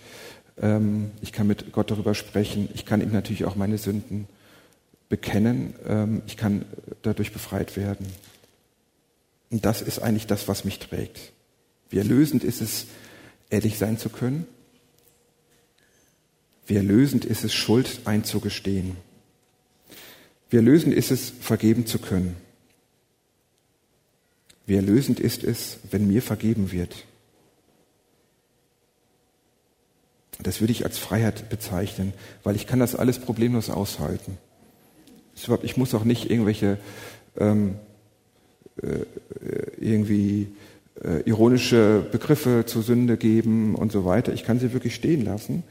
Ähm, 0.60 1.10
ich 1.20 1.32
kann 1.32 1.46
mit 1.46 1.72
Gott 1.72 1.90
darüber 1.90 2.14
sprechen. 2.14 2.68
Ich 2.74 2.84
kann 2.86 3.00
ihm 3.00 3.12
natürlich 3.12 3.44
auch 3.44 3.56
meine 3.56 3.78
Sünden 3.78 4.26
bekennen. 5.08 5.74
Ähm, 5.86 6.22
ich 6.26 6.36
kann 6.36 6.64
dadurch 7.02 7.32
befreit 7.32 7.76
werden. 7.76 8.06
Und 9.50 9.64
das 9.64 9.82
ist 9.82 10.00
eigentlich 10.00 10.26
das, 10.26 10.48
was 10.48 10.64
mich 10.64 10.78
trägt. 10.78 11.32
Wie 11.90 11.98
erlösend 11.98 12.44
ist 12.44 12.60
es, 12.60 12.86
ehrlich 13.50 13.78
sein 13.78 13.98
zu 13.98 14.10
können 14.10 14.46
wie 16.68 16.76
erlösend 16.76 17.24
ist 17.24 17.44
es, 17.44 17.54
Schuld 17.54 18.00
einzugestehen. 18.04 18.98
Wie 20.50 20.56
erlösend 20.56 20.94
ist 20.94 21.10
es, 21.10 21.32
vergeben 21.40 21.86
zu 21.86 21.98
können. 21.98 22.36
Wie 24.66 24.76
erlösend 24.76 25.18
ist 25.18 25.44
es, 25.44 25.78
wenn 25.90 26.06
mir 26.06 26.20
vergeben 26.20 26.70
wird. 26.70 27.06
Das 30.42 30.60
würde 30.60 30.72
ich 30.72 30.84
als 30.84 30.98
Freiheit 30.98 31.48
bezeichnen, 31.48 32.12
weil 32.44 32.56
ich 32.56 32.66
kann 32.66 32.78
das 32.78 32.94
alles 32.94 33.18
problemlos 33.18 33.70
aushalten. 33.70 34.38
Ich 35.62 35.76
muss 35.76 35.94
auch 35.94 36.04
nicht 36.04 36.30
irgendwelche 36.30 36.78
ähm, 37.36 37.76
äh, 38.82 39.04
irgendwie 39.80 40.48
äh, 41.02 41.22
ironische 41.22 42.04
Begriffe 42.10 42.64
zur 42.66 42.82
Sünde 42.82 43.16
geben 43.16 43.74
und 43.74 43.92
so 43.92 44.04
weiter. 44.04 44.32
Ich 44.32 44.44
kann 44.44 44.58
sie 44.58 44.72
wirklich 44.72 44.94
stehen 44.94 45.24
lassen, 45.24 45.62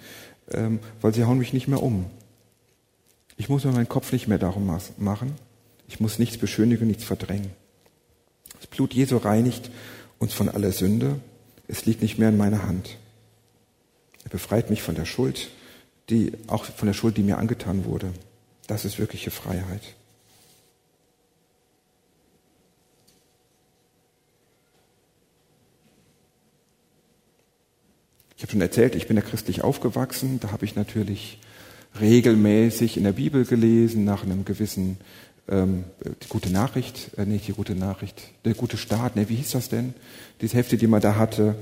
ähm, 0.52 0.80
weil 1.02 1.14
sie 1.14 1.26
hauen 1.26 1.38
mich 1.38 1.54
nicht 1.54 1.68
mehr 1.68 1.84
um. 1.84 2.06
Ich 3.38 3.50
muss 3.50 3.66
mir 3.66 3.72
meinen 3.72 3.90
Kopf 3.90 4.12
nicht 4.12 4.28
mehr 4.28 4.40
darum 4.40 4.66
machen. 4.98 5.36
Ich 5.88 6.00
muss 6.00 6.20
nichts 6.20 6.38
beschönigen, 6.38 6.88
nichts 6.88 7.04
verdrängen. 7.04 7.52
Das 8.58 8.68
Blut 8.68 8.94
Jesu 8.94 9.18
reinigt 9.18 9.70
uns 10.18 10.34
von 10.34 10.50
aller 10.50 10.72
Sünde. 10.72 11.20
Es 11.68 11.86
liegt 11.86 12.02
nicht 12.02 12.18
mehr 12.18 12.30
in 12.30 12.38
meiner 12.38 12.64
Hand. 12.64 12.98
Er 14.28 14.30
befreit 14.30 14.70
mich 14.70 14.82
von 14.82 14.94
der 14.94 15.06
Schuld, 15.06 15.48
die, 16.10 16.34
auch 16.48 16.66
von 16.66 16.86
der 16.86 16.94
Schuld, 16.94 17.16
die 17.16 17.24
mir 17.24 17.38
angetan 17.38 17.86
wurde. 17.86 18.12
Das 18.68 18.84
ist 18.84 19.00
wirkliche 19.00 19.32
Freiheit. 19.32 19.96
Ich 28.36 28.44
habe 28.44 28.52
schon 28.52 28.60
erzählt, 28.60 28.96
ich 28.96 29.08
bin 29.08 29.16
ja 29.16 29.24
christlich 29.24 29.64
aufgewachsen. 29.64 30.42
Da 30.42 30.52
habe 30.52 30.66
ich 30.66 30.76
natürlich 30.76 31.40
regelmäßig 32.02 32.98
in 32.98 33.06
der 33.06 33.14
Bibel 33.14 33.46
gelesen, 33.46 34.04
nach 34.04 34.24
einem 34.24 34.44
gewissen 34.44 34.98
ähm, 35.48 35.86
die 36.22 36.28
gute 36.28 36.50
Nachricht, 36.50 37.12
äh, 37.18 37.26
nicht 37.26 37.48
die 37.48 37.54
gute 37.54 37.76
Nachricht, 37.76 38.22
der 38.44 38.56
gute 38.56 38.76
Start, 38.76 39.16
ne, 39.16 39.30
wie 39.30 39.36
hieß 39.36 39.52
das 39.52 39.70
denn? 39.70 39.94
Diese 40.42 40.58
Hefte, 40.58 40.76
die 40.76 40.88
man 40.88 41.00
da 41.00 41.16
hatte, 41.16 41.56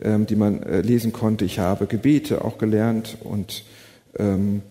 ähm, 0.00 0.26
die 0.26 0.36
man 0.36 0.62
äh, 0.62 0.80
lesen 0.80 1.12
konnte. 1.12 1.44
Ich 1.44 1.58
habe 1.58 1.86
Gebete 1.86 2.44
auch 2.44 2.58
gelernt 2.58 3.18
und 3.22 3.64
ähm, 4.16 4.62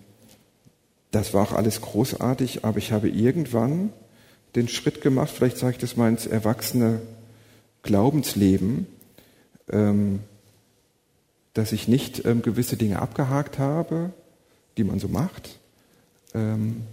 das 1.11 1.34
war 1.34 1.43
auch 1.43 1.53
alles 1.53 1.82
großartig, 1.82 2.65
aber 2.65 2.78
ich 2.78 2.91
habe 2.91 3.09
irgendwann 3.09 3.91
den 4.55 4.67
Schritt 4.67 5.01
gemacht, 5.01 5.32
vielleicht 5.34 5.57
sage 5.57 5.74
ich 5.74 5.78
das 5.78 5.95
mal 5.97 6.09
ins 6.09 6.26
erwachsene 6.26 7.01
Glaubensleben, 7.84 8.88
ähm, 9.71 10.19
dass 11.53 11.71
ich 11.71 11.88
nicht 11.88 12.26
ähm, 12.26 12.41
gewisse 12.41 12.78
Dinge 12.78 12.99
abgehakt 12.99 13.59
habe, 13.59 14.11
die 14.78 14.84
man 14.84 14.99
so 14.99 15.07
macht, 15.07 15.59
ähm, 16.34 16.84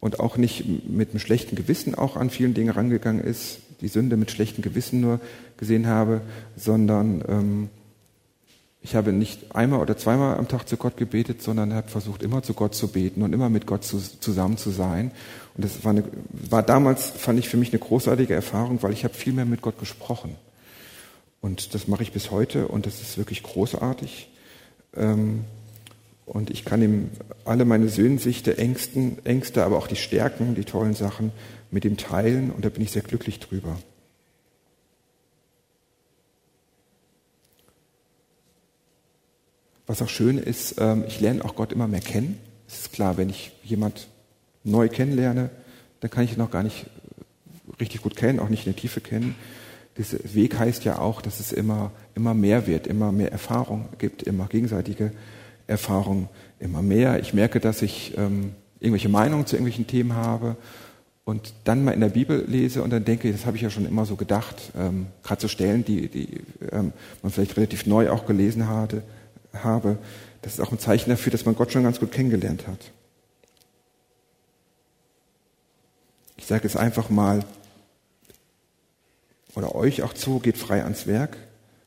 und 0.00 0.20
auch 0.20 0.36
nicht 0.36 0.88
mit 0.88 1.10
einem 1.10 1.18
schlechten 1.18 1.56
Gewissen 1.56 1.94
auch 1.94 2.16
an 2.16 2.30
vielen 2.30 2.54
Dingen 2.54 2.70
rangegangen 2.70 3.22
ist, 3.22 3.60
die 3.80 3.88
Sünde 3.88 4.16
mit 4.16 4.30
schlechtem 4.30 4.62
Gewissen 4.62 5.00
nur 5.00 5.20
gesehen 5.56 5.86
habe, 5.86 6.20
sondern 6.56 7.22
ähm, 7.28 7.68
ich 8.80 8.94
habe 8.94 9.12
nicht 9.12 9.54
einmal 9.54 9.80
oder 9.80 9.96
zweimal 9.96 10.38
am 10.38 10.48
Tag 10.48 10.68
zu 10.68 10.76
Gott 10.76 10.96
gebetet, 10.96 11.42
sondern 11.42 11.74
habe 11.74 11.88
versucht, 11.88 12.22
immer 12.22 12.42
zu 12.42 12.54
Gott 12.54 12.74
zu 12.74 12.88
beten 12.88 13.22
und 13.22 13.32
immer 13.32 13.48
mit 13.50 13.66
Gott 13.66 13.84
zu, 13.84 13.98
zusammen 13.98 14.56
zu 14.56 14.70
sein. 14.70 15.10
Und 15.56 15.64
das 15.64 15.84
war, 15.84 15.90
eine, 15.90 16.04
war 16.30 16.62
damals, 16.62 17.10
fand 17.10 17.38
ich 17.38 17.48
für 17.48 17.56
mich 17.56 17.70
eine 17.70 17.80
großartige 17.80 18.34
Erfahrung, 18.34 18.82
weil 18.82 18.92
ich 18.92 19.04
habe 19.04 19.14
viel 19.14 19.32
mehr 19.32 19.44
mit 19.44 19.62
Gott 19.62 19.78
gesprochen. 19.78 20.36
Und 21.40 21.74
das 21.74 21.88
mache 21.88 22.02
ich 22.02 22.12
bis 22.12 22.30
heute 22.30 22.68
und 22.68 22.86
das 22.86 23.00
ist 23.00 23.18
wirklich 23.18 23.42
großartig. 23.42 24.30
Ähm, 24.96 25.44
und 26.24 26.50
ich 26.50 26.64
kann 26.64 26.82
ihm 26.82 27.10
alle 27.44 27.64
meine 27.64 27.88
Sehnsüchte, 27.88 28.58
Ängsten, 28.58 29.24
Ängste, 29.24 29.64
aber 29.64 29.78
auch 29.78 29.86
die 29.86 29.96
Stärken, 29.96 30.54
die 30.54 30.64
tollen 30.64 30.94
Sachen 30.94 31.32
mit 31.70 31.84
ihm 31.84 31.96
teilen 31.96 32.50
und 32.50 32.64
da 32.64 32.68
bin 32.68 32.82
ich 32.82 32.92
sehr 32.92 33.02
glücklich 33.02 33.40
drüber. 33.40 33.78
Was 39.86 40.02
auch 40.02 40.08
schön 40.08 40.38
ist, 40.38 40.76
ähm, 40.78 41.04
ich 41.06 41.20
lerne 41.20 41.44
auch 41.44 41.54
Gott 41.54 41.72
immer 41.72 41.88
mehr 41.88 42.00
kennen. 42.00 42.38
Es 42.66 42.80
ist 42.80 42.92
klar, 42.92 43.16
wenn 43.16 43.30
ich 43.30 43.52
jemand 43.62 44.08
neu 44.64 44.88
kennenlerne, 44.88 45.50
dann 46.00 46.10
kann 46.10 46.24
ich 46.24 46.32
ihn 46.32 46.38
noch 46.38 46.50
gar 46.50 46.62
nicht 46.62 46.86
richtig 47.80 48.02
gut 48.02 48.16
kennen, 48.16 48.38
auch 48.38 48.48
nicht 48.48 48.66
in 48.66 48.72
der 48.72 48.80
Tiefe 48.80 49.00
kennen 49.00 49.34
dieser 49.98 50.18
Weg 50.32 50.58
heißt 50.58 50.84
ja 50.84 50.98
auch, 50.98 51.20
dass 51.20 51.40
es 51.40 51.52
immer, 51.52 51.90
immer 52.14 52.32
mehr 52.32 52.66
wird, 52.66 52.86
immer 52.86 53.12
mehr 53.12 53.32
Erfahrung 53.32 53.88
gibt, 53.98 54.22
immer 54.22 54.46
gegenseitige 54.46 55.12
Erfahrung, 55.66 56.28
immer 56.60 56.82
mehr. 56.82 57.20
Ich 57.20 57.34
merke, 57.34 57.58
dass 57.58 57.82
ich 57.82 58.16
ähm, 58.16 58.54
irgendwelche 58.78 59.08
Meinungen 59.08 59.46
zu 59.46 59.56
irgendwelchen 59.56 59.88
Themen 59.88 60.14
habe 60.14 60.56
und 61.28 61.52
dann 61.64 61.84
mal 61.84 61.92
in 61.92 62.00
der 62.00 62.08
Bibel 62.08 62.42
lese 62.48 62.82
und 62.82 62.88
dann 62.88 63.04
denke, 63.04 63.30
das 63.30 63.44
habe 63.44 63.58
ich 63.58 63.62
ja 63.62 63.68
schon 63.68 63.84
immer 63.84 64.06
so 64.06 64.16
gedacht, 64.16 64.72
ähm, 64.74 65.08
gerade 65.22 65.42
so 65.42 65.46
Stellen, 65.46 65.84
die, 65.84 66.08
die 66.08 66.40
ähm, 66.72 66.94
man 67.22 67.30
vielleicht 67.30 67.54
relativ 67.58 67.84
neu 67.84 68.08
auch 68.08 68.24
gelesen 68.24 68.66
hatte, 68.66 69.02
habe. 69.52 69.98
Das 70.40 70.54
ist 70.54 70.60
auch 70.60 70.72
ein 70.72 70.78
Zeichen 70.78 71.10
dafür, 71.10 71.30
dass 71.30 71.44
man 71.44 71.54
Gott 71.54 71.70
schon 71.70 71.82
ganz 71.82 72.00
gut 72.00 72.12
kennengelernt 72.12 72.66
hat. 72.66 72.78
Ich 76.38 76.46
sage 76.46 76.66
es 76.66 76.76
einfach 76.76 77.10
mal, 77.10 77.44
oder 79.54 79.74
euch 79.74 80.02
auch 80.02 80.14
zu, 80.14 80.38
geht 80.38 80.56
frei 80.56 80.82
ans 80.82 81.06
Werk, 81.06 81.36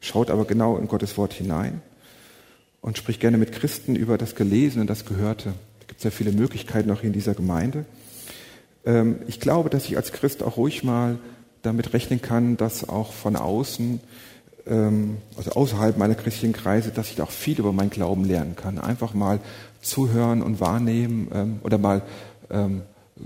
schaut 0.02 0.30
aber 0.30 0.46
genau 0.46 0.78
in 0.78 0.88
Gottes 0.88 1.18
Wort 1.18 1.34
hinein 1.34 1.82
und 2.80 3.00
spricht 3.00 3.20
gerne 3.20 3.40
mit 3.40 3.54
Christen 3.54 3.96
über 3.96 4.20
das 4.20 4.36
Gelesene 4.36 4.82
und 4.82 4.88
das 4.92 5.04
Gehörte. 5.04 5.56
Da 5.80 5.88
gibt 5.88 5.98
es 5.98 6.04
ja 6.04 6.12
viele 6.12 6.32
Möglichkeiten 6.32 6.92
auch 6.92 7.02
in 7.02 7.12
dieser 7.12 7.34
Gemeinde. 7.34 7.86
Ähm, 8.86 9.18
ich 9.28 9.40
glaube, 9.40 9.70
dass 9.70 9.86
ich 9.86 9.98
als 9.98 10.12
Christ 10.12 10.44
auch 10.44 10.58
ruhig 10.58 10.84
mal 10.84 11.18
damit 11.62 11.94
rechnen 11.94 12.22
kann, 12.22 12.58
dass 12.58 12.88
auch 12.88 13.14
von 13.14 13.36
außen, 13.36 14.00
ähm, 14.68 15.18
also 15.38 15.52
außerhalb 15.52 15.98
meiner 15.98 16.16
christlichen 16.16 16.54
Kreise, 16.54 16.92
dass 16.92 17.12
ich 17.12 17.22
auch 17.22 17.32
viel 17.32 17.60
über 17.60 17.74
meinen 17.74 17.90
Glauben 17.90 18.26
lernen 18.26 18.56
kann. 18.56 18.80
Einfach 18.80 19.14
mal 19.14 19.40
zuhören 19.82 20.42
und 20.42 20.60
wahrnehmen 20.60 21.30
ähm, 21.34 21.60
oder 21.64 21.78
mal 21.78 22.02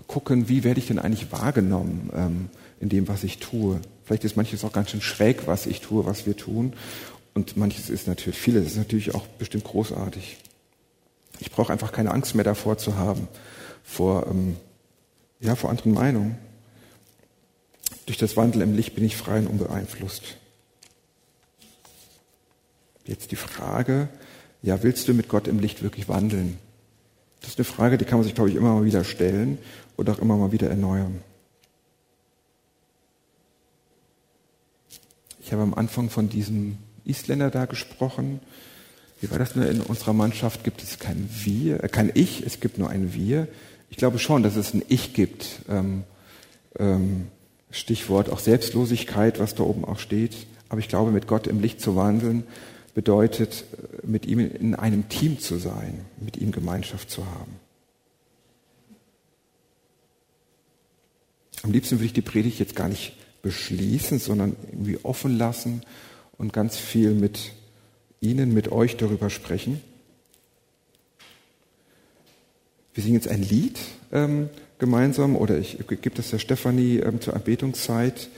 gucken, 0.05 0.49
wie 0.49 0.63
werde 0.63 0.79
ich 0.79 0.85
denn 0.85 0.99
eigentlich 0.99 1.31
wahrgenommen 1.31 2.51
in 2.79 2.89
dem, 2.89 3.07
was 3.07 3.23
ich 3.23 3.39
tue. 3.39 3.79
Vielleicht 4.03 4.23
ist 4.23 4.37
manches 4.37 4.63
auch 4.63 4.71
ganz 4.71 4.91
schön 4.91 5.01
schräg, 5.01 5.47
was 5.47 5.65
ich 5.65 5.81
tue, 5.81 6.05
was 6.05 6.27
wir 6.27 6.37
tun. 6.37 6.73
Und 7.33 7.57
manches 7.57 7.89
ist 7.89 8.07
natürlich, 8.07 8.37
vieles 8.37 8.67
ist 8.67 8.77
natürlich 8.77 9.15
auch 9.15 9.25
bestimmt 9.25 9.63
großartig. 9.63 10.37
Ich 11.39 11.51
brauche 11.51 11.73
einfach 11.73 11.91
keine 11.91 12.11
Angst 12.11 12.35
mehr 12.35 12.45
davor 12.45 12.77
zu 12.77 12.97
haben, 12.97 13.27
vor, 13.83 14.27
ähm, 14.27 14.57
ja, 15.45 15.55
vor 15.55 15.69
anderen 15.69 15.93
Meinungen. 15.93 16.37
Durch 18.05 18.17
das 18.17 18.35
Wandel 18.35 18.61
im 18.61 18.75
Licht 18.75 18.95
bin 18.95 19.03
ich 19.03 19.15
frei 19.15 19.39
und 19.39 19.47
unbeeinflusst. 19.47 20.37
Jetzt 23.05 23.31
die 23.31 23.35
Frage, 23.35 24.09
ja, 24.61 24.81
willst 24.83 25.07
du 25.07 25.13
mit 25.13 25.29
Gott 25.29 25.47
im 25.47 25.59
Licht 25.59 25.83
wirklich 25.83 26.09
wandeln? 26.09 26.57
Das 27.41 27.51
ist 27.51 27.59
eine 27.59 27.65
Frage, 27.65 27.97
die 27.97 28.05
kann 28.05 28.17
man 28.17 28.23
sich, 28.23 28.33
glaube 28.33 28.49
ich, 28.49 28.55
immer 28.55 28.73
mal 28.73 28.85
wieder 28.85 29.03
stellen 29.03 29.59
oder 29.97 30.13
auch 30.13 30.19
immer 30.19 30.35
mal 30.35 30.51
wieder 30.51 30.69
erneuern. 30.69 31.21
Ich 35.39 35.51
habe 35.51 35.61
am 35.61 35.75
Anfang 35.75 36.09
von 36.09 36.27
diesem 36.27 36.79
Isländer 37.05 37.51
da 37.51 37.65
gesprochen. 37.65 38.39
wie 39.21 39.29
war 39.29 39.37
das 39.37 39.55
nur 39.55 39.67
in 39.69 39.81
unserer 39.81 40.13
Mannschaft? 40.13 40.63
Gibt 40.63 40.81
es 40.81 40.97
kein 40.97 41.29
Wir, 41.31 41.83
äh, 41.83 41.87
kein 41.87 42.11
Ich, 42.15 42.43
es 42.43 42.59
gibt 42.59 42.79
nur 42.79 42.89
ein 42.89 43.13
Wir. 43.13 43.47
Ich 43.95 43.97
glaube 43.97 44.19
schon, 44.19 44.43
dass 44.43 44.57
es 44.57 44.73
ein 44.73 44.83
Ich 44.89 45.13
gibt. 45.13 45.61
Ähm, 45.69 46.03
ähm, 46.77 47.27
Stichwort 47.71 48.29
auch 48.29 48.39
Selbstlosigkeit, 48.39 49.39
was 49.39 49.55
da 49.55 49.63
oben 49.63 49.85
auch 49.85 49.99
steht. 49.99 50.47
Aber 50.67 50.79
ich 50.79 50.89
glaube, 50.89 51.11
mit 51.11 51.27
Gott 51.27 51.47
im 51.47 51.61
Licht 51.61 51.79
zu 51.79 51.95
wandeln, 51.95 52.43
bedeutet, 52.93 53.63
äh, 53.71 54.05
mit 54.05 54.25
ihm 54.25 54.39
in 54.39 54.75
einem 54.75 55.07
Team 55.07 55.39
zu 55.39 55.59
sein, 55.59 56.03
mit 56.19 56.35
ihm 56.35 56.51
Gemeinschaft 56.51 57.09
zu 57.09 57.25
haben. 57.25 57.55
Am 61.63 61.71
liebsten 61.71 61.95
würde 61.95 62.07
ich 62.07 62.13
die 62.13 62.21
Predigt 62.21 62.59
jetzt 62.59 62.75
gar 62.75 62.89
nicht 62.89 63.13
beschließen, 63.43 64.19
sondern 64.19 64.57
irgendwie 64.73 64.99
offen 65.03 65.37
lassen 65.37 65.83
und 66.37 66.51
ganz 66.51 66.75
viel 66.75 67.13
mit 67.13 67.53
Ihnen, 68.19 68.53
mit 68.53 68.73
euch 68.73 68.97
darüber 68.97 69.29
sprechen. 69.29 69.79
Wir 72.95 73.03
singen 73.03 73.15
jetzt 73.15 73.27
ein 73.27 73.43
Lied 73.43 73.77
ähm, 74.13 74.49
gemeinsam 74.79 75.35
oder 75.35 75.57
ich 75.57 75.77
gebe 75.85 76.15
das 76.15 76.29
der 76.29 76.39
Stefanie 76.39 76.99
ähm, 76.99 77.19
zur 77.19 77.33
Anbetungszeit. 77.33 78.29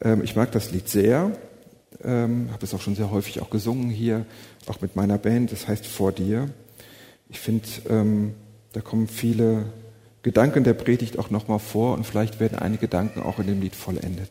Ähm, 0.00 0.22
ich 0.22 0.36
mag 0.36 0.52
das 0.52 0.70
Lied 0.70 0.88
sehr, 0.88 1.32
ähm, 2.04 2.48
habe 2.52 2.64
es 2.64 2.72
auch 2.72 2.80
schon 2.80 2.94
sehr 2.94 3.10
häufig 3.10 3.42
auch 3.42 3.50
gesungen 3.50 3.90
hier, 3.90 4.24
auch 4.68 4.80
mit 4.80 4.94
meiner 4.94 5.18
Band. 5.18 5.50
Das 5.50 5.66
heißt 5.66 5.84
Vor 5.84 6.12
dir. 6.12 6.48
Ich 7.28 7.40
finde, 7.40 7.66
ähm, 7.90 8.34
da 8.72 8.80
kommen 8.80 9.08
viele 9.08 9.64
Gedanken 10.22 10.62
der 10.62 10.74
Predigt 10.74 11.18
auch 11.18 11.30
nochmal 11.30 11.58
vor 11.58 11.94
und 11.94 12.06
vielleicht 12.06 12.38
werden 12.38 12.56
einige 12.56 12.82
Gedanken 12.82 13.20
auch 13.20 13.40
in 13.40 13.48
dem 13.48 13.60
Lied 13.60 13.74
vollendet. 13.74 14.30